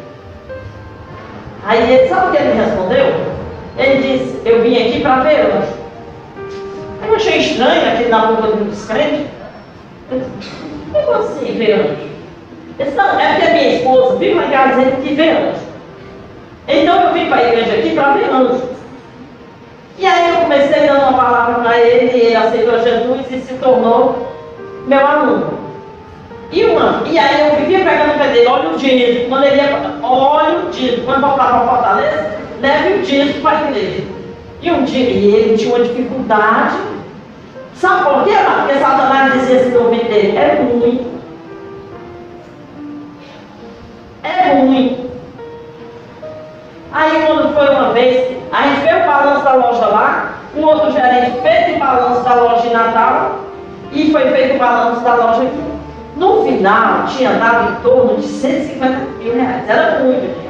Aí 1.67 1.93
ele, 1.93 2.07
sabe 2.07 2.27
o 2.27 2.31
que 2.31 2.37
ele 2.37 2.53
me 2.53 2.61
respondeu? 2.61 3.05
Ele 3.77 4.01
disse, 4.01 4.41
eu 4.45 4.61
vim 4.61 4.75
aqui 4.77 5.01
para 5.01 5.19
ver. 5.19 5.51
Aí 7.01 7.09
eu 7.09 7.15
achei 7.15 7.39
estranho 7.39 7.93
aqui 7.93 8.05
na 8.05 8.27
boca 8.27 8.47
do 8.55 8.69
descrente. 8.69 9.27
Como 10.93 11.11
assim 11.11 11.57
ver 11.57 11.73
anjo? 11.73 12.07
Ele 12.79 12.89
disse, 12.89 12.95
não, 12.95 13.19
é 13.19 13.33
porque 13.33 13.51
minha 13.51 13.75
esposa 13.75 14.13
lá 14.13 14.45
em 14.45 14.49
casa 14.49 14.75
dizendo 14.75 15.03
que 15.03 15.13
vê 15.13 15.29
anjo. 15.29 15.67
Então 16.69 17.03
eu 17.03 17.13
vim 17.13 17.27
para 17.27 17.37
a 17.37 17.47
igreja 17.49 17.73
aqui 17.73 17.95
para 17.95 18.13
ver 18.13 18.29
anjo. 18.29 18.69
E 19.99 20.05
aí 20.05 20.29
eu 20.29 20.41
comecei 20.41 20.87
dando 20.87 21.01
uma 21.01 21.13
palavra 21.13 21.55
para 21.55 21.79
ele, 21.79 22.17
e 22.17 22.21
ele 22.27 22.35
aceitou 22.35 22.79
Jesus 22.79 23.25
e 23.29 23.39
se 23.39 23.53
tornou 23.55 24.31
meu 24.87 25.05
aluno. 25.05 25.56
E, 26.51 26.63
uma, 26.63 27.03
e 27.05 27.19
aí 27.19 27.49
eu 27.49 27.55
vivia 27.57 27.79
pegando 27.79 28.15
o 28.15 28.17
pé 28.17 28.27
dele, 28.29 28.47
olha 28.47 28.69
o 28.69 28.77
dízimo, 28.77 29.27
quando 29.27 29.43
ele 29.43 29.57
ia, 29.57 29.99
olha 30.01 30.59
o 30.59 30.69
dízimo, 30.69 31.05
quando 31.05 31.21
voltava 31.21 31.65
para 31.65 31.67
Fortaleza, 31.67 32.37
leve 32.61 32.93
o 32.93 33.01
dízimo 33.01 33.41
para 33.41 33.57
a 33.57 33.69
igreja. 33.69 34.03
E 34.61 34.71
um 34.71 34.83
dia, 34.85 35.09
e 35.09 35.35
ele 35.35 35.57
tinha 35.57 35.75
uma 35.75 35.83
dificuldade. 35.83 36.77
Sabe 37.75 38.05
por 38.05 38.23
quê? 38.23 38.31
Porque 38.31 38.79
Satanás 38.79 39.33
dizia 39.33 39.59
assim 39.59 39.75
ouvido 39.75 40.09
dele, 40.09 40.37
é 40.37 40.61
ruim. 40.61 41.07
É 44.23 44.53
ruim. 44.53 45.09
Aí 46.93 47.23
quando 47.27 47.53
foi 47.53 47.69
uma 47.69 47.91
vez, 47.91 48.37
a 48.51 48.61
gente 48.63 48.81
fez 48.81 49.03
o 49.03 49.05
balanço 49.05 49.43
da 49.43 49.53
loja 49.53 49.85
lá, 49.87 50.33
um 50.55 50.63
outro 50.63 50.91
gerente 50.91 51.39
fez 51.41 51.75
o 51.75 51.79
balanço 51.79 52.23
da 52.23 52.33
loja 52.33 52.61
de 52.61 52.73
Natal 52.73 53.39
e 53.91 54.11
foi 54.11 54.31
feito 54.31 54.55
o 54.55 54.59
balanço 54.59 55.01
da 55.01 55.13
loja 55.13 55.43
aqui. 55.43 55.76
No 56.17 56.43
final, 56.43 57.05
tinha 57.05 57.33
dado 57.33 57.71
em 57.71 57.75
torno 57.81 58.15
de 58.17 58.23
150 58.23 58.97
mil 59.19 59.35
reais. 59.35 59.69
Era 59.69 59.99
muito 59.99 60.21
dinheiro. 60.21 60.47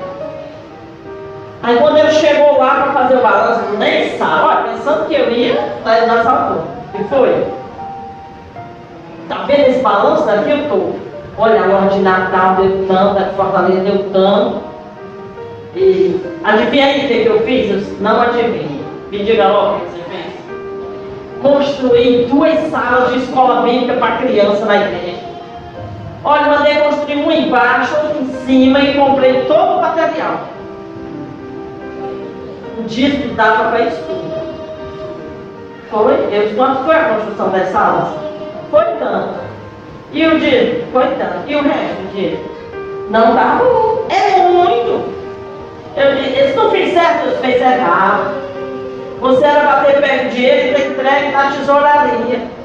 Aí 1.61 1.78
quando 1.78 1.97
ele 1.97 2.11
chegou 2.11 2.57
lá 2.57 2.76
para 2.76 2.93
fazer 2.93 3.18
o 3.18 3.22
balanço, 3.22 3.78
nem 3.78 4.18
sabe, 4.18 4.45
olha, 4.45 4.72
pensando 4.72 5.05
que 5.07 5.15
eu 5.15 5.30
ia, 5.30 5.55
tá 5.84 5.97
indo 5.97 6.07
na 6.07 6.24
salva. 6.24 6.63
E 6.97 7.03
foi. 7.05 7.45
Tá 9.28 9.43
vendo 9.45 9.68
esse 9.68 9.80
balanço 9.80 10.26
daqui? 10.26 10.51
Eu 10.51 10.70
tô. 10.70 11.07
Olha, 11.38 11.63
a 11.63 11.68
loja 11.68 11.89
de 11.89 11.99
Natal 11.99 12.55
deu 12.55 12.88
tanto, 12.88 13.20
a 13.20 13.24
de 13.24 13.36
Fortaleza 13.36 13.80
deu 13.82 14.09
tanto. 14.13 14.61
E 15.76 16.22
adivinha 16.43 16.86
aí 16.86 17.05
o 17.05 17.07
que 17.07 17.26
eu 17.28 17.39
fiz? 17.41 17.99
Não 17.99 18.22
adivinho. 18.22 18.86
Me 19.11 19.24
diga 19.24 19.49
logo 19.49 19.76
o 19.76 19.80
que 19.82 19.86
você 19.88 20.03
fez. 20.09 20.34
Construí 21.41 22.26
duas 22.30 22.59
salas 22.72 23.11
de 23.11 23.20
escola 23.20 23.61
bíblica 23.61 23.93
para 23.93 24.18
criança 24.18 24.65
na 24.65 24.78
igreja. 24.78 25.26
Olha, 26.30 26.47
mandei 26.47 26.75
construir 26.82 27.15
uma 27.15 27.34
embaixo, 27.34 27.95
outra 27.95 28.21
em 28.21 28.28
cima 28.45 28.82
e 28.82 28.95
comprei 28.95 29.45
todo 29.45 29.78
o 29.78 29.82
material. 29.82 30.41
O 32.78 32.84
disco 32.84 33.30
dava 33.30 33.69
para 33.69 33.86
isso 33.86 34.03
tudo. 34.05 34.36
Foi? 35.89 36.13
Eu, 36.30 36.53
quanto 36.57 36.84
foi 36.84 36.95
a 36.97 37.05
construção 37.05 37.49
das 37.51 37.69
salas? 37.69 38.09
Foi 38.69 38.84
tanto. 38.99 39.39
E 40.11 40.28
o 40.28 40.38
disco? 40.38 40.91
Foi 40.91 41.05
tanto. 41.15 41.47
E 41.47 41.55
o 41.55 41.63
resto 41.63 41.95
do 41.95 42.13
disco? 42.13 42.49
Não 43.09 43.34
dá 43.34 43.59
bom. 43.63 44.05
É 44.09 44.49
muito. 44.49 45.05
Eu 45.95 46.15
disse, 46.17 46.39
eles 46.39 46.55
não 46.57 46.69
fez 46.69 46.93
certo, 46.93 47.25
eles 47.25 47.39
fez 47.39 47.61
errado. 47.61 48.34
Você 49.21 49.45
era 49.45 49.61
para 49.61 49.84
ter 49.86 50.01
pego 50.01 50.30
dinheiro 50.32 50.71
e 50.71 50.73
ter 50.73 50.91
entregue 50.91 51.32
na 51.32 51.51
tesouraria. 51.51 52.57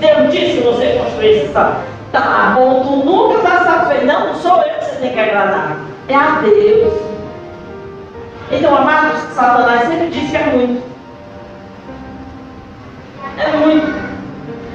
Deus 0.00 0.32
disse 0.32 0.60
você 0.60 0.98
construísse 1.02 1.46
essa. 1.46 1.80
Tá 2.12 2.52
bom, 2.56 2.82
tu 2.82 3.04
nunca 3.04 3.38
está 3.38 3.64
satisfeito. 3.64 4.06
Não, 4.06 4.34
sou 4.34 4.62
eu 4.62 4.78
que 4.78 4.84
você 4.84 4.96
tem 4.96 5.12
que 5.12 5.20
agradar. 5.20 5.76
É 6.08 6.14
a 6.14 6.40
Deus. 6.42 6.94
Então, 8.50 8.76
amados, 8.76 9.20
Satanás 9.34 9.88
sempre 9.88 10.08
disse 10.08 10.30
que 10.30 10.36
é 10.36 10.46
muito. 10.46 10.82
É 13.38 13.56
muito. 13.56 14.06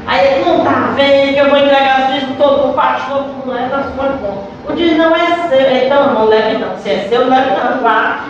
Aí 0.05 0.27
ele 0.27 0.45
não 0.45 0.57
está 0.57 0.93
vendo 0.95 1.33
que 1.33 1.39
eu 1.39 1.49
vou 1.49 1.57
entregar 1.57 2.01
o 2.01 2.13
dízimo 2.13 2.35
todo 2.35 2.69
o 2.69 2.73
pastor, 2.73 3.25
não 3.45 3.57
é 3.57 3.69
da 3.69 3.83
sua 3.83 4.09
conta. 4.17 4.51
O 4.67 4.73
dízimo 4.73 4.97
não 4.97 5.15
é 5.15 5.47
seu, 5.47 5.85
então 5.85 6.13
não 6.13 6.25
leve 6.25 6.57
não. 6.57 6.77
Se 6.77 6.89
é 6.89 7.07
seu, 7.07 7.27
leve 7.27 7.51
não, 7.51 7.77
guarde. 7.79 8.23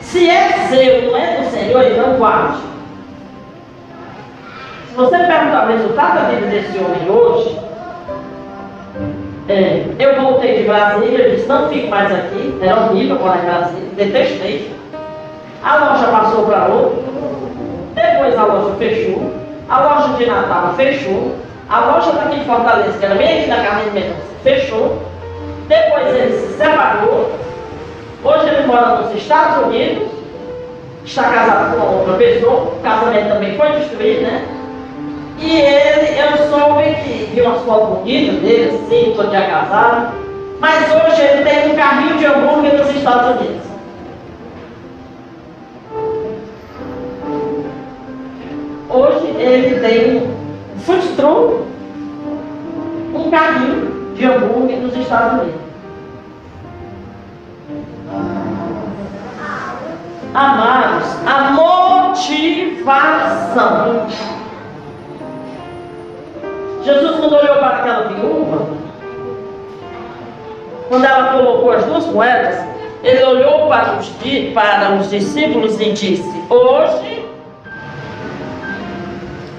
Se 0.00 0.30
é 0.30 0.66
seu, 0.68 1.10
não 1.10 1.16
é 1.16 1.36
do 1.38 1.50
Senhor, 1.50 1.82
então 1.82 2.14
guarde. 2.14 2.58
Se 4.96 5.02
você 5.02 5.18
perguntar 5.18 5.66
o 5.66 5.72
resultado 5.72 6.14
da 6.14 6.28
vida 6.30 6.46
desse 6.46 6.78
homem 6.78 7.10
hoje, 7.10 7.60
é, 9.46 9.84
eu 9.98 10.22
voltei 10.22 10.56
de 10.56 10.64
Brasília, 10.64 11.18
eu 11.18 11.36
disse, 11.36 11.46
não 11.46 11.68
fico 11.68 11.88
mais 11.88 12.10
aqui, 12.10 12.58
era 12.62 12.80
horrível 12.80 13.18
morar 13.18 13.40
em 13.40 13.44
Brasília, 13.44 13.90
detestei. 13.94 14.74
A 15.62 15.76
loja 15.76 16.06
passou 16.06 16.46
para 16.46 16.68
outro, 16.68 17.04
depois 17.94 18.38
a 18.38 18.44
loja 18.46 18.74
fechou. 18.76 19.34
A 19.68 19.80
loja 19.80 20.14
de 20.14 20.24
Natal 20.24 20.72
fechou. 20.78 21.36
A 21.68 21.80
loja 21.80 22.12
daqui 22.12 22.38
de 22.38 22.46
Fortaleza, 22.46 22.98
que 22.98 23.04
era 23.04 23.16
bem 23.16 23.40
aqui 23.40 23.50
na 23.50 23.56
Carmen 23.56 23.90
Mendonça, 23.92 24.22
fechou. 24.42 25.02
Depois 25.68 26.06
ele 26.06 26.38
se 26.38 26.54
separou. 26.54 27.32
Hoje 28.24 28.48
ele 28.48 28.66
mora 28.66 29.02
nos 29.02 29.14
Estados 29.14 29.66
Unidos. 29.66 30.08
Está 31.04 31.24
casado 31.24 31.76
com 31.76 31.98
outra 31.98 32.14
pessoa. 32.14 32.62
O 32.62 32.80
casamento 32.82 33.28
também 33.28 33.58
foi 33.58 33.72
destruído, 33.72 34.22
né? 34.22 34.55
E 35.38 35.60
ele, 35.60 36.18
eu 36.18 36.48
soube 36.48 36.82
que 37.02 37.30
vi 37.34 37.42
umas 37.42 37.60
fotos 37.62 37.98
bonitas 37.98 38.40
dele, 38.40 38.70
assim, 38.70 39.12
todo 39.14 39.30
dia 39.30 39.46
casado. 39.46 40.14
Mas 40.58 40.84
hoje 40.90 41.20
ele 41.20 41.44
tem 41.44 41.72
um 41.72 41.76
carrinho 41.76 42.16
de 42.16 42.24
hambúrguer 42.24 42.78
nos 42.78 42.94
Estados 42.94 43.40
Unidos. 43.40 43.66
Hoje 48.88 49.26
ele 49.38 49.80
tem 49.80 50.16
um 50.16 50.36
food 50.78 51.06
um 53.14 53.30
carrinho 53.30 54.14
de 54.14 54.24
hambúrguer 54.24 54.78
nos 54.78 54.96
Estados 54.96 55.42
Unidos. 55.42 55.60
Amados, 60.34 61.06
a 61.26 61.50
motivação. 61.52 62.86
Jesus, 66.86 67.16
quando 67.16 67.34
olhou 67.34 67.56
para 67.56 67.68
aquela 67.68 68.08
viúva, 68.10 68.68
quando 70.88 71.04
ela 71.04 71.32
colocou 71.32 71.72
as 71.72 71.84
duas 71.84 72.06
moedas, 72.06 72.64
ele 73.02 73.24
olhou 73.24 73.66
para 73.66 73.98
os, 73.98 74.08
para 74.54 74.92
os 74.92 75.10
discípulos 75.10 75.80
e 75.80 75.90
disse: 75.90 76.44
Hoje, 76.48 77.26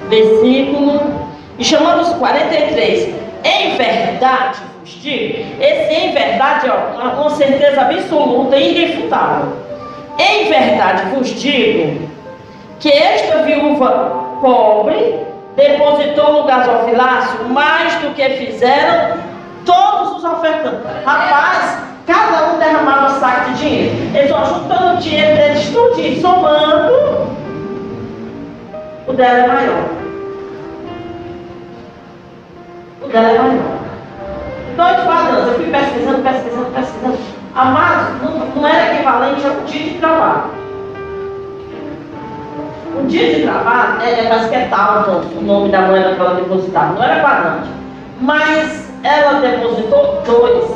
versículo, 0.07 1.27
e 1.59 1.65
chamando 1.65 2.03
os 2.03 2.13
43, 2.13 3.13
em 3.43 3.75
verdade 3.75 4.61
vos 4.79 4.89
digo, 4.89 5.45
esse 5.59 5.93
em 5.93 6.13
verdade 6.13 6.67
é 6.69 6.71
uma 6.71 7.29
certeza 7.31 7.81
absoluta 7.81 8.55
e 8.55 8.69
irrefutável. 8.69 9.51
Em 10.17 10.47
verdade 10.47 11.13
vos 11.13 11.27
digo 11.27 12.07
que 12.79 12.89
esta 12.89 13.39
viúva 13.39 14.37
pobre 14.41 15.27
depositou 15.57 16.33
no 16.33 16.43
gasofilácio 16.43 17.49
mais 17.49 17.95
do 17.95 18.13
que 18.13 18.29
fizeram 18.29 19.17
todos 19.65 20.17
os 20.17 20.23
ofertantes. 20.23 20.85
Rapaz, 21.03 21.79
cada 22.05 22.53
um 22.53 22.59
derramava 22.59 23.07
um 23.07 23.19
saco 23.19 23.49
de 23.51 23.57
dinheiro. 23.57 24.15
Eles 24.15 24.29
vão 24.29 24.45
juntando 24.45 25.01
dinheiro 25.01 25.35
deles 25.35 25.69
tudinho, 25.71 26.21
somando. 26.21 27.27
O 29.07 29.13
dela 29.13 29.39
é 29.39 29.47
maior. 29.47 29.89
O 33.01 33.07
dela 33.07 33.29
é 33.29 33.37
maior. 33.39 33.77
Dois 34.75 34.97
padrões. 35.07 35.47
Eu 35.47 35.53
fui 35.55 35.71
pesquisando, 35.71 36.21
pesquisando, 36.21 36.71
pesquisando. 36.71 37.17
Amados, 37.55 38.21
não, 38.21 38.45
não 38.55 38.67
era 38.67 38.93
equivalente 38.93 39.47
a 39.47 39.49
um 39.49 39.65
dia 39.65 39.93
de 39.93 39.97
trabalho. 39.97 40.66
Um 42.97 43.05
dia 43.05 43.35
de 43.35 43.43
trabalho, 43.43 44.01
é, 44.01 44.25
é 44.25 44.47
que 44.49 44.55
é 44.55 44.67
tal, 44.69 45.21
o 45.37 45.41
nome 45.41 45.69
da 45.69 45.81
moeda 45.81 46.15
que 46.15 46.19
ela 46.19 46.35
depositava. 46.35 46.93
Não 46.93 47.03
era 47.03 47.21
quadrante. 47.21 47.69
Mas 48.19 48.91
ela 49.03 49.39
depositou 49.39 50.21
dois. 50.25 50.71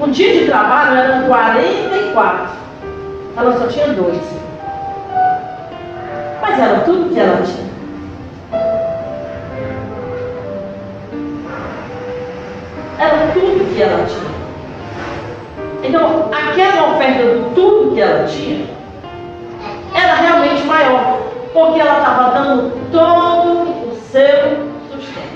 Um 0.00 0.10
dia 0.10 0.40
de 0.40 0.46
trabalho 0.46 0.96
eram 0.96 1.26
44. 1.26 2.48
Ela 3.36 3.58
só 3.58 3.66
tinha 3.66 3.88
dois. 3.88 4.22
Mas 6.40 6.58
era 6.58 6.80
tudo 6.80 7.12
que 7.12 7.20
ela 7.20 7.42
tinha. 7.42 7.64
Era 12.98 13.32
tudo 13.32 13.74
que 13.74 13.82
ela 13.82 14.06
tinha. 14.06 14.34
Então, 15.82 16.30
aquela 16.32 16.94
oferta 16.94 17.22
do 17.22 17.54
tudo 17.54 17.94
que 17.94 18.00
ela 18.00 18.24
tinha 18.24 18.66
era 19.94 20.14
realmente 20.14 20.64
maior, 20.64 21.18
porque 21.54 21.80
ela 21.80 21.98
estava 21.98 22.30
dando 22.32 22.72
todo 22.90 23.88
o 23.88 23.96
seu 24.10 24.66
sustento. 24.90 25.34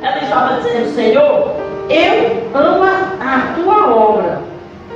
Ela 0.00 0.18
estava 0.18 0.54
dizendo, 0.62 0.94
Senhor, 0.94 1.52
eu 1.90 2.58
amo 2.58 2.84
a 3.20 3.54
tua 3.54 3.94
obra 3.94 4.40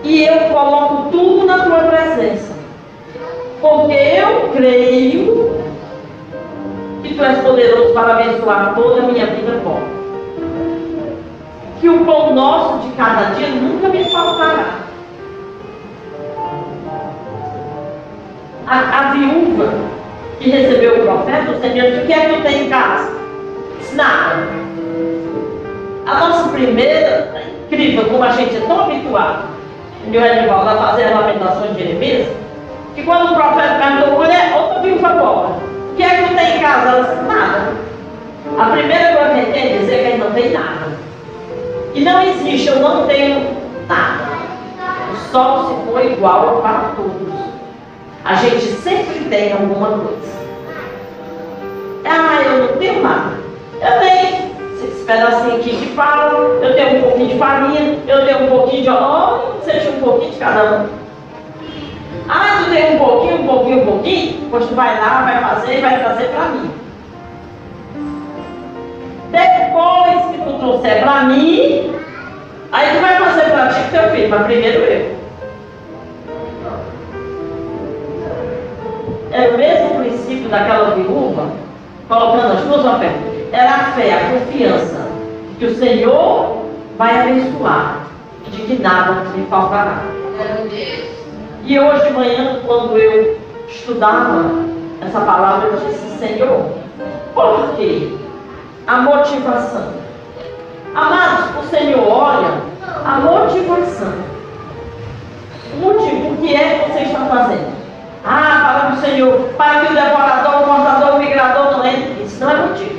e 0.02 0.24
eu 0.24 0.48
coloco 0.48 1.10
tudo 1.10 1.46
na 1.46 1.58
tua 1.58 1.80
presença. 1.80 2.54
Porque 3.60 3.92
eu 3.92 4.48
creio 4.54 5.50
que 7.02 7.14
tu 7.14 7.22
és 7.22 7.38
poderoso 7.38 7.92
para 7.92 8.14
abençoar 8.14 8.74
toda 8.74 9.02
a 9.02 9.06
minha 9.06 9.26
vida 9.26 9.60
pobre. 9.62 9.98
Que 11.80 11.88
o 11.90 12.04
pão 12.06 12.34
nosso 12.34 12.78
de 12.78 12.94
cada 12.94 13.34
dia 13.34 13.48
nunca 13.48 13.88
me 13.88 14.04
faltará. 14.04 14.87
A, 18.70 18.98
a 18.98 19.12
viúva 19.12 19.72
que 20.38 20.50
recebeu 20.50 20.98
o 20.98 21.02
profeta, 21.02 21.52
o 21.52 21.54
disse, 21.54 22.02
o 22.02 22.06
que 22.06 22.12
é 22.12 22.28
que 22.28 22.34
tu 22.34 22.42
tem 22.42 22.66
em 22.66 22.68
casa? 22.68 23.10
Nada. 23.94 24.46
A 26.06 26.14
nossa 26.14 26.50
primeira, 26.50 27.32
é 27.34 27.44
incrível 27.66 28.04
como 28.10 28.24
a 28.24 28.30
gente 28.32 28.56
é 28.56 28.60
tão 28.60 28.82
habituado, 28.82 29.44
meu 30.06 30.22
Edivaldo, 30.22 30.68
a 30.68 30.76
fazer 30.76 31.04
a 31.04 31.20
lamentação 31.20 31.72
de 31.72 31.78
Jeremias, 31.78 32.28
que 32.94 33.02
quando 33.04 33.32
o 33.32 33.34
profeta 33.34 33.78
perguntou, 33.82 34.18
mulher, 34.18 34.54
outra 34.54 34.80
viúva 34.80 35.10
pobre, 35.10 35.52
o 35.92 35.96
que 35.96 36.02
é 36.02 36.08
que 36.10 36.20
não 36.22 36.36
tem 36.36 36.56
em 36.58 36.60
casa? 36.60 36.88
Ela 36.88 37.02
disse, 37.02 37.22
nada. 37.22 37.72
A 38.58 38.70
primeira 38.70 39.16
coisa 39.16 39.34
que 39.34 39.52
tem 39.52 39.62
é 39.62 39.78
dizer 39.78 40.12
que 40.12 40.18
não 40.18 40.30
tem 40.32 40.50
nada. 40.50 40.98
E 41.94 42.00
não 42.02 42.22
existe, 42.22 42.68
eu 42.68 42.80
não 42.80 43.06
tenho 43.06 43.56
nada. 43.88 44.28
O 45.12 45.16
sol 45.32 45.68
se 45.68 45.90
for 45.90 46.04
igual 46.04 46.60
para 46.60 46.92
todos. 46.96 47.47
A 48.28 48.34
gente 48.34 48.60
sempre 48.82 49.24
tem 49.30 49.54
alguma 49.54 49.88
coisa. 49.88 50.38
Ah, 52.04 52.42
eu 52.44 52.58
não 52.58 52.76
tenho 52.76 53.02
nada. 53.02 53.38
Eu 53.80 54.00
tenho 54.00 54.50
esse 54.84 55.02
pedacinho 55.06 55.56
aqui 55.56 55.74
de 55.74 55.86
pau, 55.94 56.32
eu 56.62 56.74
tenho 56.74 56.98
um 56.98 57.02
pouquinho 57.04 57.28
de 57.28 57.38
farinha, 57.38 57.98
eu 58.06 58.26
tenho 58.26 58.44
um 58.44 58.48
pouquinho 58.48 58.82
de 58.82 58.90
óleo, 58.90 59.54
seja 59.64 59.88
um 59.88 60.00
pouquinho 60.02 60.32
de 60.32 60.38
cada 60.38 60.62
um. 60.62 60.86
Ah, 62.28 62.64
tu 62.64 62.70
tem 62.70 62.96
um 62.96 62.98
pouquinho, 62.98 63.40
um 63.40 63.46
pouquinho, 63.46 63.82
um 63.82 63.86
pouquinho, 63.86 64.48
pois 64.50 64.66
tu 64.66 64.74
vai 64.74 65.00
lá, 65.00 65.22
vai 65.22 65.40
fazer 65.40 65.78
e 65.78 65.80
vai 65.80 65.98
trazer 65.98 66.26
para 66.26 66.44
mim. 66.50 66.70
Depois 69.30 70.36
que 70.36 70.44
tu 70.44 70.58
trouxer 70.58 71.00
para 71.00 71.22
mim, 71.22 71.94
aí 72.72 72.94
tu 72.94 73.00
vai 73.00 73.16
fazer 73.16 73.50
para 73.52 73.68
ti 73.68 73.80
com 73.84 73.90
teu 73.96 74.10
filho, 74.10 74.28
mas 74.28 74.42
primeiro 74.44 74.80
eu. 74.80 75.17
É 79.38 79.50
o 79.54 79.56
mesmo 79.56 80.00
princípio 80.00 80.48
daquela 80.48 80.96
viúva, 80.96 81.46
colocando 82.08 82.54
as 82.54 82.60
duas 82.62 82.84
ofertas 82.84 83.38
era 83.52 83.70
a 83.70 83.84
fé, 83.92 84.14
a 84.14 84.30
confiança 84.30 85.08
de 85.50 85.56
que 85.56 85.66
o 85.66 85.76
Senhor 85.76 86.64
vai 86.96 87.20
abençoar 87.20 88.06
e 88.46 88.50
de 88.50 88.62
que 88.62 88.82
nada 88.82 89.24
me 89.34 89.46
faltará. 89.46 90.02
E 91.64 91.78
hoje 91.78 92.06
de 92.06 92.12
manhã, 92.12 92.60
quando 92.66 92.96
eu 92.96 93.38
estudava 93.68 94.50
essa 95.00 95.20
palavra, 95.20 95.68
eu 95.68 95.76
disse, 95.76 96.18
Senhor, 96.18 96.70
por 97.34 97.76
quê? 97.76 98.16
A 98.86 98.98
motivação. 98.98 99.92
Amados, 100.94 101.64
o 101.64 101.68
Senhor 101.68 102.06
olha 102.08 102.62
a 103.04 103.18
motivação. 103.20 104.12
O 105.74 105.76
motivo, 105.80 106.32
o 106.32 106.36
que 106.38 106.54
é 106.54 106.78
que 106.78 106.92
você 106.92 107.00
está 107.04 107.20
fazendo? 107.26 107.77
Ah, 108.24 108.60
fala 108.62 108.90
do 108.90 109.00
Senhor, 109.00 109.48
para 109.56 109.80
que 109.80 109.92
o 109.92 109.94
devorador, 109.94 110.62
o 110.62 110.64
cortador, 110.64 111.16
o 111.16 111.18
migrador 111.18 111.72
não 111.72 111.86
entre. 111.86 112.24
Isso 112.24 112.44
não 112.44 112.50
é 112.50 112.56
motivo. 112.56 112.98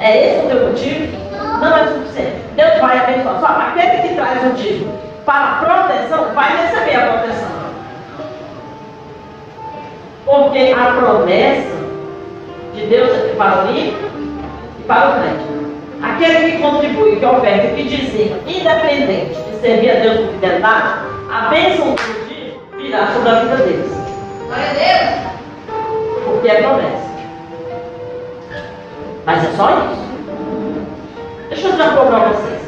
É 0.00 0.36
esse 0.36 0.46
o 0.46 0.48
teu 0.48 0.68
motivo? 0.68 1.24
Não 1.60 1.76
é 1.76 1.86
suficiente. 1.86 2.36
Deus 2.56 2.80
vai 2.80 2.98
abençoar. 2.98 3.40
Só 3.40 3.46
aquele 3.46 4.08
que 4.08 4.14
traz 4.14 4.44
o 4.44 4.54
dízimo 4.54 4.98
para 5.24 5.64
proteção 5.64 6.34
vai 6.34 6.56
receber 6.56 6.96
a 6.96 7.12
proteção. 7.12 7.54
Porque 10.26 10.72
a 10.72 10.92
promessa 10.92 11.74
de 12.74 12.86
Deus 12.86 13.10
é 13.10 13.34
para 13.36 13.64
o 13.64 13.70
ímpio 13.70 14.10
e 14.78 14.82
para 14.82 15.08
o 15.08 15.12
crente. 15.20 15.54
Aquele 16.02 16.52
que 16.52 16.58
contribui, 16.58 17.16
que 17.16 17.24
oferta, 17.24 17.68
que 17.68 17.82
dizia, 17.84 18.38
independente 18.46 19.34
de 19.34 19.60
servir 19.60 19.90
a 19.90 20.00
Deus 20.00 20.20
com 20.20 20.32
fidelidade, 20.34 20.98
a 21.32 21.48
bênção 21.48 21.94
do 21.94 22.23
virá 22.84 23.06
sobre 23.14 23.30
a 23.30 23.34
vida 23.40 23.56
deles. 23.56 23.92
Glória 24.46 24.70
a 24.70 24.74
Deus. 24.74 26.24
Porque 26.24 26.48
é 26.48 26.62
promessa. 26.62 27.04
Mas 29.24 29.44
é 29.44 29.56
só 29.56 29.70
isso. 29.70 30.04
Deixa 31.48 31.66
eu 31.66 31.70
dizer 31.72 31.82
uma 31.82 31.96
coisa 31.96 32.10
para 32.10 32.28
vocês. 32.28 32.60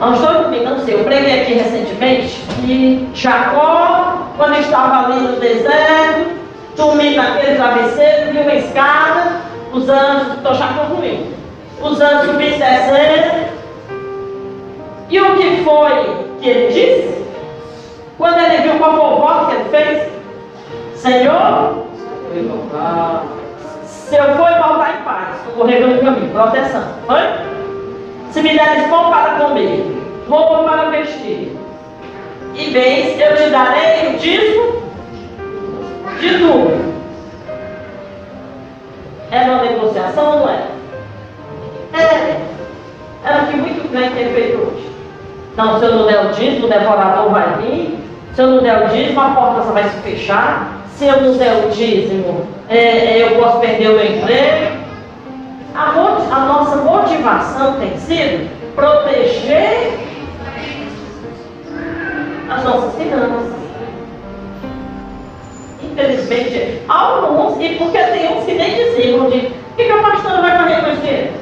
Não 0.00 0.14
estou 0.14 0.44
comigo, 0.44 0.64
não 0.64 0.80
sei. 0.80 0.94
Eu 0.94 1.04
preguei 1.04 1.42
aqui 1.42 1.52
recentemente 1.52 2.40
que 2.62 3.10
Jacó, 3.12 4.28
quando 4.38 4.58
estava 4.58 5.06
ali 5.06 5.20
no 5.20 5.36
deserto, 5.38 6.30
dormindo 6.76 7.16
naquele 7.16 7.56
travesseiro, 7.56 8.32
viu 8.32 8.42
uma 8.42 8.54
escada, 8.54 9.42
os 9.74 9.86
anjos, 9.86 10.36
estou 10.36 10.54
já 10.54 10.68
concluindo, 10.68 11.34
os 11.82 12.00
anjos 12.00 12.30
subindo 12.30 12.58
descendo. 12.58 13.50
E 15.10 15.20
o 15.20 15.36
que 15.36 15.62
foi 15.62 16.26
que 16.40 16.48
ele 16.48 16.72
disse? 16.72 17.20
Quando 18.20 18.38
ele 18.38 18.58
viu 18.58 18.78
qual 18.78 18.90
foi 18.90 19.00
o 19.00 19.16
voto 19.16 19.46
que 19.46 19.54
ele 19.54 19.70
fez? 19.70 20.12
Senhor, 20.94 21.86
se 23.86 24.14
eu 24.14 24.24
for 24.36 24.52
voltar 24.62 24.94
em 24.94 25.04
paz, 25.04 25.36
correr 25.56 25.76
pelo 25.76 25.98
caminho, 26.00 26.30
proteção. 26.30 26.82
Foi? 27.06 27.18
Se 28.30 28.42
me 28.42 28.58
deres 28.58 28.88
pão 28.88 29.10
para 29.10 29.36
comer, 29.36 30.02
roupa 30.28 30.64
para 30.64 30.90
vestir, 30.90 31.56
e 32.54 32.70
bens, 32.70 33.18
eu 33.18 33.36
te 33.36 33.48
darei 33.48 34.14
o 34.14 34.18
dízimo 34.18 34.82
de 36.20 36.38
tudo. 36.40 36.94
É 39.30 39.40
uma 39.44 39.62
negociação 39.62 40.32
ou 40.32 40.40
não 40.40 40.50
é? 40.50 40.66
É. 41.94 42.40
Era 43.24 43.44
o 43.44 43.46
que 43.46 43.56
muito 43.56 43.90
crente 43.90 44.14
tem 44.14 44.34
feito 44.34 44.58
hoje. 44.58 44.90
Não, 45.56 45.78
se 45.78 45.86
eu 45.86 45.94
não 45.94 46.06
der 46.06 46.26
o 46.26 46.32
dízimo, 46.32 46.66
o 46.66 46.68
devorador 46.68 47.30
vai 47.30 47.54
vir. 47.62 47.99
Se 48.34 48.42
eu 48.42 48.46
não 48.46 48.62
der 48.62 48.84
o 48.84 48.88
dízimo, 48.88 49.20
a 49.20 49.30
porta 49.30 49.62
só 49.62 49.72
vai 49.72 49.84
se 49.84 49.96
fechar 50.00 50.80
se 51.00 51.06
eu 51.06 51.18
não 51.22 51.32
der 51.38 51.64
o 51.64 51.70
dízimo, 51.70 52.46
é, 52.68 52.76
é, 52.76 53.22
eu 53.22 53.42
posso 53.42 53.58
perder 53.58 53.88
o 53.88 53.94
meu 53.94 54.04
emprego. 54.04 54.76
A, 55.74 55.88
a, 55.88 56.40
nossa 56.40 56.76
motivação 56.76 57.80
tem 57.80 57.96
sido 57.96 58.50
proteger 58.74 59.98
as 62.50 62.64
nossas 62.64 62.94
finanças. 62.96 63.54
Infelizmente, 65.82 66.82
alguns, 66.86 67.58
e 67.64 67.76
porque 67.76 67.96
tem 67.96 68.36
uns 68.36 68.44
que 68.44 68.52
nem 68.52 68.74
diziam 68.74 69.30
de 69.30 69.38
o 69.38 69.76
que, 69.76 69.84
que 69.84 69.92
a 69.92 70.02
pastora 70.02 70.42
vai 70.42 70.58
fazer 70.58 70.80
com 70.82 70.90
esse 70.90 71.00
dinheiro? 71.00 71.32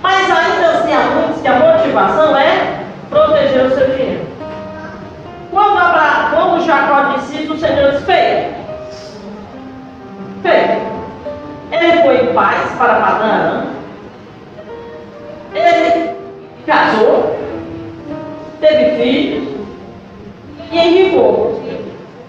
Mas 0.00 0.30
ainda 0.30 0.68
assim 0.68 0.92
há 0.92 1.00
muitos 1.00 1.42
que 1.42 1.48
a 1.48 1.58
motivação 1.58 2.38
é 2.38 2.84
proteger 3.10 3.66
o 3.66 3.74
seu 3.74 3.90
dinheiro. 3.90 4.33
Quando, 5.54 5.78
Abraão, 5.78 6.30
quando 6.34 6.66
Jacó 6.66 7.14
disse 7.14 7.44
isso, 7.44 7.54
o 7.54 7.58
Senhor 7.58 7.92
disse, 7.92 8.04
feito. 8.06 8.54
Feito. 10.42 10.82
Ele 11.70 12.02
foi 12.02 12.24
em 12.24 12.34
paz 12.34 12.72
para 12.76 12.94
Padã. 12.94 13.64
Ele 15.54 16.16
casou, 16.66 17.38
teve 18.58 19.00
filhos 19.00 19.48
e 20.72 20.76
enricou, 20.76 21.62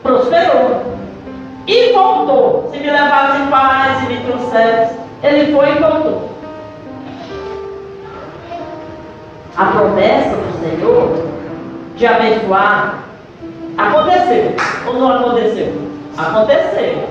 prosperou. 0.03 0.85
E 1.65 1.93
voltou. 1.93 2.69
Se 2.71 2.77
me 2.77 2.91
levasse 2.91 3.41
em 3.41 3.47
paz 3.47 4.03
e 4.03 4.13
me 4.13 4.23
trouxesse, 4.23 4.99
ele 5.23 5.51
foi 5.51 5.71
e 5.71 5.79
voltou. 5.79 6.29
A 9.57 9.65
promessa 9.65 10.29
do 10.29 10.59
Senhor 10.59 11.25
de 11.95 12.05
abençoar 12.05 13.05
aconteceu 13.77 14.55
ou 14.87 14.93
não 14.93 15.11
aconteceu? 15.11 15.73
Aconteceu. 16.17 17.09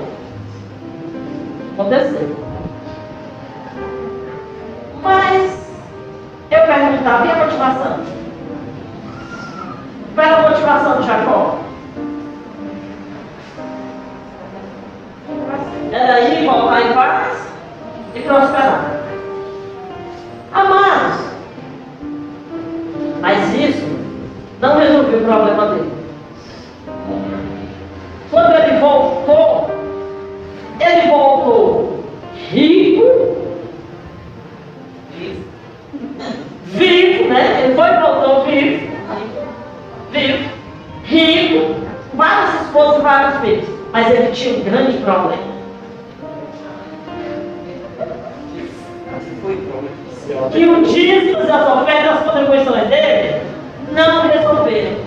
Aconteceu. 1.73 2.35
Mas 5.03 5.69
eu 6.49 6.61
perguntava, 6.61 7.25
e 7.25 7.31
a 7.31 7.45
motivação? 7.45 7.99
Qual 10.15 10.27
era 10.27 10.37
a 10.37 10.49
motivação 10.49 11.01
de 11.01 11.07
Jacó? 11.07 11.59
Era 15.91 16.19
ir 16.21 16.45
voltar 16.45 16.81
em 16.81 16.93
paz 16.93 17.37
e 18.15 18.21
prosperar. 18.21 19.01
Amados, 20.51 21.19
mas 23.21 23.53
isso 23.53 23.85
não 24.61 24.77
resolveu 24.77 25.19
o 25.19 25.25
problema 25.25 25.67
dele. 25.67 25.94
Mas 43.95 44.11
ele 44.11 44.31
tinha 44.33 44.57
um 44.57 44.63
grande 44.65 44.97
problema. 44.97 45.55
Que 50.51 50.67
o 50.67 50.83
dízimo 50.83 51.39
e 51.39 51.49
as 51.49 51.69
ofertas, 51.69 52.11
as 52.11 52.23
contribuições 52.25 52.89
dele 52.89 53.41
não 53.93 54.27
resolveram. 54.27 54.97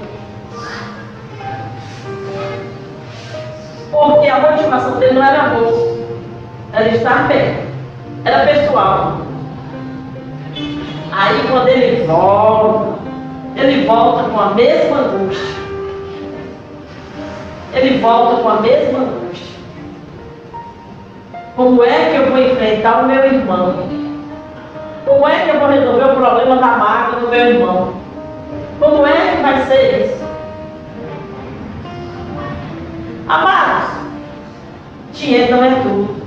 Porque 3.90 4.28
a 4.28 4.40
motivação 4.40 4.98
dele 4.98 5.12
não 5.12 5.22
era 5.22 5.48
boa, 5.50 5.98
era 6.72 6.88
estar 6.88 7.28
perto, 7.28 7.66
era 8.24 8.46
pessoal. 8.46 9.18
Aí 11.12 11.46
quando 11.50 11.68
ele 11.68 12.06
volta, 12.06 12.98
ele 13.54 13.86
volta 13.86 14.30
com 14.30 14.40
a 14.40 14.54
mesma 14.54 14.96
angústia. 14.96 15.57
Ele 17.78 17.98
volta 17.98 18.42
com 18.42 18.48
a 18.48 18.60
mesma 18.60 18.98
angústia. 18.98 19.56
Como 21.54 21.84
é 21.84 22.10
que 22.10 22.16
eu 22.16 22.30
vou 22.30 22.38
enfrentar 22.38 23.02
o 23.02 23.06
meu 23.06 23.24
irmão? 23.24 23.88
Como 25.06 25.28
é 25.28 25.44
que 25.44 25.50
eu 25.50 25.60
vou 25.60 25.68
resolver 25.68 26.04
o 26.04 26.16
problema 26.16 26.56
da 26.56 26.66
mágoa 26.66 27.20
do 27.20 27.28
meu 27.28 27.46
irmão? 27.46 27.94
Como 28.78 29.06
é 29.06 29.36
que 29.36 29.42
vai 29.42 29.62
ser 29.66 30.04
isso? 30.04 30.24
Amados, 33.28 33.90
dinheiro 35.12 35.56
não 35.56 35.64
é 35.64 35.70
tudo. 35.82 36.18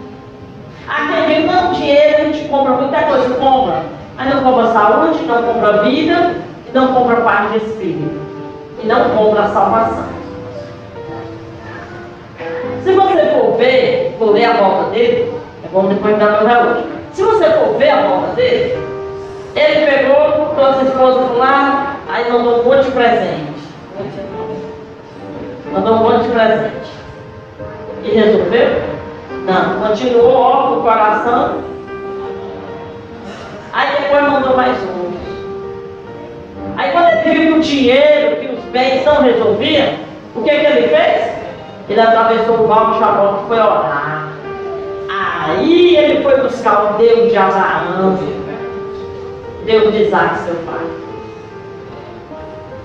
Diz, 1.32 1.46
não, 1.46 1.72
dinheiro 1.72 2.22
a 2.22 2.26
gente 2.26 2.50
compra 2.50 2.74
muita 2.74 3.04
coisa, 3.04 3.34
compra. 3.36 3.84
Mas 4.18 4.34
não 4.34 4.44
compra 4.44 4.74
saúde, 4.74 5.24
não 5.24 5.44
compra 5.44 5.84
vida, 5.84 6.36
não 6.74 6.94
compra 6.94 7.22
paz 7.22 7.52
de 7.52 7.58
espírito. 7.58 8.20
E 8.84 8.88
não 8.88 9.10
compra 9.12 9.48
salvação. 9.48 10.21
Se 12.84 12.94
você 12.94 13.26
for 13.28 13.58
ver, 13.58 14.16
for 14.18 14.32
ler 14.32 14.46
a 14.46 14.54
volta 14.54 14.90
dele, 14.90 15.32
é 15.64 15.68
bom 15.72 15.88
depois 15.88 16.18
dar 16.18 16.32
meu 16.32 16.48
relógio. 16.48 16.86
Se 17.14 17.22
você 17.22 17.46
for 17.46 17.78
ver 17.78 17.90
a 17.90 18.08
volta 18.08 18.36
dele, 18.36 18.76
ele 19.56 19.86
pegou, 19.86 20.56
trouxe 20.56 20.80
a 20.80 20.84
esposa 20.84 21.20
para 21.20 21.38
lá, 21.38 21.96
aí 22.10 22.32
mandou 22.32 22.62
um 22.62 22.64
monte 22.64 22.86
de 22.86 22.92
presente. 22.92 23.62
Mandou 25.72 25.94
um 25.94 25.98
monte 25.98 26.24
de 26.24 26.30
presente. 26.30 26.92
E 28.04 28.10
resolveu? 28.10 28.82
Não. 29.46 29.88
Continuou 29.88 30.34
ó 30.34 30.70
no 30.72 30.82
coração. 30.82 31.62
Aí 33.74 33.88
depois 34.02 34.24
mandou 34.24 34.58
mais 34.58 34.78
um. 34.84 35.12
Aí 36.78 36.92
quando 36.92 37.10
ele 37.10 37.46
viu 37.46 37.54
que 37.54 37.60
o 37.60 37.62
dinheiro, 37.62 38.36
que 38.38 38.48
os 38.48 38.64
bens 38.72 39.06
não 39.06 39.22
resolviam, 39.22 39.94
o 40.36 40.42
que, 40.42 40.50
que 40.50 40.66
ele 40.66 40.88
fez? 40.88 41.41
Ele 41.92 42.00
atravessou 42.00 42.62
o 42.62 42.68
val 42.68 42.94
de 42.94 43.00
Jabó 43.00 43.42
e 43.44 43.48
foi 43.50 43.60
orar. 43.60 44.28
Aí 45.10 45.98
ele 45.98 46.24
foi 46.24 46.40
buscar 46.40 46.86
o 46.86 46.98
Deus 46.98 47.30
de 47.30 47.38
Abraão, 47.38 48.18
Deus 49.66 49.92
de 49.92 50.04
Isaac, 50.04 50.40
seu 50.40 50.56
pai. 50.66 50.86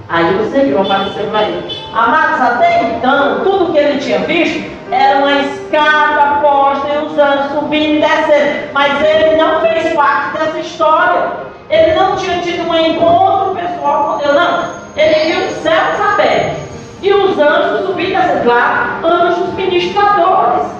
Aí 0.09 0.41
o 0.41 0.51
Senhor 0.51 0.81
apareceu 0.81 1.25
para 1.31 1.43
ele. 1.45 1.79
Amados, 1.95 2.41
até 2.41 2.83
então, 2.83 3.45
tudo 3.45 3.73
que 3.73 3.79
ele 3.79 4.01
tinha 4.01 4.19
visto 4.19 4.73
era 4.91 5.19
uma 5.19 5.41
escada 5.41 6.41
posta 6.41 6.89
e 6.89 7.07
os 7.07 7.17
anjos 7.17 7.53
subindo 7.53 7.99
e 7.99 8.01
descendo. 8.01 8.73
Mas 8.73 9.05
ele 9.05 9.37
não 9.37 9.61
fez 9.61 9.95
parte 9.95 10.37
dessa 10.37 10.59
história. 10.59 11.31
Ele 11.71 11.95
não 11.95 12.17
tinha 12.17 12.41
tido 12.41 12.69
um 12.69 12.77
encontro 12.77 13.55
pessoal 13.55 14.15
com 14.15 14.19
Deus, 14.19 14.35
não. 14.35 14.65
Ele 14.97 15.33
viu 15.33 15.47
os 15.47 15.55
céus 15.59 16.01
abertos 16.01 16.66
e 17.03 17.13
os 17.13 17.39
anjos 17.39 17.87
subindo 17.87 18.11
e 18.11 18.15
descendo. 18.15 18.43
Claro, 18.45 19.07
anjos 19.07 19.55
ministradores. 19.55 20.77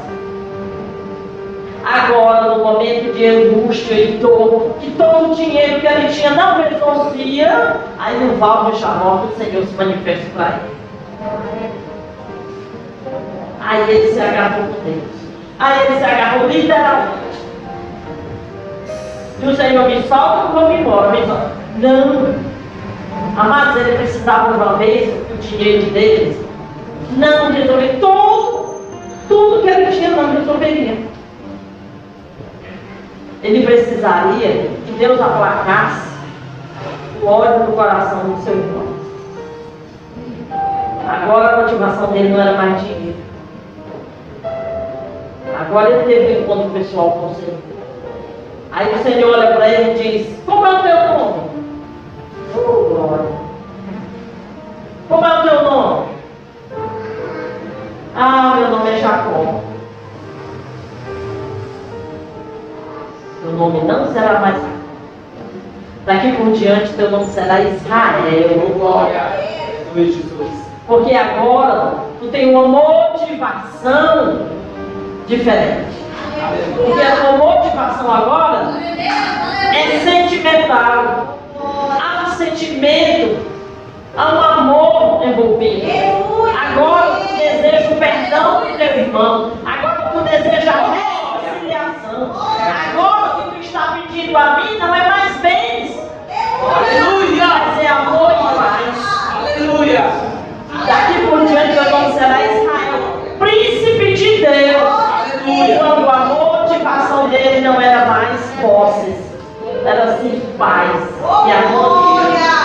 Agora, 1.85 2.55
no 2.55 2.65
momento 2.65 3.15
de 3.15 3.27
angústia 3.27 3.95
e 3.95 4.19
dor, 4.19 4.75
que 4.81 4.91
todo 4.93 5.31
o 5.31 5.35
dinheiro 5.37 5.81
que 5.81 5.87
ele 5.87 6.09
tinha 6.09 6.31
não 6.33 6.61
resolvia, 6.61 7.77
aí 7.99 8.19
no 8.19 8.37
Val 8.39 8.73
de 8.73 8.79
Xamó, 8.79 9.25
o 9.25 9.37
Senhor 9.39 9.65
se 9.65 9.75
manifesta 9.75 10.27
para 10.35 10.49
ele. 10.49 10.77
Aí 13.61 13.91
ele 13.91 14.13
se 14.13 14.21
agarrou 14.21 14.67
com 14.67 14.83
Deus. 14.85 15.05
Aí 15.61 15.87
ele 15.87 15.99
se 15.99 16.05
agarrou 16.05 16.49
literalmente. 16.49 17.27
E 19.43 19.47
o 19.47 19.57
Senhor 19.57 19.89
me 19.89 20.03
solta, 20.03 20.53
vamos 20.53 20.81
embora. 20.81 21.11
Me 21.13 21.27
solta. 21.27 21.53
Não. 21.77 22.56
Amados, 23.37 23.77
ele 23.77 23.99
precisava 23.99 24.55
uma 24.55 24.75
vez 24.77 25.13
do 25.29 25.41
dinheiro 25.41 25.91
deles. 25.91 26.37
Não 27.17 27.53
resolver 27.53 27.99
tudo, 28.01 28.81
tudo 29.29 29.63
que 29.63 29.69
ele 29.69 29.93
tinha 29.93 30.11
não 30.11 30.33
resolveria 30.33 31.07
ele 33.47 33.65
precisaria 33.65 34.71
que 34.85 34.93
Deus 34.99 35.21
aplacasse 35.21 36.09
o 37.23 37.27
ódio 37.27 37.67
do 37.67 37.73
coração 37.73 38.19
do 38.31 38.43
seu 38.43 38.55
irmão. 38.55 38.97
Agora 41.09 41.49
a 41.49 41.63
motivação 41.63 42.09
dele 42.09 42.31
não 42.31 42.41
era 42.41 42.55
mais 42.55 42.83
dinheiro. 42.83 43.17
Agora 45.59 45.91
ele 45.91 46.05
teve 46.05 46.39
um 46.39 46.43
encontro 46.43 46.71
pessoal 46.71 47.13
com 47.13 47.27
o 47.27 47.35
Senhor. 47.37 47.59
Aí 48.73 48.93
o 48.95 48.99
Senhor 48.99 49.33
olha 49.33 49.55
para 49.55 49.69
ele 49.69 49.93
e 49.93 50.03
diz: 50.03 50.45
Como 50.45 50.67
é 50.67 50.71
o 50.71 50.83
teu 50.83 50.97
nome? 51.19 51.41
Glória. 52.53 52.96
Como 55.09 55.25
é 55.25 55.39
o 55.39 55.43
teu 55.43 55.63
nome? 55.63 56.07
Ah, 58.17 58.55
meu 58.57 58.71
nome 58.71 58.91
é 58.91 58.99
Jacó. 58.99 59.61
Teu 63.43 63.53
nome 63.53 63.81
não 63.83 64.13
será 64.13 64.41
mais 64.41 64.57
Daqui 66.07 66.33
por 66.37 66.53
diante, 66.53 66.93
teu 66.93 67.11
nome 67.11 67.27
será 67.27 67.61
Israel. 67.63 68.75
Glória 68.79 69.23
a 69.23 69.95
Jesus. 69.97 70.67
Porque 70.87 71.13
agora 71.13 71.95
tu 72.21 72.29
tem 72.29 72.55
uma 72.55 72.69
motivação 72.69 74.47
diferente. 75.27 75.97
Porque 76.77 77.03
a 77.03 77.17
tua 77.17 77.33
motivação 77.33 78.15
agora 78.15 78.73
é 79.75 79.99
sentimental. 80.05 81.39
Há 81.59 82.29
um 82.29 82.31
sentimento, 82.37 83.45
há 84.17 84.33
um 84.33 84.41
amor 84.41 85.13
ouvindo. 85.13 85.57
Agora 86.59 87.21
tu 87.21 87.35
deseja 87.37 87.91
o 87.91 87.97
perdão 87.97 88.61
do 88.61 88.79
teu 88.79 88.99
irmão. 88.99 89.53
Agora 89.65 90.11
tu 90.13 90.21
deseja 90.21 90.73
a 90.73 90.93
reconciliação. 90.95 92.33
Agora 92.93 93.27
o 93.27 93.43
que 93.43 93.51
tu 93.51 93.61
está 93.61 93.99
pedindo 94.09 94.37
a 94.37 94.57
mim 94.57 94.79
não 94.79 94.95
é 94.95 95.09
mais 95.09 95.37
bens. 95.39 95.99
Aleluia! 96.63 97.47
Mas 97.47 97.85
é 97.85 97.89
amor 97.89 98.33
e 98.33 98.57
paz. 98.57 98.97
Aleluia! 99.37 100.05
Daqui 100.87 101.27
por 101.27 101.47
diante 101.47 101.73
meu 101.73 101.91
nome 101.91 102.13
será 102.15 102.45
Israel, 102.45 103.37
príncipe 103.39 104.15
de 104.15 104.37
Deus. 104.39 104.83
Aleluia! 104.83 105.79
Quando 105.79 106.11
a 106.11 106.19
motivação 106.27 107.29
dele 107.29 107.61
não 107.61 107.81
era 107.81 108.07
mais 108.07 108.41
posses, 108.61 109.17
era 109.85 110.19
sim 110.19 110.43
paz 110.59 110.91
e 111.47 111.53
amor. 111.53 112.21
Aleluia. 112.21 112.56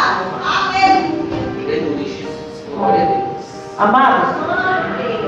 Glória 2.82 3.04
a 3.04 3.06
Deus. 3.06 3.46
Amados, 3.78 4.30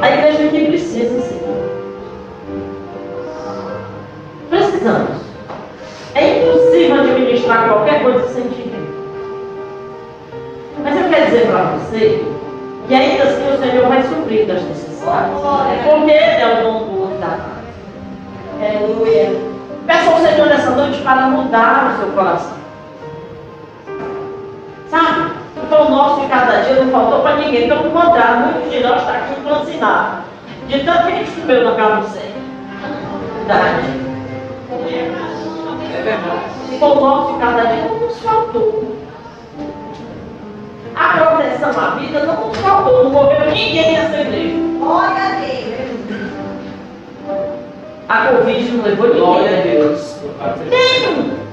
a 0.01 0.09
igreja 0.09 0.45
aqui 0.45 0.65
precisa 0.65 1.21
sim. 1.21 1.39
Precisamos. 4.49 5.21
É 6.15 6.39
impossível 6.39 7.01
administrar 7.01 7.67
qualquer 7.67 8.01
coisa 8.01 8.27
sem 8.29 8.47
dinheiro. 8.47 8.87
Mas 10.83 10.97
eu 10.99 11.09
quero 11.09 11.25
dizer 11.25 11.47
para 11.47 11.63
você 11.75 12.25
que 12.87 12.95
ainda 12.95 13.23
assim 13.23 13.53
o 13.53 13.57
Senhor 13.59 13.87
vai 13.87 14.01
suprir 14.01 14.47
das 14.47 14.63
necessidades. 14.63 15.33
Porque 15.83 16.11
Ele 16.11 16.41
é 16.41 16.59
o 16.59 16.63
dono 16.63 17.19
da 17.19 17.37
Aleluia. 18.65 19.39
Peça 19.85 20.09
ao 20.09 20.17
Senhor 20.17 20.47
nessa 20.47 20.71
noite 20.71 20.99
para 21.03 21.27
mudar 21.27 21.93
o 21.93 21.97
seu 22.01 22.13
coração. 22.13 22.62
Pão 25.84 25.91
nosso 25.91 26.21
de 26.21 26.27
cada 26.27 26.61
dia 26.61 26.75
não 26.75 26.91
faltou 26.91 27.21
para 27.21 27.36
ninguém. 27.38 27.67
Pelo 27.67 27.91
contrário, 27.91 28.39
muitos 28.41 28.71
de 28.71 28.79
nós 28.81 28.99
estão 28.99 29.15
aqui 29.15 29.36
franzinados. 29.41 30.23
De 30.67 30.79
tanto 30.79 31.03
que 31.03 31.11
a 31.11 31.15
gente 31.15 31.31
comeu 31.31 31.63
na 31.63 31.75
casa 31.75 31.95
do 32.01 32.07
Senhor. 32.09 32.34
Verdade. 33.38 33.88
É 35.95 36.01
verdade. 36.01 36.41
O 36.71 36.79
pão 36.79 36.95
nosso 36.95 37.34
de 37.34 37.39
cada 37.39 37.63
dia 37.65 37.84
não 37.84 37.99
nos 37.99 38.19
faltou. 38.19 38.97
A 40.95 41.17
proteção 41.17 41.69
à 41.69 41.89
vida 41.95 42.19
não 42.23 42.47
nos 42.47 42.57
faltou. 42.57 43.03
Não 43.03 43.11
morreu 43.11 43.51
ninguém 43.51 43.97
nessa 43.97 44.21
igreja. 44.21 44.63
A 48.09 48.27
Covid 48.27 48.71
não 48.71 48.84
levou 48.84 49.13
Glória 49.13 49.47
a 49.47 49.51
ninguém. 49.51 49.77
Deus. 49.77 50.17
Nenhum. 50.69 51.43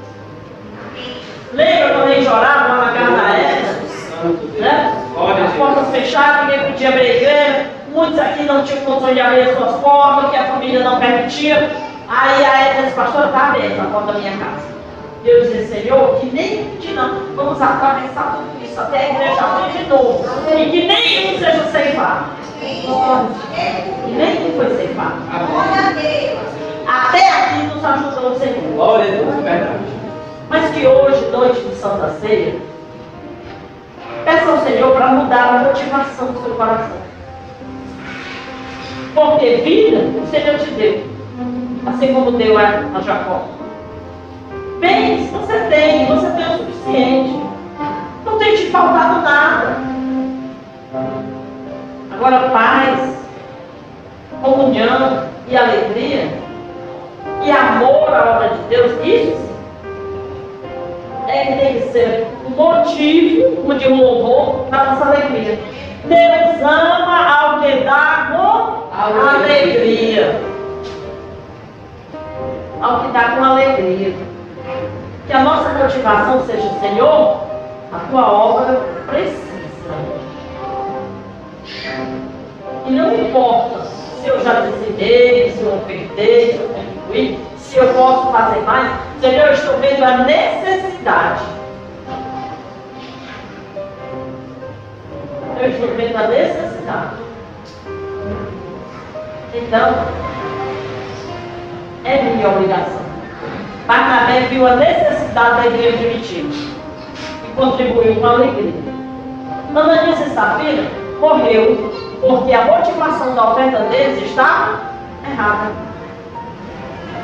Lembra 1.52 1.94
quando 1.94 2.08
a 2.08 2.14
gente 2.14 2.28
orava 2.28 2.74
lá 2.74 2.84
na 2.86 2.92
casa 2.92 3.16
da 3.16 3.32
Deus. 3.32 3.49
Né? 4.58 4.94
A 5.16 5.44
As 5.44 5.52
portas 5.54 5.88
fechadas, 5.90 6.46
ninguém 6.46 6.72
podia 6.72 6.88
abrir 6.88 7.00
a 7.00 7.16
igreja. 7.16 7.66
Muitos 7.92 8.18
aqui 8.18 8.42
não 8.44 8.62
tinham 8.62 8.84
condições 8.84 9.14
de 9.14 9.20
abrir 9.20 9.40
as 9.40 9.56
suas 9.56 9.76
portas, 9.80 10.30
que 10.30 10.36
a 10.36 10.44
família 10.44 10.84
não 10.84 10.98
permitia. 10.98 11.70
Aí 12.08 12.44
a 12.44 12.70
Edna 12.70 12.82
disse, 12.82 12.96
pastor, 12.96 13.26
está 13.26 13.48
aberta 13.48 13.82
a 13.82 13.86
porta 13.86 14.12
da 14.12 14.18
minha 14.18 14.36
casa. 14.36 14.70
Deus 15.22 15.52
disse, 15.52 15.72
Senhor, 15.72 16.16
que 16.16 16.26
nem 16.26 16.64
pedir 16.70 16.94
não. 16.94 17.20
Vamos 17.36 17.60
atravessar 17.60 18.36
tudo 18.36 18.64
isso 18.64 18.80
até 18.80 18.98
a 18.98 19.10
igreja 19.10 19.40
abrir 19.40 19.78
de 19.78 19.88
novo. 19.88 20.24
E 20.50 20.70
que 20.70 20.86
nenhum 20.86 21.38
seja 21.38 21.64
ceifado. 21.70 22.24
E 22.62 24.10
nenhum 24.10 24.56
foi 24.56 24.76
ceifado. 24.76 25.16
Até 26.86 27.28
aqui 27.28 27.62
nos 27.66 27.84
ajudou 27.84 28.32
o 28.32 28.38
Senhor. 28.38 28.72
Glória 28.74 29.04
a 29.04 29.10
Deus. 29.10 29.38
É 29.38 29.40
verdade. 29.40 29.78
Mas 30.48 30.70
que 30.70 30.86
hoje, 30.86 31.26
noite 31.26 31.60
de 31.60 31.74
Santa 31.76 32.10
Ceia, 32.20 32.56
peça 34.24 34.50
ao 34.50 34.58
Senhor 34.58 34.92
para 34.92 35.08
mudar 35.08 35.42
a 35.42 35.58
motivação 35.64 36.32
do 36.32 36.42
seu 36.42 36.54
coração. 36.54 36.98
Porque 39.14 39.56
vida 39.56 39.98
o 39.98 40.26
Senhor 40.30 40.58
te 40.58 40.70
deu, 40.72 41.04
assim 41.86 42.14
como 42.14 42.32
deu 42.32 42.56
a, 42.58 42.82
a 42.94 43.00
Jacó. 43.00 43.44
Bens 44.78 45.30
você 45.30 45.58
tem, 45.68 46.06
você 46.06 46.30
tem 46.30 46.46
o 46.46 46.58
suficiente. 46.58 47.40
Não 48.24 48.38
tem 48.38 48.56
te 48.56 48.66
faltado 48.66 49.22
nada. 49.22 49.76
Agora, 52.12 52.50
paz, 52.50 53.16
comunhão 54.42 55.28
e 55.48 55.56
alegria 55.56 56.38
e 57.42 57.50
amor 57.50 58.12
à 58.12 58.36
obra 58.36 58.48
de 58.50 58.62
Deus, 58.68 58.92
isso 59.04 59.49
é 61.30 61.56
tem 61.56 61.80
que 61.80 61.88
ser 61.92 62.26
motivo, 62.56 63.74
de 63.74 63.88
louvor, 63.88 64.66
para 64.68 64.92
nossa 64.92 65.06
alegria. 65.06 65.58
Deus 66.04 66.62
ama 66.62 67.28
ao 67.28 67.60
que 67.60 67.84
dá 67.84 68.28
com 68.30 68.90
alegria. 69.28 70.40
Ao 72.80 73.00
que 73.00 73.08
dá 73.12 73.22
com 73.30 73.44
alegria. 73.44 74.14
Que 75.26 75.32
a 75.32 75.40
nossa 75.40 75.68
motivação 75.70 76.44
seja, 76.46 76.68
Senhor, 76.80 77.40
a 77.92 77.98
tua 78.10 78.32
obra 78.32 78.80
precisa. 79.06 79.50
E 82.86 82.90
não 82.90 83.14
importa 83.14 83.84
se 84.20 84.28
eu 84.28 84.42
já 84.42 84.60
desenhei, 84.60 85.50
se 85.52 85.62
eu 85.62 85.74
ofertei, 85.74 86.52
se 86.52 86.56
eu 86.56 86.68
contribuí, 86.68 87.38
se 87.58 87.76
eu 87.76 87.94
posso 87.94 88.32
fazer 88.32 88.60
mais. 88.62 89.09
Senhor, 89.20 89.48
eu 89.48 89.52
estou 89.52 89.76
vendo 89.76 90.02
a 90.02 90.16
necessidade. 90.24 91.42
Eu 95.60 95.70
estou 95.70 95.88
vendo 95.94 96.16
a 96.16 96.26
necessidade. 96.26 97.16
Então, 99.52 99.94
é 102.04 102.22
minha 102.22 102.48
obrigação. 102.48 103.02
Barnabé 103.86 104.40
viu 104.48 104.66
a 104.66 104.76
necessidade 104.76 105.56
da 105.56 105.66
igreja 105.66 105.98
primitiva 105.98 106.54
e 107.44 107.56
contribuiu 107.56 108.16
com 108.16 108.26
alegria. 108.26 108.72
Ananias 109.76 110.20
e 110.20 110.30
Safira 110.30 110.90
morreu 111.20 111.92
porque 112.22 112.54
a 112.54 112.64
motivação 112.64 113.34
da 113.34 113.52
oferta 113.52 113.80
deles 113.84 114.22
estava 114.30 114.80
errada. 115.30 115.89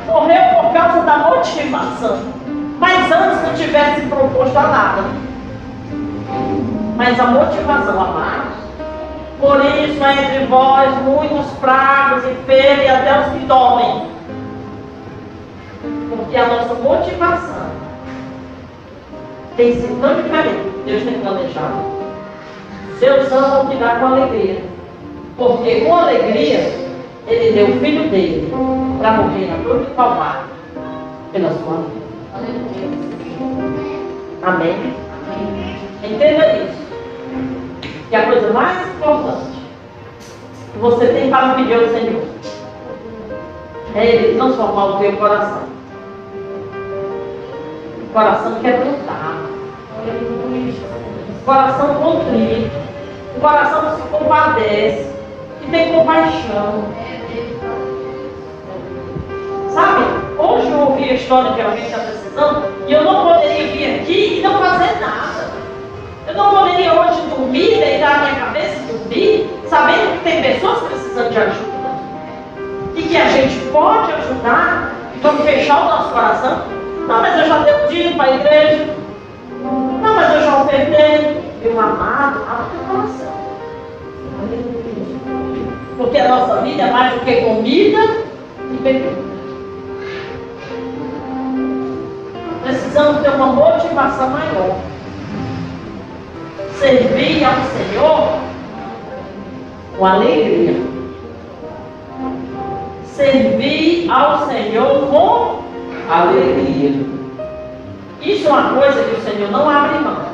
Morreu 0.07 0.41
por 0.61 0.73
causa 0.73 1.01
da 1.01 1.17
motivação. 1.17 2.17
Mas 2.79 3.11
antes 3.11 3.41
não 3.43 3.53
tivesse 3.53 4.01
proposto 4.01 4.57
a 4.57 4.63
nada. 4.63 5.03
Mas 6.95 7.19
a 7.19 7.25
motivação, 7.25 8.01
amados. 8.01 8.57
Por 9.39 9.63
isso 9.65 10.03
há 10.03 10.13
entre 10.13 10.45
vós 10.45 10.89
muitos 11.03 11.51
fracos, 11.59 12.23
enfermos 12.25 12.85
e 12.85 12.87
até 12.87 13.19
os 13.19 13.33
que 13.33 13.45
dormem. 13.45 14.07
Porque 16.09 16.37
a 16.37 16.47
nossa 16.47 16.73
motivação 16.75 17.67
tem 19.57 19.73
sido 19.73 20.01
tão 20.01 20.15
diferente. 20.15 20.71
Deus 20.85 21.03
tem 21.03 21.19
planejado. 21.19 21.97
Deus 22.99 23.31
ama 23.31 23.59
o 23.59 23.67
que 23.67 23.75
dá 23.75 23.95
com 23.95 24.05
alegria. 24.07 24.63
Porque 25.37 25.81
com 25.81 25.95
alegria 25.95 26.86
ele 27.27 27.51
deu 27.51 27.67
o 27.67 27.79
filho 27.79 28.09
dele 28.09 28.49
para 28.99 29.11
morrer 29.11 29.47
na 29.47 29.63
cruz 29.63 29.85
do 29.85 29.95
Calvário 29.95 30.47
pela 31.33 31.49
sua 31.49 31.77
vida. 31.77 32.07
Amém? 34.43 34.93
Entenda 36.03 36.57
isso. 36.57 36.87
Que 38.09 38.15
a 38.15 38.25
coisa 38.27 38.53
mais 38.53 38.87
importante 38.87 39.57
que 40.71 40.79
você 40.79 41.07
tem 41.07 41.29
para 41.29 41.55
pedir 41.55 41.73
ao 41.73 41.87
Senhor 41.89 42.23
é 43.95 44.05
Ele 44.05 44.37
transformar 44.37 44.85
o 44.85 44.99
teu 44.99 45.17
coração. 45.17 45.63
O 48.03 48.13
coração 48.13 48.55
quebrantado. 48.61 49.57
O 51.41 51.45
coração 51.45 51.95
contrito. 51.95 52.71
O 53.35 53.41
coração 53.41 53.81
que 53.81 54.01
se 54.01 54.07
compadece. 54.09 55.11
Que 55.59 55.71
tem 55.71 55.93
compaixão. 55.93 56.85
Sabe? 59.77 60.05
Hoje 60.39 60.71
eu 60.71 60.79
ouvi 60.79 61.03
a 61.03 61.13
história 61.13 61.51
de 61.51 61.61
alguém 61.61 61.81
que 61.81 61.91
está 61.91 61.99
precisando 61.99 62.63
e 62.87 62.93
eu 62.93 63.03
não 63.03 63.27
poderia 63.27 63.67
vir 63.67 63.99
aqui 63.99 64.39
e 64.39 64.41
não 64.41 64.57
fazer 64.57 64.99
nada. 64.99 65.51
Eu 66.27 66.33
não 66.33 66.49
poderia 66.49 66.99
hoje 66.99 67.21
dormir, 67.29 67.77
deitar 67.77 68.15
a 68.15 68.17
minha 68.17 68.35
cabeça 68.37 68.75
e 68.75 68.91
dormir, 68.91 69.49
sabendo 69.69 70.17
que 70.17 70.23
tem 70.23 70.41
pessoas 70.41 70.79
precisando 70.79 71.29
de 71.29 71.37
ajuda. 71.37 71.89
E 72.95 73.03
que 73.03 73.17
a 73.17 73.27
gente 73.27 73.55
pode 73.71 74.13
ajudar 74.13 74.93
e 75.15 75.19
vamos 75.19 75.43
fechar 75.43 75.81
o 75.83 75.85
nosso 75.85 76.09
coração. 76.11 76.63
Não, 77.07 77.21
mas 77.21 77.39
eu 77.39 77.45
já 77.45 77.59
dei 77.59 78.07
um 78.07 78.17
para 78.17 78.31
a 78.31 78.35
igreja. 78.35 78.95
Não, 79.61 80.15
mas 80.15 80.33
eu 80.33 80.41
já 80.41 80.63
ofertei. 80.63 81.39
Meu 81.61 81.79
amado, 81.79 82.41
abre 82.49 82.77
o 82.77 82.95
coração. 82.95 83.33
Porque 85.97 86.17
a 86.17 86.27
nossa 86.29 86.61
vida 86.61 86.81
é 86.81 86.91
mais 86.91 87.13
do 87.13 87.19
que 87.19 87.41
comida 87.41 87.99
e 88.71 88.77
bebida. 88.81 89.36
Precisamos 92.67 93.21
ter 93.21 93.29
uma 93.29 93.47
motivação 93.47 94.29
maior. 94.29 94.75
Servir 96.77 97.45
ao 97.45 97.53
Senhor 97.63 98.39
com 99.97 100.05
alegria. 100.05 100.75
Servir 103.05 104.11
ao 104.11 104.47
Senhor 104.47 105.07
com 105.07 105.63
alegria. 106.11 107.05
Isso 108.21 108.47
é 108.47 108.51
uma 108.51 108.73
coisa 108.73 109.01
que 109.01 109.15
o 109.15 109.23
Senhor 109.23 109.49
não 109.49 109.69
abre 109.69 109.99
mão. 109.99 110.27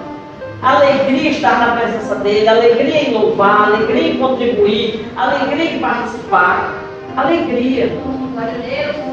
Alegria 0.63 1.29
estar 1.29 1.59
na 1.59 1.75
presença 1.75 2.15
dele, 2.15 2.47
alegria 2.47 3.09
em 3.09 3.13
louvar, 3.13 3.65
alegria 3.65 4.07
em 4.07 4.17
contribuir, 4.17 5.05
alegria 5.15 5.75
em 5.75 5.79
participar, 5.79 6.73
alegria. 7.15 7.95
Glória 8.33 8.53
a 8.53 8.91
Deus. 8.93 9.12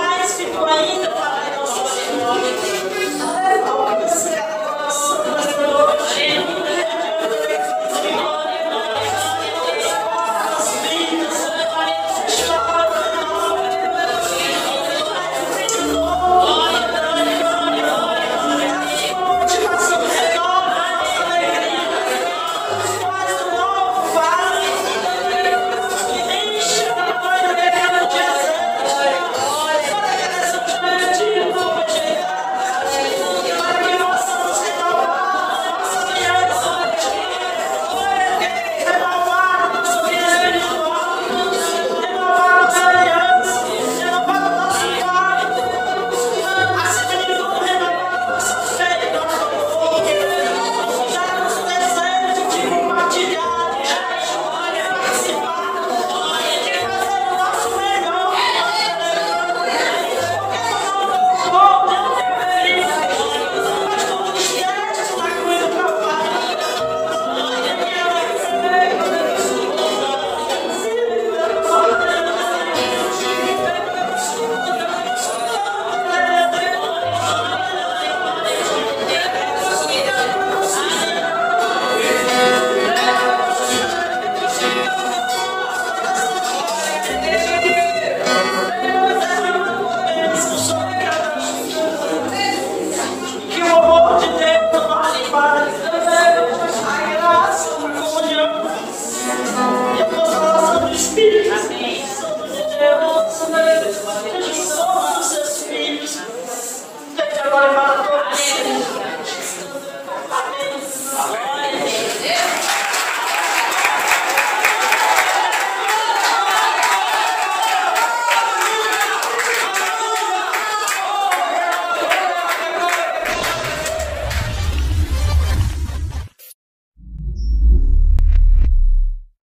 Oh, 0.73 1.20